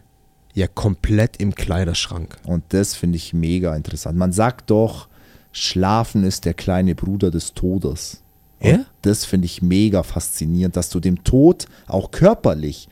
ja 0.54 0.68
komplett 0.68 1.38
im 1.38 1.56
Kleiderschrank. 1.56 2.38
Und 2.46 2.64
das 2.70 2.94
finde 2.94 3.16
ich 3.16 3.34
mega 3.34 3.76
interessant. 3.76 4.18
Man 4.18 4.34
sagt 4.34 4.70
doch, 4.70 5.08
Schlafen 5.52 6.24
ist 6.24 6.46
der 6.46 6.54
kleine 6.54 6.94
Bruder 6.94 7.32
des 7.32 7.54
Todes. 7.54 8.22
Und 8.62 8.70
Ja? 8.70 8.86
Das 9.02 9.26
finde 9.26 9.46
ich 9.46 9.62
mega 9.62 10.04
faszinierend, 10.04 10.76
dass 10.76 10.90
du 10.90 11.00
dem 11.00 11.24
Tod 11.24 11.66
auch 11.88 12.12
körperlich 12.12 12.90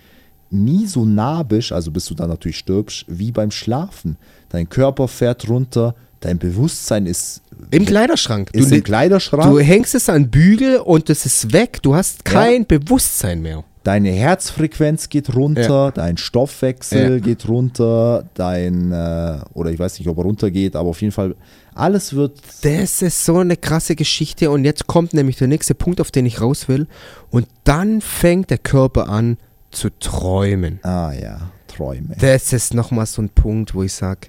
nie 0.50 0.86
so 0.86 1.04
nah 1.04 1.44
bist, 1.44 1.72
also 1.74 1.92
bis 1.92 2.06
du 2.06 2.14
dann 2.14 2.30
natürlich 2.30 2.58
stirbst, 2.58 3.06
wie 3.08 3.32
beim 3.32 3.52
Schlafen. 3.52 4.18
Dein 4.50 4.70
Körper 4.70 5.08
fährt 5.08 5.50
runter, 5.50 5.94
Dein 6.20 6.40
Bewusstsein 6.40 7.06
ist, 7.06 7.42
Im 7.70 7.86
Kleiderschrank. 7.86 8.50
ist 8.52 8.72
du, 8.72 8.76
im 8.76 8.84
Kleiderschrank. 8.84 9.44
du 9.44 9.60
hängst 9.60 9.94
es 9.94 10.10
an 10.10 10.30
Bügel 10.30 10.78
und 10.78 11.10
es 11.10 11.26
ist 11.26 11.54
weg. 11.54 11.80
Du 11.84 11.96
hast 11.96 12.26
kein 12.26 12.66
Bewusstsein 12.66 13.42
mehr. 13.42 13.64
Deine 13.88 14.10
Herzfrequenz 14.10 15.08
geht 15.08 15.34
runter, 15.34 15.94
dein 15.94 16.18
Stoffwechsel 16.18 17.14
Ja. 17.14 17.20
geht 17.20 17.48
runter, 17.48 18.26
dein, 18.34 18.92
äh, 18.92 19.40
oder 19.54 19.72
ich 19.72 19.80
weiß 19.80 20.00
nicht, 20.00 20.10
ob 20.10 20.18
er 20.18 20.26
runtergeht, 20.26 20.76
aber 20.76 20.90
auf 20.90 21.02
jeden 21.02 21.14
Fall, 21.14 21.38
alles 21.74 22.14
wird, 22.14 22.38
Das 22.64 23.02
ist 23.02 23.24
so 23.24 23.38
eine 23.38 23.56
krasse 23.56 23.96
Geschichte 23.96 24.52
und 24.52 24.66
jetzt 24.66 24.88
kommt 24.88 25.14
nämlich 25.14 25.38
der 25.38 25.48
nächste 25.48 25.74
Punkt, 25.74 26.02
auf 26.02 26.12
den 26.12 26.26
ich 26.26 26.42
raus 26.42 26.68
will. 26.68 26.88
Und 27.30 27.48
dann 27.64 28.02
fängt 28.02 28.50
der 28.50 28.58
Körper 28.58 29.08
an 29.08 29.38
zu 29.72 29.90
träumen. 29.90 30.82
ah 30.84 31.14
ja, 31.14 31.50
Träume. 31.70 32.18
Das 32.20 32.52
ist 32.52 32.74
nochmal 32.74 33.06
so 33.06 33.22
ein 33.22 33.30
Punkt, 33.30 33.74
wo 33.74 33.84
ich 33.84 33.94
sage, 33.94 34.28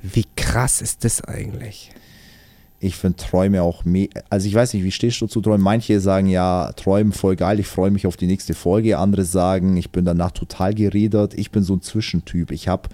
wie 0.00 0.24
krass 0.36 0.80
ist 0.80 1.04
das 1.04 1.22
eigentlich? 1.22 1.90
Ich 2.78 2.96
finde 2.96 3.16
Träume 3.16 3.62
auch, 3.62 3.84
also 4.28 4.46
ich 4.46 4.54
weiß 4.54 4.74
nicht, 4.74 4.84
wie 4.84 4.90
stehst 4.90 5.20
du 5.20 5.26
zu 5.26 5.40
Träumen? 5.40 5.62
Manche 5.62 5.98
sagen 6.00 6.26
ja, 6.26 6.72
Träumen 6.76 7.12
voll 7.12 7.36
geil, 7.36 7.58
ich 7.58 7.66
freue 7.66 7.90
mich 7.90 8.06
auf 8.06 8.16
die 8.16 8.26
nächste 8.26 8.54
Folge. 8.54 8.98
Andere 8.98 9.24
sagen, 9.24 9.76
ich 9.76 9.90
bin 9.90 10.04
danach 10.04 10.32
total 10.32 10.74
geredert. 10.74 11.34
Ich 11.34 11.50
bin 11.50 11.62
so 11.62 11.74
ein 11.74 11.82
Zwischentyp. 11.82 12.50
Ich 12.50 12.68
habe 12.68 12.88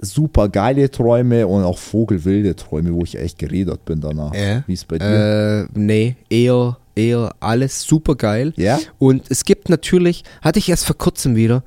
super 0.00 0.48
geile 0.48 0.90
Träume 0.90 1.46
und 1.46 1.64
auch 1.64 1.78
vogelwilde 1.78 2.56
Träume, 2.56 2.94
wo 2.94 3.02
ich 3.02 3.18
echt 3.18 3.38
geredert 3.38 3.84
bin 3.84 4.00
danach. 4.00 4.34
Ja. 4.34 4.62
Wie 4.66 4.72
ist 4.72 4.88
bei 4.88 4.98
dir? 4.98 5.68
Äh, 5.74 5.78
nee, 5.78 6.16
eher, 6.30 6.76
eher 6.94 7.34
alles 7.40 7.82
super 7.82 8.14
geil. 8.14 8.52
ja? 8.56 8.78
Und 8.98 9.30
es 9.30 9.44
gibt 9.44 9.68
natürlich, 9.68 10.24
hatte 10.40 10.58
ich 10.58 10.68
erst 10.68 10.86
vor 10.86 10.96
kurzem 10.96 11.36
wieder, 11.36 11.62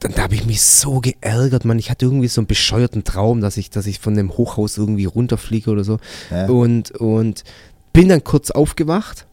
dann 0.00 0.12
da 0.12 0.22
habe 0.22 0.34
ich 0.34 0.46
mich 0.46 0.62
so 0.62 1.00
geärgert, 1.00 1.64
man. 1.64 1.78
Ich 1.78 1.90
hatte 1.90 2.06
irgendwie 2.06 2.28
so 2.28 2.40
einen 2.40 2.46
bescheuerten 2.46 3.04
Traum, 3.04 3.40
dass 3.40 3.58
ich, 3.58 3.68
dass 3.70 3.86
ich 3.86 4.00
von 4.00 4.14
dem 4.14 4.36
Hochhaus 4.36 4.78
irgendwie 4.78 5.04
runterfliege 5.04 5.70
oder 5.70 5.84
so. 5.84 5.98
Ja. 6.30 6.46
Und, 6.46 6.90
und 6.92 7.44
bin 7.92 8.08
dann 8.08 8.24
kurz 8.24 8.50
aufgewacht, 8.50 9.26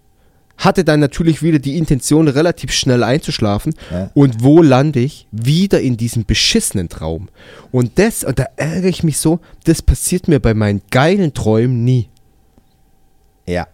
hatte 0.57 0.83
dann 0.83 0.99
natürlich 0.99 1.41
wieder 1.41 1.59
die 1.59 1.77
Intention, 1.77 2.27
relativ 2.27 2.73
schnell 2.73 3.03
einzuschlafen. 3.03 3.75
Ja. 3.89 4.11
Und 4.13 4.43
wo 4.43 4.61
lande 4.61 4.99
ich? 4.99 5.25
Wieder 5.31 5.79
in 5.79 5.95
diesem 5.95 6.25
beschissenen 6.25 6.89
Traum. 6.89 7.29
Und 7.71 7.97
das, 7.97 8.25
und 8.25 8.37
da 8.37 8.47
ärgere 8.57 8.89
ich 8.89 9.03
mich 9.03 9.19
so, 9.19 9.39
das 9.63 9.81
passiert 9.81 10.27
mir 10.27 10.41
bei 10.41 10.53
meinen 10.53 10.81
geilen 10.91 11.33
Träumen 11.33 11.85
nie. 11.85 12.09
Ja, 13.47 13.67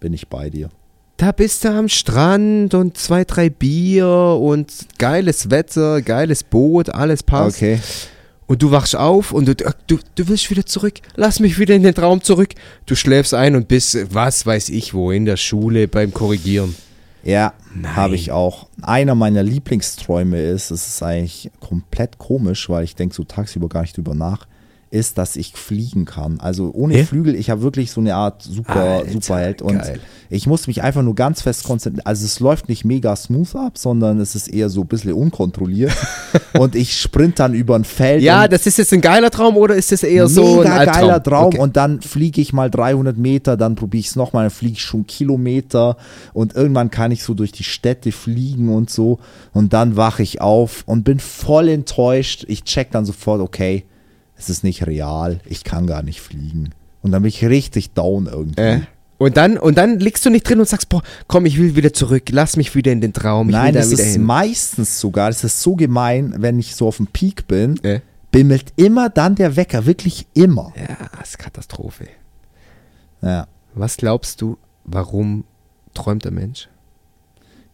bin 0.00 0.14
ich 0.14 0.28
bei 0.28 0.48
dir. 0.48 0.70
Da 1.16 1.32
bist 1.32 1.64
du 1.64 1.70
am 1.70 1.88
Strand 1.88 2.74
und 2.74 2.98
zwei, 2.98 3.24
drei 3.24 3.48
Bier 3.48 4.06
und 4.06 4.70
geiles 4.98 5.50
Wetter, 5.50 6.02
geiles 6.02 6.44
Boot, 6.44 6.90
alles 6.90 7.22
passt. 7.22 7.56
Okay. 7.56 7.80
Und 8.46 8.62
du 8.62 8.70
wachst 8.70 8.94
auf 8.94 9.32
und 9.32 9.48
du, 9.48 9.54
du, 9.54 9.98
du 10.14 10.28
willst 10.28 10.50
wieder 10.50 10.66
zurück. 10.66 11.00
Lass 11.14 11.40
mich 11.40 11.58
wieder 11.58 11.74
in 11.74 11.82
den 11.82 11.94
Traum 11.94 12.22
zurück. 12.22 12.50
Du 12.84 12.94
schläfst 12.94 13.32
ein 13.32 13.56
und 13.56 13.66
bist, 13.66 13.96
was 14.14 14.44
weiß 14.44 14.68
ich 14.68 14.92
wo, 14.92 15.10
in 15.10 15.24
der 15.24 15.36
Schule 15.38 15.88
beim 15.88 16.12
Korrigieren. 16.12 16.76
Ja, 17.24 17.54
habe 17.82 18.14
ich 18.14 18.30
auch. 18.30 18.68
Einer 18.82 19.16
meiner 19.16 19.42
Lieblingsträume 19.42 20.40
ist, 20.40 20.70
es 20.70 20.86
ist 20.86 21.02
eigentlich 21.02 21.50
komplett 21.58 22.18
komisch, 22.18 22.68
weil 22.68 22.84
ich 22.84 22.94
denke 22.94 23.16
so 23.16 23.24
tagsüber 23.24 23.68
gar 23.68 23.80
nicht 23.80 23.96
drüber 23.96 24.14
nach, 24.14 24.46
ist, 24.90 25.18
dass 25.18 25.36
ich 25.36 25.52
fliegen 25.52 26.04
kann. 26.04 26.38
Also 26.40 26.70
ohne 26.72 26.98
Ja? 26.98 27.04
Flügel, 27.04 27.34
ich 27.34 27.50
habe 27.50 27.62
wirklich 27.62 27.90
so 27.90 28.00
eine 28.00 28.14
Art 28.14 28.42
super, 28.42 28.76
Alter, 28.76 29.10
Superheld 29.12 29.60
und 29.62 29.78
geil. 29.78 29.98
ich 30.30 30.46
muss 30.46 30.66
mich 30.68 30.82
einfach 30.82 31.02
nur 31.02 31.14
ganz 31.16 31.42
fest 31.42 31.64
konzentrieren. 31.64 32.06
Also 32.06 32.24
es 32.24 32.38
läuft 32.40 32.68
nicht 32.68 32.84
mega 32.84 33.16
smooth 33.16 33.56
ab, 33.56 33.78
sondern 33.78 34.20
es 34.20 34.34
ist 34.36 34.46
eher 34.48 34.68
so 34.68 34.82
ein 34.82 34.86
bisschen 34.86 35.12
unkontrolliert 35.12 35.92
und 36.58 36.76
ich 36.76 36.98
sprint 37.00 37.38
dann 37.40 37.52
über 37.54 37.74
ein 37.74 37.84
Feld. 37.84 38.22
Ja, 38.22 38.46
das 38.48 38.66
ist 38.66 38.78
jetzt 38.78 38.92
ein 38.92 39.00
geiler 39.00 39.30
Traum 39.30 39.56
oder 39.56 39.74
ist 39.74 39.90
das 39.90 40.02
eher 40.04 40.28
so 40.28 40.60
ein 40.60 40.68
Mega 40.68 40.76
Albtraum? 40.76 41.00
geiler 41.00 41.22
Traum 41.22 41.46
Okay. 41.46 41.58
und 41.58 41.76
dann 41.76 42.00
fliege 42.00 42.40
ich 42.40 42.52
mal 42.52 42.70
300 42.70 43.16
Meter, 43.18 43.56
dann 43.56 43.74
probiere 43.74 44.00
ich 44.00 44.06
es 44.08 44.16
nochmal, 44.16 44.44
dann 44.44 44.50
fliege 44.50 44.74
ich 44.74 44.82
schon 44.82 45.06
Kilometer 45.06 45.96
und 46.32 46.54
irgendwann 46.54 46.90
kann 46.90 47.10
ich 47.10 47.22
so 47.24 47.34
durch 47.34 47.52
die 47.52 47.64
Städte 47.64 48.12
fliegen 48.12 48.68
und 48.68 48.88
so 48.90 49.18
und 49.52 49.72
dann 49.72 49.96
wache 49.96 50.22
ich 50.22 50.40
auf 50.40 50.84
und 50.86 51.02
bin 51.04 51.18
voll 51.18 51.68
enttäuscht. 51.68 52.44
Ich 52.48 52.62
check 52.64 52.90
dann 52.92 53.04
sofort, 53.04 53.40
okay, 53.40 53.84
es 54.36 54.50
ist 54.50 54.64
nicht 54.64 54.86
real, 54.86 55.40
ich 55.46 55.64
kann 55.64 55.86
gar 55.86 56.02
nicht 56.02 56.20
fliegen. 56.20 56.70
Und 57.02 57.12
dann 57.12 57.22
bin 57.22 57.28
ich 57.28 57.44
richtig 57.44 57.92
down 57.92 58.26
irgendwie. 58.26 58.60
Äh. 58.60 58.80
Und 59.18 59.38
dann, 59.38 59.56
und 59.56 59.78
dann 59.78 59.98
liegst 59.98 60.26
du 60.26 60.30
nicht 60.30 60.46
drin 60.46 60.60
und 60.60 60.68
sagst, 60.68 60.90
boah, 60.90 61.02
komm, 61.26 61.46
ich 61.46 61.56
will 61.56 61.74
wieder 61.74 61.92
zurück, 61.92 62.24
lass 62.30 62.56
mich 62.58 62.74
wieder 62.74 62.92
in 62.92 63.00
den 63.00 63.14
Traum. 63.14 63.48
Ich 63.48 63.54
Nein, 63.54 63.72
das 63.72 63.90
ist 63.90 64.12
hin. 64.12 64.24
meistens 64.24 65.00
sogar, 65.00 65.28
das 65.30 65.42
ist 65.42 65.62
so 65.62 65.74
gemein, 65.74 66.34
wenn 66.36 66.58
ich 66.58 66.74
so 66.74 66.86
auf 66.86 66.98
dem 66.98 67.06
Peak 67.06 67.46
bin, 67.48 67.82
Äh. 67.82 68.00
bimmelt 68.30 68.74
immer 68.76 69.08
dann 69.08 69.34
der 69.34 69.56
Wecker, 69.56 69.86
wirklich 69.86 70.26
immer. 70.34 70.72
Ja, 70.76 71.08
das 71.18 71.30
ist 71.30 71.38
Katastrophe. 71.38 72.08
Ja. 73.22 73.46
Was 73.74 73.96
glaubst 73.96 74.42
du, 74.42 74.58
warum 74.84 75.44
träumt 75.94 76.24
der 76.24 76.32
Mensch? 76.32 76.68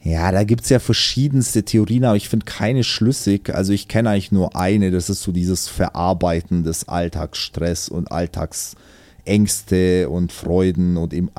Ja, 0.05 0.33
da 0.33 0.43
gibt's 0.43 0.69
ja 0.69 0.81
verschiedenste 0.81 1.63
Theorien, 1.63 2.05
aber 2.05 2.17
ich 2.17 2.29
finde 2.29 2.45
keine 2.45 2.83
schlüssig. 2.83 3.55
Also 3.55 3.73
ich 3.73 3.87
kenne 3.87 4.11
eigentlich 4.11 4.33
nur 4.33 4.57
eine, 4.57 4.91
das 4.91 5.09
ist 5.09 5.23
so 5.23 5.31
dieses 5.31 5.69
Verarbeiten 5.69 6.65
des 6.65 6.89
Alltagsstress 6.89 7.89
und 7.89 8.11
Alltagsängste 8.11 10.09
und 10.09 10.33
Freuden 10.33 10.97
und 10.97 11.15
eben, 11.15 11.31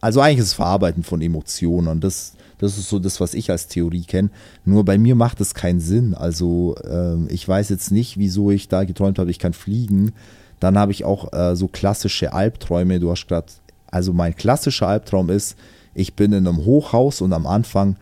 also 0.00 0.22
eigentlich 0.22 0.38
es 0.38 0.54
Verarbeiten 0.54 1.02
von 1.02 1.20
Emotionen 1.20 1.88
und 1.88 2.02
das, 2.02 2.32
das 2.56 2.78
ist 2.78 2.88
so 2.88 2.98
das, 2.98 3.20
was 3.20 3.34
ich 3.34 3.50
als 3.50 3.68
Theorie 3.68 4.04
kenne. 4.04 4.30
Nur 4.64 4.86
bei 4.86 4.96
mir 4.96 5.14
macht 5.14 5.42
es 5.42 5.52
keinen 5.52 5.80
Sinn. 5.80 6.14
Also 6.14 6.76
ähm, 6.90 7.28
ich 7.30 7.46
weiß 7.46 7.68
jetzt 7.68 7.92
nicht, 7.92 8.16
wieso 8.16 8.50
ich 8.50 8.68
da 8.68 8.84
geträumt 8.84 9.18
habe, 9.18 9.30
ich 9.30 9.38
kann 9.38 9.52
fliegen. 9.52 10.12
Dann 10.60 10.78
habe 10.78 10.92
ich 10.92 11.04
auch 11.04 11.30
äh, 11.34 11.54
so 11.54 11.68
klassische 11.68 12.32
Albträume. 12.32 13.00
Du 13.00 13.10
hast 13.10 13.28
gerade, 13.28 13.48
also 13.90 14.14
mein 14.14 14.34
klassischer 14.34 14.88
Albtraum 14.88 15.28
ist, 15.28 15.56
ich 15.94 16.14
bin 16.14 16.32
in 16.32 16.46
einem 16.46 16.64
Hochhaus 16.64 17.20
und 17.20 17.32
am 17.32 17.46
Anfang 17.46 17.96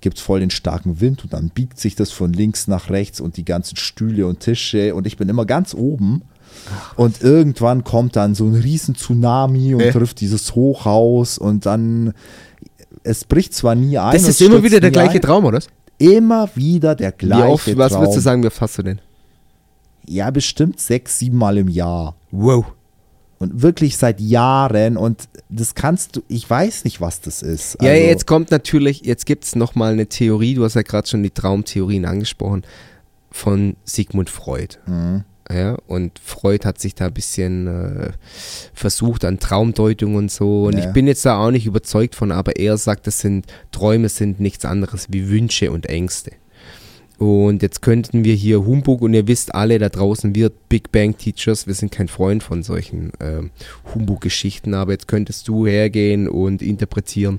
gibt 0.00 0.18
es 0.18 0.22
voll 0.22 0.40
den 0.40 0.50
starken 0.50 1.00
Wind 1.00 1.22
und 1.24 1.32
dann 1.32 1.50
biegt 1.50 1.78
sich 1.78 1.94
das 1.94 2.10
von 2.10 2.32
links 2.32 2.66
nach 2.66 2.90
rechts 2.90 3.20
und 3.20 3.36
die 3.36 3.44
ganzen 3.44 3.76
Stühle 3.76 4.26
und 4.26 4.40
Tische 4.40 4.94
und 4.94 5.06
ich 5.06 5.16
bin 5.16 5.28
immer 5.28 5.46
ganz 5.46 5.74
oben. 5.74 6.22
Und 6.96 7.22
irgendwann 7.22 7.82
kommt 7.84 8.16
dann 8.16 8.34
so 8.34 8.44
ein 8.44 8.54
riesen 8.54 8.94
Tsunami 8.94 9.74
und 9.74 9.80
Äh. 9.80 9.92
trifft 9.92 10.20
dieses 10.20 10.54
Hochhaus 10.54 11.38
und 11.38 11.64
dann, 11.66 12.12
es 13.04 13.24
bricht 13.24 13.54
zwar 13.54 13.74
nie 13.74 13.96
ein. 13.96 14.12
Das 14.12 14.22
es 14.24 14.28
ist 14.40 14.42
immer 14.42 14.62
wieder 14.62 14.80
der 14.80 14.90
gleiche 14.90 15.14
ein, 15.14 15.22
Traum, 15.22 15.44
oder? 15.44 15.60
Immer 15.98 16.50
wieder 16.54 16.94
der 16.94 17.12
Wie 17.12 17.26
gleiche 17.26 17.46
oft, 17.48 17.76
was 17.78 17.92
Traum. 17.92 18.02
würdest 18.02 18.16
du 18.16 18.20
sagen, 18.20 18.42
wie 18.42 18.48
oft 18.48 18.60
hast 18.60 18.78
du 18.78 18.82
denn? 18.82 19.00
Ja, 20.06 20.30
bestimmt 20.30 20.80
sechs, 20.80 21.18
sieben 21.20 21.38
Mal 21.38 21.56
im 21.58 21.68
Jahr. 21.68 22.16
Wow. 22.32 22.66
Und 23.42 23.62
wirklich 23.62 23.96
seit 23.96 24.20
Jahren 24.20 24.96
und 24.96 25.28
das 25.48 25.74
kannst 25.74 26.16
du, 26.16 26.22
ich 26.28 26.48
weiß 26.48 26.84
nicht, 26.84 27.00
was 27.00 27.20
das 27.20 27.42
ist. 27.42 27.76
Ja, 27.82 27.90
Also, 27.90 28.02
jetzt 28.02 28.26
kommt 28.26 28.50
natürlich, 28.50 29.04
jetzt 29.04 29.26
gibt 29.26 29.44
es 29.44 29.56
nochmal 29.56 29.92
eine 29.92 30.06
Theorie, 30.06 30.54
du 30.54 30.64
hast 30.64 30.74
ja 30.74 30.82
gerade 30.82 31.08
schon 31.08 31.22
die 31.22 31.30
Traumtheorien 31.30 32.04
angesprochen, 32.04 32.62
von 33.30 33.76
Sigmund 33.84 34.30
Freud. 34.30 34.76
Mhm. 34.86 35.24
Ja, 35.50 35.76
und 35.86 36.18
Freud 36.20 36.64
hat 36.64 36.78
sich 36.80 36.94
da 36.94 37.06
ein 37.06 37.12
bisschen 37.12 37.66
äh, 37.66 38.12
versucht 38.72 39.24
an 39.24 39.38
Traumdeutung 39.38 40.14
und 40.14 40.30
so. 40.30 40.64
Und 40.64 40.78
Ja. 40.78 40.86
ich 40.86 40.92
bin 40.92 41.06
jetzt 41.06 41.26
da 41.26 41.36
auch 41.44 41.50
nicht 41.50 41.66
überzeugt 41.66 42.14
von, 42.14 42.30
aber 42.32 42.56
er 42.56 42.78
sagt, 42.78 43.06
das 43.06 43.18
sind 43.18 43.46
Träume 43.72 44.08
sind 44.08 44.40
nichts 44.40 44.64
anderes 44.64 45.08
wie 45.10 45.28
Wünsche 45.28 45.70
und 45.72 45.86
Ängste. 45.86 46.32
Und 47.22 47.62
jetzt 47.62 47.82
könnten 47.82 48.24
wir 48.24 48.34
hier 48.34 48.66
Humbug 48.66 49.00
und 49.00 49.14
ihr 49.14 49.28
wisst 49.28 49.54
alle 49.54 49.78
da 49.78 49.88
draußen, 49.88 50.34
wir 50.34 50.50
Big 50.68 50.90
Bang 50.90 51.16
Teachers, 51.16 51.68
wir 51.68 51.74
sind 51.74 51.92
kein 51.92 52.08
Freund 52.08 52.42
von 52.42 52.64
solchen 52.64 53.12
ähm, 53.20 53.52
Humbug-Geschichten, 53.94 54.74
aber 54.74 54.90
jetzt 54.90 55.06
könntest 55.06 55.46
du 55.46 55.64
hergehen 55.64 56.26
und 56.28 56.62
interpretieren, 56.62 57.38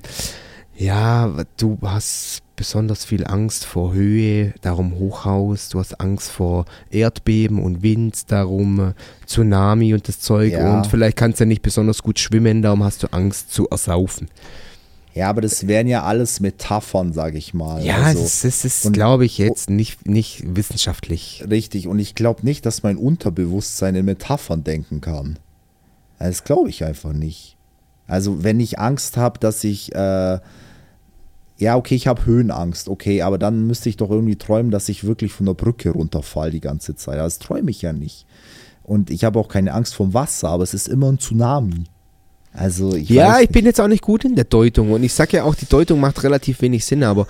ja, 0.74 1.44
du 1.58 1.76
hast 1.82 2.40
besonders 2.56 3.04
viel 3.04 3.26
Angst 3.26 3.66
vor 3.66 3.92
Höhe, 3.92 4.54
darum 4.62 4.98
Hochhaus, 4.98 5.68
du 5.68 5.80
hast 5.80 6.00
Angst 6.00 6.30
vor 6.30 6.64
Erdbeben 6.90 7.58
und 7.62 7.82
Wind, 7.82 8.32
darum 8.32 8.80
äh, 8.80 8.92
Tsunami 9.26 9.92
und 9.92 10.08
das 10.08 10.18
Zeug 10.18 10.52
Ja. 10.54 10.78
und 10.78 10.86
vielleicht 10.86 11.18
kannst 11.18 11.40
du 11.40 11.44
nicht 11.44 11.60
besonders 11.60 12.02
gut 12.02 12.18
schwimmen, 12.18 12.62
darum 12.62 12.82
hast 12.82 13.02
du 13.02 13.08
Angst 13.12 13.52
zu 13.52 13.68
ersaufen. 13.68 14.28
Ja, 15.14 15.30
aber 15.30 15.40
das 15.42 15.68
wären 15.68 15.86
ja 15.86 16.02
alles 16.02 16.40
Metaphern, 16.40 17.12
sage 17.12 17.38
ich 17.38 17.54
mal. 17.54 17.84
Ja, 17.84 17.98
also, 18.02 18.22
das, 18.22 18.44
ist- 18.44 18.64
ist, 18.64 18.92
glaube 18.92 19.24
ich, 19.24 19.38
jetzt 19.38 19.70
nicht, 19.70 20.06
nicht 20.08 20.42
wissenschaftlich. 20.56 21.44
Richtig. 21.48 21.86
Und 21.86 22.00
ich 22.00 22.16
glaube 22.16 22.44
nicht, 22.44 22.66
dass 22.66 22.82
mein 22.82 22.96
Unterbewusstsein 22.96 23.94
in 23.94 24.06
Metaphern 24.06 24.64
denken 24.64 25.00
kann. 25.00 25.38
Das 26.18 26.42
glaube 26.42 26.68
ich 26.70 26.82
einfach 26.84 27.12
nicht. 27.12 27.56
Also, 28.08 28.42
wenn 28.42 28.58
ich 28.58 28.80
Angst 28.80 29.16
habe, 29.16 29.38
dass 29.38 29.62
ich, 29.62 29.94
äh, 29.94 30.40
ja, 31.58 31.76
okay, 31.76 31.94
ich 31.94 32.08
habe 32.08 32.26
Höhenangst, 32.26 32.88
okay, 32.88 33.22
aber 33.22 33.38
dann 33.38 33.66
müsste 33.68 33.88
ich 33.88 33.96
doch 33.96 34.10
irgendwie 34.10 34.36
träumen, 34.36 34.72
dass 34.72 34.88
ich 34.88 35.04
wirklich 35.04 35.32
von 35.32 35.46
der 35.46 35.54
Brücke 35.54 35.90
runterfall 35.90 36.50
die 36.50 36.60
ganze 36.60 36.96
Zeit. 36.96 37.18
Das 37.18 37.38
träume 37.38 37.70
ich 37.70 37.82
ja 37.82 37.92
nicht. 37.92 38.26
Und 38.82 39.10
ich 39.10 39.22
habe 39.24 39.38
auch 39.38 39.48
keine 39.48 39.72
Angst 39.74 39.94
vom 39.94 40.12
Wasser, 40.12 40.48
aber 40.48 40.64
es 40.64 40.74
ist 40.74 40.88
immer 40.88 41.10
ein 41.10 41.18
Tsunami. 41.20 41.84
Also, 42.56 42.94
ich 42.94 43.08
Ja, 43.08 43.40
ich 43.40 43.48
bin 43.48 43.64
jetzt 43.64 43.80
auch 43.80 43.88
nicht 43.88 44.02
gut 44.02 44.24
in 44.24 44.36
der 44.36 44.44
Deutung 44.44 44.92
und 44.92 45.02
ich 45.02 45.12
sage 45.12 45.38
ja 45.38 45.44
auch, 45.44 45.56
die 45.56 45.66
Deutung 45.66 45.98
macht 45.98 46.22
relativ 46.22 46.62
wenig 46.62 46.84
Sinn, 46.84 47.02
aber 47.02 47.26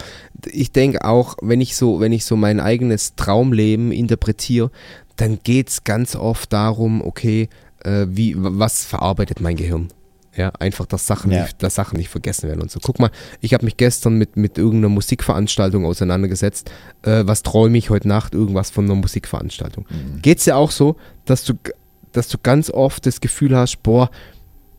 ich 0.47 0.71
denke 0.71 1.03
auch, 1.03 1.37
wenn 1.41 1.63
ich 1.63 1.77
so, 1.77 1.99
wenn 1.99 2.13
ich 2.13 2.27
so 2.27 2.37
mein 2.37 2.61
eigenes 2.61 3.15
Traumleben 3.17 3.91
interpretiere, 3.91 4.71
dann 5.17 5.39
geht 5.43 5.71
es 5.71 5.85
ganz 5.85 6.15
oft 6.15 6.53
darum, 6.53 7.01
okay, 7.01 7.49
äh, 7.85 8.07
wie, 8.09 8.35
was 8.37 8.85
verarbeitet 8.85 9.41
mein 9.41 9.57
Gehirn. 9.57 9.89
Ja, 10.37 10.51
einfach, 10.59 10.85
dass 10.85 11.07
Sachen, 11.07 11.31
Ja. 11.31 11.43
Nicht, 11.43 11.63
dass 11.63 11.77
Sachen 11.77 11.97
nicht 11.97 12.09
vergessen 12.09 12.49
werden 12.49 12.61
und 12.61 12.71
so. 12.71 12.81
Guck 12.83 12.99
mal, 12.99 13.11
ich 13.41 13.55
habe 13.55 13.65
mich 13.65 13.77
gestern 13.77 14.19
mit, 14.19 14.37
mit 14.37 14.59
irgendeiner 14.59 14.89
Musikveranstaltung 14.89 15.87
auseinandergesetzt. 15.87 16.71
Äh, 17.03 17.23
was 17.25 17.43
träume 17.43 17.79
ich 17.79 17.89
heute 17.89 18.09
Nacht? 18.09 18.35
Irgendwas 18.35 18.71
von 18.71 18.85
einer 18.85 18.97
Musikveranstaltung. 18.97 19.87
Mhm. 19.89 20.23
Geht's 20.23 20.45
dir 20.45 20.57
auch 20.57 20.73
so, 20.73 20.97
dass 21.25 21.45
du, 21.45 21.55
dass 22.13 22.29
du 22.29 22.37
ganz 22.43 22.69
oft 22.69 23.07
das 23.07 23.21
Gefühl 23.21 23.57
hast, 23.57 23.83
boah, 23.83 24.11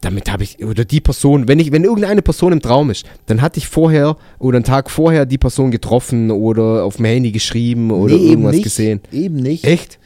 damit 0.02 0.32
habe 0.32 0.44
ich, 0.44 0.64
oder 0.64 0.86
die 0.86 1.02
Person, 1.02 1.48
wenn 1.48 1.60
ich, 1.60 1.72
wenn 1.72 1.84
irgendeine 1.84 2.22
Person 2.22 2.52
im 2.52 2.62
Traum 2.62 2.92
ist, 2.92 3.06
dann 3.26 3.42
hatte 3.42 3.58
ich 3.58 3.68
vorher 3.68 4.18
oder 4.40 4.58
einen 4.58 4.64
Tag 4.66 4.92
vorher 4.92 5.26
die 5.26 5.38
Person 5.40 5.72
getroffen 5.72 6.30
oder 6.32 6.84
auf 6.84 6.98
dem 6.98 7.06
Handy 7.06 7.32
geschrieben 7.32 7.90
oder 7.92 8.14
Nee, 8.16 8.22
eben 8.22 8.30
irgendwas 8.32 8.56
nicht, 8.56 8.64
gesehen. 8.64 9.02
Eben 9.12 9.36
nicht. 9.38 9.64
Echt? 9.64 9.98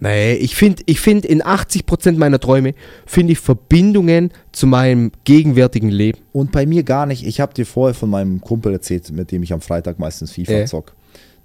Nee, 0.00 0.34
ich 0.34 0.54
finde 0.56 0.82
ich 0.86 1.00
find 1.00 1.24
in 1.24 1.42
80% 1.42 2.12
meiner 2.18 2.38
Träume 2.38 2.74
finde 3.06 3.32
ich 3.32 3.38
Verbindungen 3.38 4.30
zu 4.52 4.66
meinem 4.66 5.12
gegenwärtigen 5.24 5.88
Leben. 5.88 6.18
Und 6.32 6.52
bei 6.52 6.66
mir 6.66 6.82
gar 6.82 7.06
nicht. 7.06 7.26
Ich 7.26 7.40
habe 7.40 7.54
dir 7.54 7.64
vorher 7.64 7.94
von 7.94 8.10
meinem 8.10 8.40
Kumpel 8.40 8.72
erzählt, 8.72 9.10
mit 9.12 9.30
dem 9.32 9.42
ich 9.42 9.52
am 9.52 9.60
Freitag 9.60 9.98
meistens 9.98 10.32
FIFA 10.32 10.52
Äh. 10.52 10.64
zock. 10.66 10.94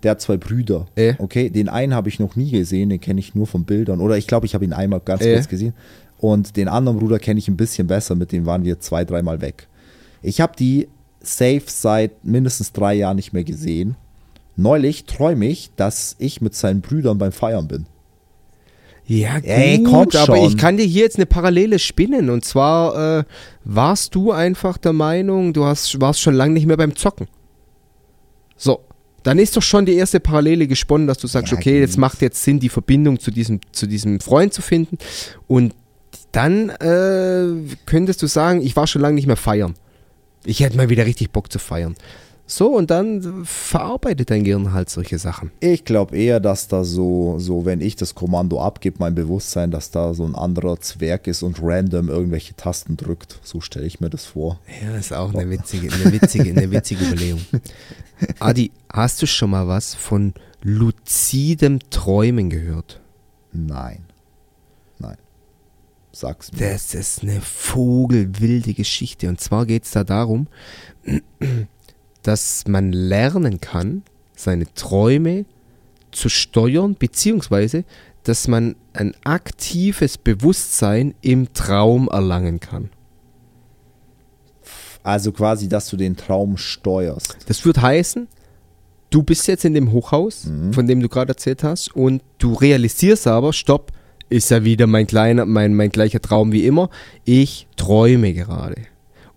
Der 0.04 0.12
hat 0.12 0.22
zwei 0.22 0.38
Brüder. 0.38 0.88
Äh. 0.96 1.14
Okay, 1.20 1.50
den 1.50 1.70
einen 1.70 1.94
habe 1.94 2.10
ich 2.10 2.20
noch 2.20 2.36
nie 2.36 2.52
gesehen, 2.52 2.90
den 2.90 3.00
kenne 3.02 3.20
ich 3.20 3.36
nur 3.36 3.48
von 3.48 3.66
Bildern. 3.66 4.00
Oder 4.02 4.18
ich 4.18 4.28
glaube, 4.28 4.46
ich 4.46 4.54
habe 4.56 4.64
ihn 4.66 4.74
einmal 4.74 5.02
ganz 5.02 5.22
Äh. 5.24 5.34
kurz 5.34 5.48
gesehen. 5.48 5.74
Und 6.20 6.58
den 6.58 6.68
anderen 6.68 7.00
Bruder 7.00 7.18
kenne 7.18 7.40
ich 7.40 7.48
ein 7.48 7.58
bisschen 7.58 7.88
besser, 7.88 8.16
mit 8.16 8.32
dem 8.32 8.46
waren 8.46 8.66
wir 8.66 8.80
zwei, 8.80 9.06
dreimal 9.06 9.42
weg. 9.42 9.68
Ich 10.22 10.42
habe 10.42 10.54
die 10.58 10.90
safe 11.22 11.64
seit 11.66 12.26
mindestens 12.26 12.74
drei 12.74 12.94
Jahren 12.96 13.16
nicht 13.16 13.34
mehr 13.34 13.44
gesehen. 13.46 13.96
Neulich 14.56 15.06
träume 15.06 15.48
ich, 15.48 15.72
dass 15.78 16.16
ich 16.20 16.42
mit 16.42 16.54
seinen 16.54 16.82
Brüdern 16.82 17.18
beim 17.18 17.32
Feiern 17.32 17.68
bin. 17.68 17.86
Ja, 19.06 19.36
gut, 19.40 19.46
Ey, 19.48 19.82
komm 19.84 19.96
aber 19.96 20.12
schon. 20.12 20.38
ich 20.46 20.58
kann 20.58 20.78
dir 20.78 20.86
hier 20.86 21.04
jetzt 21.04 21.16
eine 21.16 21.26
Parallele 21.26 21.80
spinnen. 21.80 22.30
Und 22.30 22.46
zwar 22.46 23.20
äh, 23.20 23.24
warst 23.64 24.14
du 24.14 24.32
einfach 24.32 24.78
der 24.78 24.94
Meinung, 24.94 25.54
du 25.54 25.66
hast, 25.66 26.00
warst 26.00 26.20
schon 26.22 26.36
lange 26.36 26.54
nicht 26.54 26.68
mehr 26.68 26.78
beim 26.78 26.96
Zocken. 26.96 27.28
So, 28.56 28.82
dann 29.24 29.40
ist 29.40 29.58
doch 29.58 29.64
schon 29.64 29.86
die 29.86 29.96
erste 29.96 30.20
Parallele 30.20 30.68
gesponnen, 30.68 31.08
dass 31.08 31.18
du 31.18 31.28
sagst, 31.28 31.52
Ja, 31.52 31.58
okay, 31.58 31.80
jetzt 31.80 31.98
macht 31.98 32.22
jetzt 32.22 32.44
Sinn, 32.44 32.60
die 32.60 32.70
Verbindung 32.70 33.20
zu 33.20 33.32
diesem, 33.32 33.62
zu 33.72 33.88
diesem 33.88 34.20
Freund 34.20 34.54
zu 34.54 34.62
finden. 34.62 34.98
Und 35.48 35.74
dann 36.32 36.70
äh, 36.70 37.76
könntest 37.86 38.22
du 38.22 38.28
sagen, 38.28 38.62
ich 38.62 38.76
war 38.76 38.88
schon 38.88 39.02
lange 39.02 39.16
nicht 39.16 39.28
mehr 39.28 39.36
feiern. 39.36 39.76
Ich 40.46 40.62
hätte 40.62 40.78
mal 40.78 40.90
wieder 40.90 41.06
richtig 41.06 41.32
Bock 41.32 41.52
zu 41.52 41.60
feiern. 41.60 41.96
So, 42.52 42.76
und 42.76 42.90
dann 42.90 43.46
verarbeitet 43.46 44.32
dein 44.32 44.44
Gehirn 44.44 44.74
halt 44.74 44.90
solche 44.90 45.20
Sachen. 45.20 45.52
Ich 45.60 45.86
glaube 45.86 46.18
eher, 46.18 46.40
dass 46.40 46.68
da 46.68 46.84
so, 46.84 47.38
so, 47.38 47.64
wenn 47.64 47.80
ich 47.80 47.96
das 47.96 48.16
Kommando 48.16 48.60
abgebe, 48.60 48.98
mein 49.00 49.14
Bewusstsein, 49.14 49.70
dass 49.70 49.92
da 49.92 50.16
so 50.16 50.26
ein 50.26 50.34
anderer 50.34 50.80
Zwerg 50.80 51.28
ist 51.28 51.44
und 51.44 51.60
random 51.62 52.10
irgendwelche 52.10 52.56
Tasten 52.56 52.98
drückt. 52.98 53.40
So 53.44 53.62
stelle 53.62 53.86
ich 53.86 54.00
mir 54.00 54.10
das 54.10 54.26
vor. 54.26 54.60
Ja, 54.82 54.98
ist 54.98 55.14
auch 55.14 55.32
eine 55.32 55.48
witzige, 55.48 55.94
eine 55.94 56.12
witzige, 56.12 56.50
eine 56.50 56.72
witzige 56.72 57.06
Überlegung. 57.06 57.46
Adi, 58.40 58.72
hast 58.92 59.22
du 59.22 59.28
schon 59.28 59.52
mal 59.52 59.68
was 59.68 59.94
von 59.94 60.34
luzidem 60.64 61.80
Träumen 61.92 62.50
gehört? 62.50 63.00
Nein. 63.54 64.00
Nein. 64.00 64.09
Sag's 66.12 66.52
mir. 66.52 66.60
Das 66.72 66.94
ist 66.94 67.24
eine 67.24 67.40
vogelwilde 67.42 68.74
Geschichte. 68.74 69.30
Und 69.30 69.40
zwar 69.40 69.66
geht 69.66 69.86
es 69.86 69.92
da 69.92 70.04
darum, 70.04 70.48
dass 72.24 72.68
man 72.68 72.92
lernen 72.92 73.62
kann, 73.62 74.04
seine 74.36 74.72
Träume 74.74 75.46
zu 76.12 76.30
steuern, 76.30 76.96
beziehungsweise, 76.98 77.84
dass 78.24 78.48
man 78.48 78.76
ein 78.94 79.14
aktives 79.24 80.18
Bewusstsein 80.18 81.14
im 81.22 81.54
Traum 81.54 82.08
erlangen 82.12 82.60
kann. 82.60 82.90
Also 85.04 85.32
quasi, 85.32 85.70
dass 85.70 85.90
du 85.90 85.96
den 85.98 86.18
Traum 86.18 86.58
steuerst. 86.58 87.38
Das 87.48 87.64
würde 87.66 87.82
heißen, 87.82 88.28
du 89.10 89.24
bist 89.24 89.48
jetzt 89.48 89.64
in 89.66 89.74
dem 89.74 89.92
Hochhaus, 89.92 90.46
Mhm. 90.46 90.74
von 90.74 90.88
dem 90.88 91.00
du 91.00 91.08
gerade 91.08 91.30
erzählt 91.30 91.64
hast, 91.64 91.96
und 91.96 92.22
du 92.38 92.54
realisierst 92.54 93.26
aber, 93.28 93.54
stopp, 93.54 93.92
ist 94.30 94.52
ja 94.52 94.64
wieder 94.64 94.88
mein 94.88 95.08
kleiner, 95.08 95.46
mein, 95.46 95.74
mein 95.76 95.90
gleicher 95.90 96.22
Traum 96.22 96.52
wie 96.52 96.66
immer. 96.66 96.90
Ich 97.26 97.68
träume 97.76 98.34
gerade. 98.34 98.76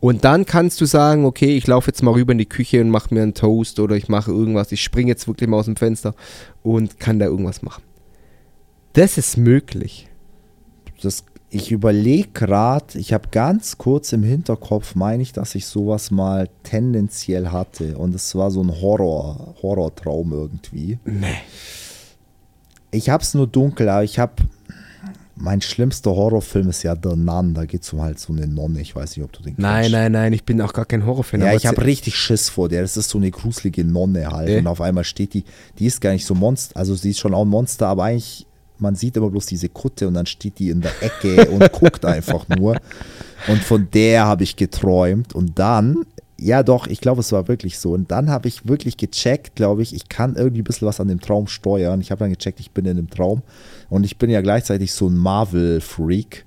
Und 0.00 0.24
dann 0.24 0.46
kannst 0.46 0.80
du 0.80 0.84
sagen, 0.84 1.24
okay, 1.24 1.56
ich 1.56 1.66
laufe 1.68 1.88
jetzt 1.88 2.02
mal 2.02 2.10
rüber 2.10 2.32
in 2.32 2.38
die 2.38 2.48
Küche 2.48 2.80
und 2.80 2.90
mache 2.90 3.14
mir 3.14 3.22
einen 3.22 3.34
Toast 3.34 3.78
oder 3.78 3.94
ich 3.94 4.08
mache 4.08 4.32
irgendwas, 4.32 4.72
ich 4.72 4.82
springe 4.82 5.08
jetzt 5.08 5.28
wirklich 5.28 5.48
mal 5.48 5.58
aus 5.58 5.66
dem 5.66 5.76
Fenster 5.76 6.16
und 6.64 6.98
kann 6.98 7.20
da 7.20 7.26
irgendwas 7.26 7.62
machen. 7.62 7.84
Das 8.94 9.16
ist 9.16 9.36
möglich. 9.36 10.08
Das, 11.00 11.24
ich 11.50 11.70
überlege 11.70 12.30
gerade, 12.32 12.98
ich 12.98 13.12
habe 13.12 13.28
ganz 13.30 13.78
kurz 13.78 14.12
im 14.12 14.24
Hinterkopf, 14.24 14.96
meine 14.96 15.22
ich, 15.22 15.32
dass 15.32 15.54
ich 15.54 15.66
sowas 15.66 16.10
mal 16.10 16.48
tendenziell 16.64 17.48
hatte. 17.48 17.96
Und 17.96 18.12
es 18.14 18.34
war 18.34 18.50
so 18.50 18.60
ein 18.60 18.72
Horror, 18.80 19.54
Horrortraum 19.62 20.32
irgendwie. 20.32 20.98
Nee. 21.04 21.26
Ich 22.90 23.08
habe 23.08 23.22
es 23.22 23.34
nur 23.34 23.46
dunkel, 23.46 23.88
aber 23.88 24.04
ich 24.04 24.18
habe. 24.18 24.34
Mein 25.34 25.60
schlimmster 25.60 26.10
Horrorfilm 26.10 26.68
ist 26.68 26.82
ja 26.82 26.94
The 26.94 27.16
Nun. 27.16 27.54
Da 27.54 27.64
geht 27.64 27.82
es 27.82 27.92
um 27.92 28.02
halt 28.02 28.18
so 28.20 28.32
eine 28.32 28.46
Nonne. 28.46 28.80
Ich 28.80 28.94
weiß 28.94 29.16
nicht, 29.16 29.24
ob 29.24 29.32
du 29.32 29.42
den 29.42 29.54
Nein, 29.56 29.82
kennst. 29.82 29.92
nein, 29.92 30.12
nein, 30.12 30.32
ich 30.32 30.44
bin 30.44 30.60
auch 30.60 30.72
gar 30.72 30.84
kein 30.84 31.06
Horrorfan. 31.06 31.40
Ja, 31.40 31.54
ich 31.54 31.66
habe 31.66 31.84
richtig 31.84 32.16
Schiss 32.16 32.48
vor 32.50 32.68
der. 32.68 32.82
Das 32.82 32.96
ist 32.96 33.08
so 33.08 33.18
eine 33.18 33.30
gruselige 33.30 33.84
Nonne 33.84 34.28
halt. 34.28 34.48
Äh? 34.50 34.58
Und 34.58 34.66
auf 34.66 34.80
einmal 34.80 35.04
steht 35.04 35.34
die, 35.34 35.44
die 35.78 35.86
ist 35.86 36.00
gar 36.00 36.12
nicht 36.12 36.26
so 36.26 36.34
Monster, 36.34 36.76
also 36.76 36.94
sie 36.94 37.10
ist 37.10 37.18
schon 37.18 37.34
auch 37.34 37.42
ein 37.42 37.48
Monster, 37.48 37.88
aber 37.88 38.04
eigentlich, 38.04 38.46
man 38.78 38.94
sieht 38.94 39.16
immer 39.16 39.30
bloß 39.30 39.46
diese 39.46 39.68
Kutte 39.68 40.08
und 40.08 40.14
dann 40.14 40.26
steht 40.26 40.58
die 40.58 40.68
in 40.70 40.80
der 40.80 40.92
Ecke 41.00 41.48
und 41.50 41.72
guckt 41.72 42.04
einfach 42.04 42.46
nur. 42.48 42.76
Und 43.48 43.62
von 43.62 43.88
der 43.92 44.26
habe 44.26 44.44
ich 44.44 44.56
geträumt. 44.56 45.34
Und 45.34 45.58
dann, 45.58 46.04
ja 46.42 46.62
doch, 46.62 46.86
ich 46.86 47.00
glaube, 47.00 47.20
es 47.20 47.32
war 47.32 47.48
wirklich 47.48 47.78
so. 47.78 47.92
Und 47.92 48.10
dann 48.10 48.30
habe 48.30 48.48
ich 48.48 48.66
wirklich 48.66 48.96
gecheckt, 48.96 49.56
glaube 49.56 49.82
ich, 49.82 49.94
ich 49.94 50.08
kann 50.08 50.36
irgendwie 50.36 50.62
ein 50.62 50.64
bisschen 50.64 50.88
was 50.88 51.00
an 51.00 51.08
dem 51.08 51.20
Traum 51.20 51.46
steuern. 51.46 52.00
Ich 52.00 52.10
habe 52.10 52.20
dann 52.20 52.32
gecheckt, 52.32 52.60
ich 52.60 52.70
bin 52.70 52.84
in 52.84 52.96
dem 52.96 53.10
Traum. 53.10 53.42
Und 53.88 54.04
ich 54.04 54.18
bin 54.18 54.30
ja 54.30 54.40
gleichzeitig 54.40 54.92
so 54.92 55.08
ein 55.08 55.16
Marvel-Freak. 55.16 56.44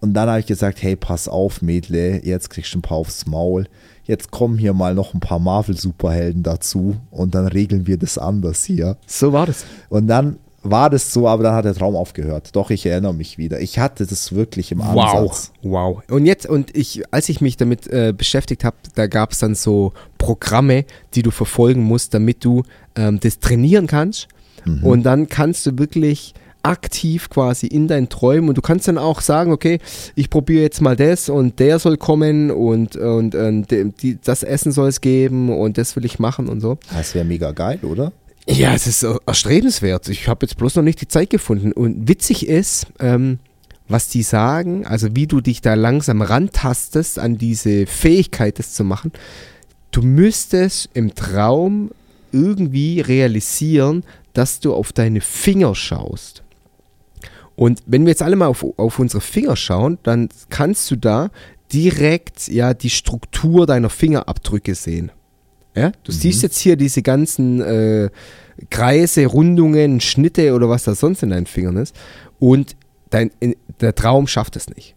Und 0.00 0.14
dann 0.14 0.28
habe 0.28 0.40
ich 0.40 0.46
gesagt, 0.46 0.82
hey, 0.82 0.96
pass 0.96 1.28
auf, 1.28 1.62
Mädle, 1.62 2.24
jetzt 2.24 2.50
kriegst 2.50 2.74
du 2.74 2.78
ein 2.78 2.82
paar 2.82 2.98
aufs 2.98 3.26
Maul. 3.26 3.66
Jetzt 4.04 4.30
kommen 4.30 4.56
hier 4.56 4.72
mal 4.72 4.94
noch 4.94 5.14
ein 5.14 5.20
paar 5.20 5.40
Marvel-Superhelden 5.40 6.42
dazu 6.42 6.96
und 7.10 7.34
dann 7.34 7.48
regeln 7.48 7.88
wir 7.88 7.96
das 7.96 8.18
anders 8.18 8.62
hier. 8.64 8.96
So 9.06 9.32
war 9.32 9.46
das. 9.46 9.64
Und 9.88 10.06
dann 10.06 10.36
war 10.70 10.90
das 10.90 11.12
so, 11.12 11.28
aber 11.28 11.42
dann 11.44 11.54
hat 11.54 11.64
der 11.64 11.74
Traum 11.74 11.96
aufgehört. 11.96 12.50
Doch, 12.54 12.70
ich 12.70 12.84
erinnere 12.86 13.14
mich 13.14 13.38
wieder. 13.38 13.60
Ich 13.60 13.78
hatte 13.78 14.06
das 14.06 14.34
wirklich 14.34 14.72
im 14.72 14.78
Wow, 14.80 15.14
Ansatz. 15.14 15.52
wow. 15.62 16.02
Und 16.10 16.26
jetzt, 16.26 16.46
und 16.46 16.76
ich, 16.76 17.02
als 17.10 17.28
ich 17.28 17.40
mich 17.40 17.56
damit 17.56 17.86
äh, 17.88 18.12
beschäftigt 18.16 18.64
habe, 18.64 18.76
da 18.94 19.06
gab 19.06 19.32
es 19.32 19.38
dann 19.38 19.54
so 19.54 19.92
Programme, 20.18 20.84
die 21.14 21.22
du 21.22 21.30
verfolgen 21.30 21.82
musst, 21.82 22.14
damit 22.14 22.44
du 22.44 22.62
ähm, 22.96 23.20
das 23.20 23.38
trainieren 23.38 23.86
kannst. 23.86 24.28
Und 24.82 25.04
dann 25.04 25.28
kannst 25.28 25.64
du 25.66 25.78
wirklich 25.78 26.34
aktiv 26.64 27.30
quasi 27.30 27.68
in 27.68 27.86
deinen 27.86 28.08
Träumen 28.08 28.48
und 28.48 28.58
du 28.58 28.62
kannst 28.62 28.88
dann 28.88 28.98
auch 28.98 29.20
sagen, 29.20 29.52
okay, 29.52 29.78
ich 30.16 30.28
probiere 30.28 30.62
jetzt 30.62 30.80
mal 30.80 30.96
das 30.96 31.28
und 31.28 31.60
der 31.60 31.78
soll 31.78 31.96
kommen 31.96 32.50
und, 32.50 32.96
und, 32.96 33.36
und 33.36 33.70
die, 33.70 34.18
das 34.24 34.42
Essen 34.42 34.72
soll 34.72 34.88
es 34.88 35.00
geben 35.00 35.56
und 35.56 35.78
das 35.78 35.94
will 35.94 36.04
ich 36.04 36.18
machen 36.18 36.48
und 36.48 36.60
so. 36.60 36.78
Das 36.92 37.14
wäre 37.14 37.24
mega 37.24 37.52
geil, 37.52 37.78
oder? 37.84 38.12
Ja, 38.48 38.74
es 38.74 38.86
ist 38.86 39.04
erstrebenswert. 39.26 40.08
Ich 40.08 40.28
habe 40.28 40.46
jetzt 40.46 40.56
bloß 40.56 40.76
noch 40.76 40.82
nicht 40.82 41.00
die 41.00 41.08
Zeit 41.08 41.30
gefunden. 41.30 41.72
Und 41.72 42.08
witzig 42.08 42.46
ist, 42.46 42.86
ähm, 43.00 43.40
was 43.88 44.08
die 44.08 44.22
sagen, 44.22 44.86
also 44.86 45.14
wie 45.14 45.26
du 45.26 45.40
dich 45.40 45.60
da 45.60 45.74
langsam 45.74 46.22
rantastest 46.22 47.18
an 47.18 47.38
diese 47.38 47.86
Fähigkeit, 47.86 48.58
das 48.58 48.74
zu 48.74 48.84
machen. 48.84 49.12
Du 49.90 50.02
müsstest 50.02 50.90
im 50.94 51.14
Traum 51.14 51.90
irgendwie 52.32 53.00
realisieren, 53.00 54.04
dass 54.32 54.60
du 54.60 54.74
auf 54.74 54.92
deine 54.92 55.20
Finger 55.20 55.74
schaust. 55.74 56.42
Und 57.56 57.82
wenn 57.86 58.04
wir 58.04 58.10
jetzt 58.10 58.22
alle 58.22 58.36
mal 58.36 58.46
auf, 58.46 58.64
auf 58.76 58.98
unsere 58.98 59.22
Finger 59.22 59.56
schauen, 59.56 59.98
dann 60.02 60.28
kannst 60.50 60.90
du 60.90 60.96
da 60.96 61.30
direkt 61.72 62.48
ja 62.48 62.74
die 62.74 62.90
Struktur 62.90 63.66
deiner 63.66 63.90
Fingerabdrücke 63.90 64.74
sehen. 64.74 65.10
Ja, 65.76 65.92
du 66.04 66.12
siehst 66.12 66.42
jetzt 66.42 66.58
hier 66.58 66.76
diese 66.76 67.02
ganzen 67.02 67.60
äh, 67.60 68.08
Kreise, 68.70 69.26
Rundungen, 69.26 70.00
Schnitte 70.00 70.54
oder 70.54 70.68
was 70.68 70.84
da 70.84 70.94
sonst 70.94 71.22
in 71.22 71.30
deinen 71.30 71.46
Fingern 71.46 71.76
ist. 71.76 71.94
Und 72.38 72.76
dein, 73.10 73.30
in, 73.40 73.56
der 73.80 73.94
Traum 73.94 74.26
schafft 74.26 74.56
es 74.56 74.68
nicht. 74.68 74.96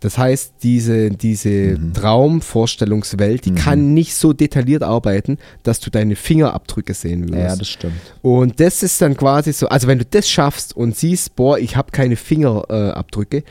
Das 0.00 0.18
heißt, 0.18 0.54
diese, 0.62 1.10
diese 1.10 1.78
Traumvorstellungswelt, 1.94 3.46
die 3.46 3.54
kann 3.54 3.94
nicht 3.94 4.14
so 4.14 4.34
detailliert 4.34 4.82
arbeiten, 4.82 5.38
dass 5.62 5.80
du 5.80 5.90
deine 5.90 6.16
Fingerabdrücke 6.16 6.92
sehen 6.92 7.30
wirst. 7.30 7.40
Ja, 7.40 7.56
das 7.56 7.68
stimmt. 7.68 7.94
Und 8.20 8.60
das 8.60 8.82
ist 8.82 9.00
dann 9.00 9.16
quasi 9.16 9.52
so, 9.52 9.68
also 9.68 9.88
wenn 9.88 9.98
du 9.98 10.04
das 10.04 10.28
schaffst 10.28 10.76
und 10.76 10.94
siehst, 10.96 11.34
boah, 11.34 11.58
ich 11.58 11.76
habe 11.76 11.92
keine 11.92 12.16
Fingerabdrücke, 12.16 13.42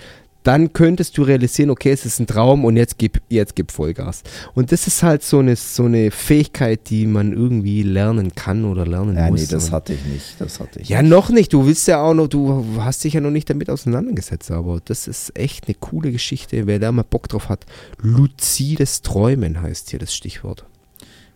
dann 0.45 0.73
könntest 0.73 1.17
du 1.17 1.23
realisieren, 1.23 1.71
okay, 1.71 1.91
es 1.91 2.05
ist 2.05 2.19
ein 2.19 2.27
Traum 2.27 2.65
und 2.65 2.77
jetzt 2.77 2.97
gib, 2.97 3.19
jetzt 3.29 3.55
gib 3.55 3.71
Vollgas. 3.71 4.21
Und 4.53 4.71
das 4.71 4.85
ist 4.85 5.01
halt 5.01 5.23
so 5.23 5.39
eine, 5.39 5.55
so 5.55 5.85
eine 5.85 6.11
Fähigkeit, 6.11 6.89
die 6.89 7.07
man 7.07 7.33
irgendwie 7.33 7.81
lernen 7.81 8.35
kann 8.35 8.63
oder 8.63 8.85
lernen 8.85 9.17
Ja, 9.17 9.27
muss. 9.29 9.41
nee, 9.41 9.47
das 9.49 9.71
hatte 9.71 9.93
ich 9.93 10.05
nicht. 10.05 10.39
Das 10.39 10.59
hatte 10.59 10.79
ich 10.81 10.89
ja, 10.89 11.01
nicht. 11.01 11.09
noch 11.09 11.29
nicht. 11.29 11.51
Du 11.51 11.65
willst 11.65 11.87
ja 11.87 12.01
auch 12.03 12.13
noch, 12.13 12.27
du 12.27 12.63
hast 12.79 13.03
dich 13.03 13.13
ja 13.13 13.21
noch 13.21 13.31
nicht 13.31 13.49
damit 13.49 13.69
auseinandergesetzt, 13.69 14.51
aber 14.51 14.79
das 14.85 15.07
ist 15.07 15.37
echt 15.37 15.67
eine 15.67 15.75
coole 15.75 16.11
Geschichte. 16.11 16.67
Wer 16.67 16.77
da 16.79 16.91
mal 16.91 17.03
Bock 17.03 17.27
drauf 17.27 17.49
hat, 17.49 17.65
luzides 17.97 19.01
Träumen 19.01 19.61
heißt 19.61 19.89
hier 19.89 19.99
das 19.99 20.13
Stichwort. 20.13 20.65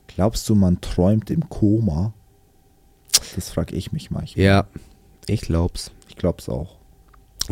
Glaubst 0.07 0.47
du, 0.49 0.55
man 0.55 0.81
träumt 0.81 1.31
im 1.31 1.49
Koma? 1.49 2.13
Das 3.35 3.49
frage 3.49 3.75
ich 3.75 3.91
mich 3.91 4.11
manchmal. 4.11 4.43
Ja, 4.45 4.67
ich 5.27 5.41
glaub's. 5.41 5.91
Ich 6.07 6.15
glaube 6.15 6.37
es 6.39 6.49
auch. 6.49 6.78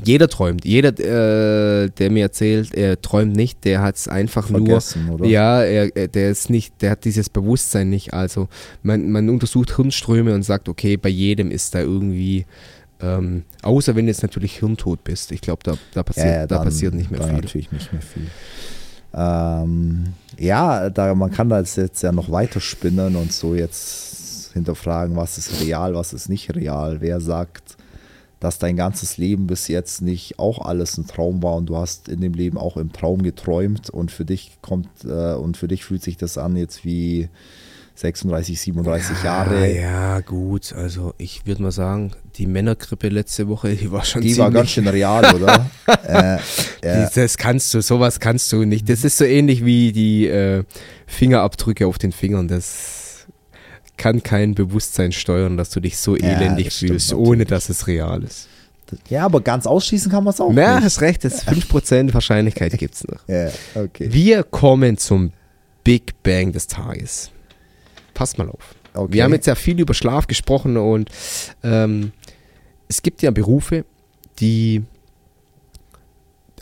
Jeder 0.04 0.28
träumt. 0.28 0.66
Jeder, 0.66 0.90
äh, 1.00 1.90
der 1.90 2.12
mir 2.12 2.24
erzählt, 2.24 2.74
er 2.74 3.02
träumt 3.02 3.36
nicht, 3.36 3.64
der 3.66 3.82
hat 3.82 3.96
es 3.96 4.08
einfach 4.08 4.48
Vergessen, 4.48 5.06
nur. 5.08 5.16
oder? 5.16 5.26
Ja, 5.28 5.62
er, 5.64 5.96
er- 5.96 6.08
der 6.08 6.30
ist 6.32 6.50
nicht, 6.50 6.82
der 6.82 6.92
hat 6.92 7.06
dieses 7.06 7.30
Bewusstsein 7.30 7.90
nicht. 7.90 8.14
Also 8.14 8.48
man, 8.84 9.10
man 9.12 9.30
untersucht 9.30 9.76
Hirnströme 9.76 10.34
und 10.34 10.44
sagt, 10.44 10.70
okay, 10.70 10.98
bei 10.98 11.10
jedem 11.10 11.52
ist 11.52 11.74
da 11.76 11.80
irgendwie, 11.80 12.46
ähm, 13.02 13.44
außer 13.62 13.96
wenn 13.96 14.06
du 14.06 14.12
jetzt 14.12 14.24
natürlich 14.24 14.60
hirntot 14.60 15.04
bist. 15.04 15.32
Ich 15.32 15.42
glaube, 15.42 15.62
da, 15.64 15.78
da, 15.94 16.04
passiert, 16.04 16.28
da 16.52 16.56
dann- 16.58 16.64
passiert 16.66 16.94
nicht 16.94 17.12
mehr 17.12 17.22
viel. 17.24 17.34
natürlich 17.34 17.72
nicht 17.72 17.92
mehr 17.94 18.02
viel. 18.02 18.28
Ähm, 19.14 20.04
ja, 20.38 20.90
da, 20.90 21.16
man 21.16 21.32
kann 21.32 21.50
das 21.50 21.76
jetzt 21.76 22.04
ja 22.04 22.12
noch 22.12 22.30
weiter 22.32 22.60
spinnen 22.60 23.16
und 23.16 23.32
so 23.32 23.56
jetzt 23.56 24.52
hinterfragen, 24.54 25.16
was 25.16 25.38
ist 25.38 25.62
real, 25.62 25.94
was 25.96 26.14
ist 26.14 26.30
nicht 26.30 26.54
real. 26.56 26.98
Wer 27.02 27.20
sagt, 27.22 27.78
dass 28.40 28.60
dein 28.60 28.76
ganzes 28.76 29.18
Leben 29.18 29.48
bis 29.48 29.68
jetzt 29.68 30.02
nicht 30.02 30.38
auch 30.40 30.60
alles 30.64 30.98
ein 30.98 31.08
Traum 31.08 31.42
war 31.42 31.56
und 31.56 31.68
du 31.68 31.78
hast 31.78 32.08
in 32.08 32.22
dem 32.22 32.34
Leben 32.34 32.58
auch 32.58 32.78
im 32.78 32.94
Traum 32.94 33.24
geträumt 33.24 33.90
und 33.90 34.12
für 34.12 34.26
dich 34.26 34.58
kommt 34.62 34.90
äh, 35.06 35.34
und 35.34 35.58
für 35.58 35.68
dich 35.68 35.84
fühlt 35.86 36.04
sich 36.04 36.18
das 36.18 36.38
an 36.38 36.56
jetzt 36.56 36.86
wie 36.86 37.30
36, 37.96 38.62
37 38.62 39.24
Jahre. 39.24 39.56
Ah, 39.58 39.66
ja, 39.66 40.20
gut. 40.20 40.72
Also 40.74 41.16
ich 41.18 41.48
würde 41.48 41.64
mal 41.64 41.72
sagen, 41.72 42.12
die 42.36 42.46
Männergrippe 42.46 43.10
letzte 43.10 43.48
Woche, 43.48 43.76
die 43.76 43.92
war 43.92 44.06
schon 44.06 44.22
Die 44.22 44.38
war 44.38 44.52
ganz 44.52 44.70
schön 44.70 44.88
real, 44.88 45.26
oder? 45.36 45.68
äh, 46.08 46.36
äh, 46.82 47.08
Das 47.16 47.38
kannst 47.38 47.74
du, 47.74 47.82
sowas 47.82 48.20
kannst 48.20 48.52
du 48.52 48.66
nicht. 48.66 48.88
Das 48.88 49.04
ist 49.04 49.18
so 49.18 49.26
ähnlich 49.26 49.66
wie 49.66 49.92
die 49.92 50.28
äh, 50.28 50.64
Fingerabdrücke 51.08 51.88
auf 51.88 51.98
den 51.98 52.12
Fingern. 52.12 52.48
Das 52.48 53.07
kann 53.98 54.24
kein 54.24 54.54
Bewusstsein 54.56 55.12
steuern, 55.12 55.58
dass 55.58 55.70
du 55.72 55.80
dich 55.80 55.98
so 55.98 56.16
Ja, 56.16 56.28
elendig 56.40 56.72
stimmt 56.74 56.92
fühlst, 56.92 57.10
natürlich. 57.12 57.28
ohne 57.30 57.46
dass 57.46 57.70
es 57.70 57.88
real 57.88 58.24
ist. 58.24 58.48
ja, 59.10 59.26
aber 59.26 59.42
ganz 59.42 59.66
ausschließen 59.68 60.12
kann 60.12 60.24
man 60.24 60.34
es 60.34 60.40
auch 60.40 60.52
Na, 60.54 60.76
nicht. 60.76 60.86
hast 60.86 61.02
recht, 61.02 61.24
das 61.24 61.46
5% 61.46 62.14
Wahrscheinlichkeit 62.14 62.78
gibt 62.78 62.96
es 62.96 63.08
noch. 63.08 63.20
Ja, 63.28 63.50
okay. 63.76 64.08
Wir 64.12 64.44
kommen 64.44 64.98
zum 64.98 65.32
Big 65.84 66.22
Bang 66.24 66.52
des 66.54 66.68
Tages. 66.68 67.32
Pass 68.14 68.38
mal 68.38 68.50
auf. 68.50 68.76
okay. 68.94 69.14
Wir 69.14 69.24
haben 69.24 69.34
jetzt 69.34 69.48
ja 69.48 69.56
viel 69.56 69.80
über 69.80 69.94
Schlaf 69.94 70.28
gesprochen 70.28 70.78
und 70.78 71.10
ähm, 71.64 72.12
es 72.88 73.02
gibt 73.02 73.22
ja 73.22 73.32
Berufe, 73.32 73.84
die 74.40 74.84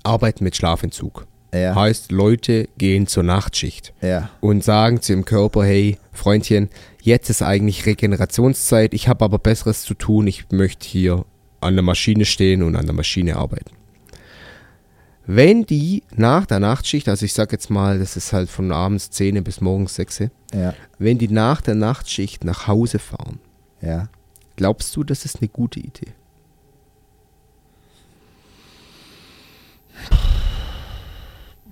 arbeiten 0.04 0.44
mit 0.44 0.56
Schlafentzug. 0.56 1.26
ja, 1.54 1.74
Heißt, 1.76 2.12
Leute 2.12 2.68
gehen 2.78 3.08
zur 3.08 3.24
Nachtschicht 3.24 3.94
ja, 4.02 4.30
und 4.42 4.64
sagen 4.64 5.02
zu 5.02 5.14
ihrem 5.14 5.26
Körper, 5.26 5.64
hey, 5.66 5.98
Freundchen, 6.12 6.70
jetzt 7.06 7.30
ist 7.30 7.42
eigentlich 7.44 7.86
Regenerationszeit, 7.86 8.94
ich 8.94 9.08
habe 9.08 9.24
aber 9.24 9.38
Besseres 9.38 9.84
zu 9.84 9.94
tun, 9.94 10.26
ich 10.28 10.50
möchte 10.52 10.88
hier 10.88 11.24
an 11.62 11.76
der 11.76 11.84
Maschine 11.84 12.26
stehen 12.26 12.64
und 12.64 12.76
an 12.76 12.86
der 12.86 12.96
Maschine 12.96 13.38
arbeiten. 13.38 13.72
Wenn 15.28 15.66
die 15.66 16.04
nach 16.16 16.46
der 16.46 16.60
Nachtschicht, 16.60 17.08
also 17.08 17.26
ich 17.26 17.34
sag 17.34 17.52
jetzt 17.52 17.70
mal, 17.70 17.98
das 18.00 18.16
ist 18.18 18.34
halt 18.34 18.50
von 18.50 18.72
abends 18.72 19.10
10 19.12 19.44
bis 19.44 19.62
morgens 19.62 19.96
6, 19.96 20.26
ja, 20.54 20.74
wenn 21.00 21.18
die 21.18 21.28
nach 21.28 21.62
der 21.62 21.76
Nachtschicht 21.76 22.44
nach 22.44 22.68
Hause 22.68 23.00
fahren, 23.00 23.40
ja. 23.82 24.10
glaubst 24.56 24.96
du, 24.96 25.04
das 25.04 25.26
ist 25.26 25.42
eine 25.42 25.48
gute 25.50 25.80
Idee? 25.80 26.14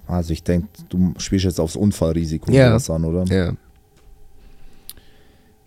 Also 0.08 0.34
ich 0.34 0.44
denke, 0.44 0.68
du 0.90 1.14
spielst 1.18 1.46
jetzt 1.46 1.60
aufs 1.60 1.76
Unfallrisiko 1.76 2.52
Ja. 2.52 2.76
an, 2.76 3.06
oder? 3.06 3.24
Ja. 3.34 3.54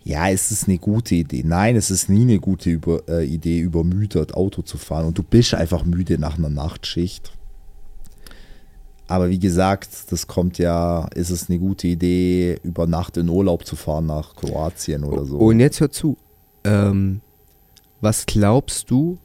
Ja, 0.07 0.29
es 0.29 0.51
ist 0.51 0.69
eine 0.69 0.77
gute 0.77 1.15
Idee. 1.15 1.43
Nein, 1.45 1.75
es 1.75 1.91
ist 1.91 2.07
nie 2.07 2.21
eine 2.21 2.39
gute 2.39 2.69
über, 2.69 3.01
äh, 3.09 3.25
Idee, 3.25 3.59
übermüdet 3.59 4.33
Auto 4.35 4.61
zu 4.61 4.77
fahren. 4.77 5.05
Und 5.05 5.17
du 5.17 5.23
bist 5.23 5.53
einfach 5.53 5.83
müde 5.83 6.17
nach 6.17 6.37
einer 6.37 6.47
Nachtschicht. 6.49 7.33
Aber 9.07 9.29
wie 9.29 9.39
gesagt, 9.39 9.89
das 10.09 10.25
kommt 10.27 10.59
ja, 10.59 11.07
ist 11.13 11.29
es 11.29 11.49
eine 11.49 11.59
gute 11.59 11.87
Idee, 11.87 12.57
über 12.63 12.87
Nacht 12.87 13.17
in 13.17 13.27
Urlaub 13.27 13.65
zu 13.65 13.75
fahren 13.75 14.05
nach 14.05 14.33
Kroatien 14.35 15.03
oder 15.03 15.25
so. 15.25 15.37
Und 15.39 15.59
jetzt 15.59 15.81
hör 15.81 15.91
zu. 15.91 16.15
Ähm, 16.63 17.19
was 17.99 18.25
glaubst 18.25 18.89
du, 18.89 19.17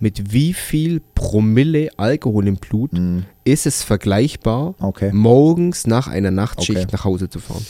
mit 0.00 0.32
wie 0.34 0.52
viel 0.52 1.00
Promille 1.14 1.88
Alkohol 1.96 2.46
im 2.46 2.56
Blut 2.56 2.92
Hm, 2.92 3.24
ist 3.44 3.64
es 3.64 3.82
vergleichbar, 3.82 4.74
okay. 4.80 5.10
morgens 5.14 5.86
nach 5.86 6.08
einer 6.08 6.30
Nachtschicht 6.30 6.80
Okay. 6.82 6.88
nach 6.92 7.04
Hause 7.04 7.30
zu 7.30 7.38
fahren? 7.40 7.64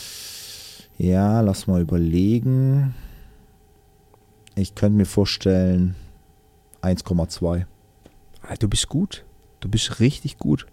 Ja, 0.97 1.41
lass 1.41 1.67
mal 1.67 1.81
überlegen. 1.81 2.93
Ich 4.55 4.73
könnte 4.75 4.97
mir 4.97 5.05
vorstellen 5.05 5.95
1,2. 6.81 7.65
Ah, 8.41 8.55
Du 8.59 8.67
bist 8.67 8.89
gut. 8.89 9.23
Du 9.59 9.69
bist 9.69 9.99
richtig 9.99 10.37
gut. 10.37 10.65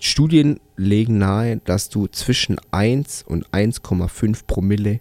Studien 0.00 0.60
legen 0.76 1.18
nahe, 1.18 1.58
dass 1.58 1.88
du 1.88 2.06
zwischen 2.08 2.56
1 2.72 3.22
und 3.22 3.48
1,5 3.50 4.44
Promille 4.46 5.00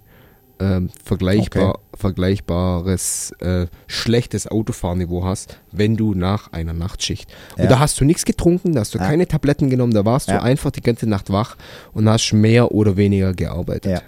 ähm, 0.60 0.90
vergleichbar, 1.04 1.80
vergleichbares 1.96 3.32
äh, 3.40 3.66
schlechtes 3.88 4.48
Autofahrniveau 4.48 5.24
hast, 5.26 5.60
wenn 5.72 5.96
du 5.98 6.14
nach 6.14 6.52
einer 6.54 6.74
Nachtschicht. 6.74 7.34
Und 7.58 7.64
Ja. 7.64 7.70
da 7.70 7.80
hast 7.80 8.00
du 8.00 8.06
nichts 8.06 8.24
getrunken, 8.24 8.74
da 8.74 8.82
hast 8.82 8.94
du 8.94 9.00
Ja. 9.00 9.06
keine 9.08 9.28
Tabletten 9.28 9.70
genommen, 9.70 9.94
da 9.94 10.06
warst 10.06 10.30
Ja. 10.30 10.38
du 10.38 10.44
einfach 10.44 10.72
die 10.72 10.82
ganze 10.82 11.08
Nacht 11.08 11.32
wach 11.32 11.58
und 11.94 12.08
hast 12.08 12.32
mehr 12.34 12.72
oder 12.72 12.96
weniger 12.98 13.34
gearbeitet. 13.34 14.04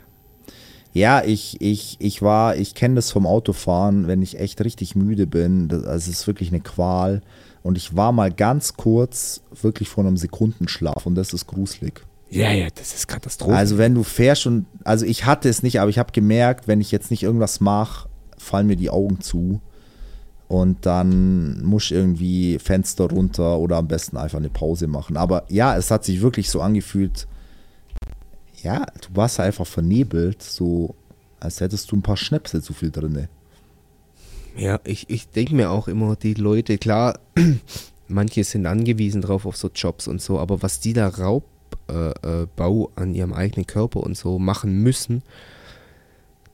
Ja. 0.95 1.23
Ich, 1.23 1.61
ich, 1.61 1.97
ich 1.99 2.21
war, 2.21 2.55
ich 2.55 2.73
kenne 2.73 2.95
das 2.95 3.11
vom 3.11 3.27
Autofahren, 3.27 4.07
wenn 4.07 4.21
ich 4.21 4.39
echt 4.39 4.63
richtig 4.63 4.95
müde 4.95 5.27
bin. 5.27 5.67
Das, 5.67 5.83
also 5.83 6.09
es 6.09 6.19
ist 6.19 6.27
wirklich 6.27 6.49
eine 6.49 6.61
Qual. 6.61 7.21
Und 7.61 7.77
ich 7.77 7.95
war 7.95 8.11
mal 8.11 8.31
ganz 8.31 8.73
kurz 8.73 9.41
wirklich 9.61 9.89
vor 9.89 10.05
einem 10.05 10.17
Sekundenschlaf 10.17 11.05
und 11.05 11.15
das 11.15 11.33
ist 11.33 11.47
gruselig. 11.47 12.05
Ja, 12.29 12.51
ja, 12.51 12.67
das 12.73 12.93
ist 12.93 13.07
Katastrophe. 13.07 13.55
Also 13.55 13.77
wenn 13.77 13.95
du 13.95 14.03
fährst 14.03 14.45
und, 14.45 14.65
also 14.83 15.05
ich 15.05 15.25
hatte 15.25 15.49
es 15.49 15.63
nicht, 15.63 15.79
aber 15.79 15.89
ich 15.89 15.99
habe 15.99 16.11
gemerkt, 16.11 16.67
wenn 16.67 16.81
ich 16.81 16.91
jetzt 16.91 17.11
nicht 17.11 17.23
irgendwas 17.23 17.59
mache, 17.59 18.07
fallen 18.37 18.67
mir 18.67 18.75
die 18.75 18.89
Augen 18.89 19.21
zu. 19.21 19.61
Und 20.47 20.85
dann 20.85 21.63
muss 21.63 21.85
ich 21.85 21.93
irgendwie 21.93 22.59
Fenster 22.59 23.05
runter 23.05 23.57
oder 23.57 23.77
am 23.77 23.87
besten 23.87 24.17
einfach 24.17 24.37
eine 24.37 24.49
Pause 24.49 24.87
machen. 24.87 25.17
Aber 25.17 25.45
ja, 25.49 25.75
es 25.75 25.89
hat 25.89 26.05
sich 26.05 26.21
wirklich 26.21 26.49
so 26.49 26.61
angefühlt, 26.61 27.27
ja, 28.65 28.85
du 29.01 29.15
warst 29.15 29.39
einfach 29.39 29.67
vernebelt, 29.67 30.41
so 30.41 30.95
als 31.39 31.61
hättest 31.61 31.91
du 31.91 31.97
ein 31.97 32.01
paar 32.01 32.17
Schnäpse 32.17 32.61
zu 32.61 32.73
viel 32.73 32.89
drinne. 32.89 33.29
Ja, 34.57 34.79
ich, 34.83 35.09
ich 35.09 35.29
denke 35.29 35.53
mir 35.53 35.69
auch 35.69 35.87
immer, 35.87 36.15
die 36.15 36.33
Leute, 36.33 36.77
klar, 36.79 37.19
manche 38.07 38.43
sind 38.43 38.65
angewiesen 38.65 39.21
drauf 39.21 39.45
auf 39.45 39.55
so 39.55 39.69
Jobs 39.73 40.07
und 40.07 40.19
so, 40.19 40.39
aber 40.39 40.63
was 40.63 40.79
die 40.79 40.93
da 40.93 41.09
Raubbau 41.09 41.43
äh, 41.89 42.37
äh, 42.39 42.87
an 42.95 43.13
ihrem 43.13 43.33
eigenen 43.33 43.67
Körper 43.67 43.99
und 43.99 44.17
so 44.17 44.39
machen 44.39 44.81
müssen, 44.81 45.21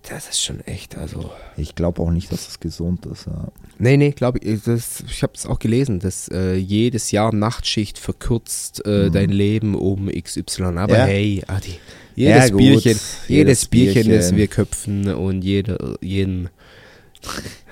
das 0.10 0.30
ist 0.30 0.42
schon 0.42 0.62
echt, 0.62 0.98
also. 0.98 1.32
Ich 1.58 1.76
glaube 1.76 2.02
auch 2.02 2.10
nicht, 2.10 2.32
dass 2.32 2.48
es 2.48 2.60
gesund 2.60 3.06
ist. 3.06 3.28
Ja. 3.28 3.50
Nee, 3.78 3.98
nee, 3.98 4.12
glaube 4.12 4.40
ich, 4.40 4.64
das, 4.64 5.04
ich 5.08 5.22
habe 5.22 5.34
es 5.36 5.46
auch 5.46 5.60
gelesen, 5.60 6.00
dass 6.00 6.28
äh, 6.28 6.56
jedes 6.56 7.12
Jahr 7.12 7.34
Nachtschicht 7.34 8.00
verkürzt 8.00 8.84
äh, 8.86 9.12
dein 9.12 9.30
Leben 9.30 9.76
um 9.76 10.10
XY. 10.10 10.64
Aber 10.64 10.88
Mhm. 10.88 10.90
Ja. 10.90 11.06
hey, 11.06 11.44
Adi, 11.48 11.78
Ja, 12.16 12.36
jedes 12.38 12.52
gut, 12.52 12.58
Bierchen, 12.60 12.92
jedes, 12.92 13.28
jedes 13.28 13.66
Bierchen, 13.68 14.12
das 14.12 14.36
wir 14.36 14.48
köpfen 14.48 15.14
und 15.14 15.42
jede, 15.44 15.98
jeden, 16.02 16.50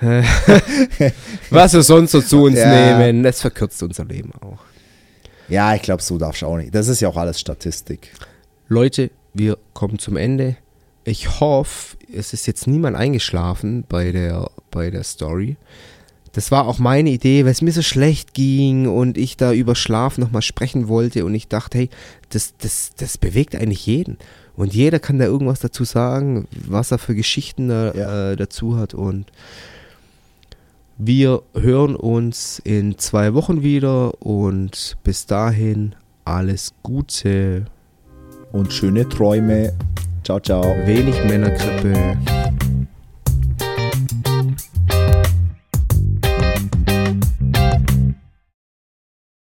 was 1.50 1.72
wir 1.72 1.82
sonst 1.82 2.12
so 2.12 2.20
zu 2.20 2.44
uns 2.44 2.58
Ja. 2.58 2.98
nehmen, 2.98 3.22
das 3.22 3.40
verkürzt 3.40 3.82
unser 3.82 4.04
Leben 4.04 4.32
auch. 4.40 4.58
Ja, 5.48 5.74
ich 5.74 5.82
glaube, 5.82 6.02
so 6.02 6.16
darfst 6.18 6.42
du 6.42 6.46
auch 6.46 6.56
nicht. 6.56 6.74
Das 6.74 6.88
ist 6.88 7.00
ja 7.00 7.08
auch 7.08 7.16
alles 7.16 7.40
Statistik. 7.40 8.12
Leute, 8.68 9.10
wir 9.34 9.58
kommen 9.74 9.98
zum 9.98 10.16
Ende. 10.16 10.56
Ich 11.04 11.40
hoffe, 11.40 11.96
es 12.14 12.32
ist 12.32 12.46
jetzt 12.46 12.66
niemand 12.66 12.96
eingeschlafen 12.96 13.84
bei 13.88 14.12
der, 14.12 14.48
bei 14.70 14.90
der 14.90 15.02
Story. 15.02 15.56
Das 16.32 16.50
war 16.52 16.66
auch 16.68 16.78
meine 16.78 17.10
Idee, 17.10 17.44
weil 17.44 17.52
es 17.52 17.62
mir 17.62 17.72
so 17.72 17.82
schlecht 17.82 18.34
ging 18.34 18.86
und 18.86 19.18
ich 19.18 19.36
da 19.36 19.52
über 19.52 19.74
Schlaf 19.74 20.16
nochmal 20.16 20.42
sprechen 20.42 20.86
wollte 20.88 21.24
und 21.24 21.34
ich 21.34 21.48
dachte, 21.48 21.78
hey, 21.78 21.90
das, 22.28 22.54
das, 22.58 22.92
das 22.96 23.18
bewegt 23.18 23.56
eigentlich 23.56 23.84
jeden. 23.86 24.16
Und 24.56 24.72
jeder 24.74 24.98
kann 25.00 25.18
da 25.18 25.24
irgendwas 25.24 25.58
dazu 25.60 25.84
sagen, 25.84 26.46
was 26.68 26.92
er 26.92 26.98
für 26.98 27.14
Geschichten 27.14 27.68
da, 27.68 27.92
Ja. 27.94 28.30
äh, 28.32 28.36
dazu 28.36 28.76
hat 28.76 28.94
und 28.94 29.26
Wir 30.98 31.40
hören 31.54 31.96
uns 31.96 32.60
in 32.62 32.98
zwei 32.98 33.32
Wochen 33.32 33.62
wieder 33.62 34.22
und 34.22 34.98
bis 35.02 35.24
dahin 35.24 35.94
alles 36.26 36.74
Gute. 36.82 37.64
Und 38.52 38.70
schöne 38.72 39.08
Träume. 39.08 39.72
Ciao, 40.24 40.38
ciao. 40.40 40.62
Wenig 40.84 41.14
Männergrippe. 41.24 42.18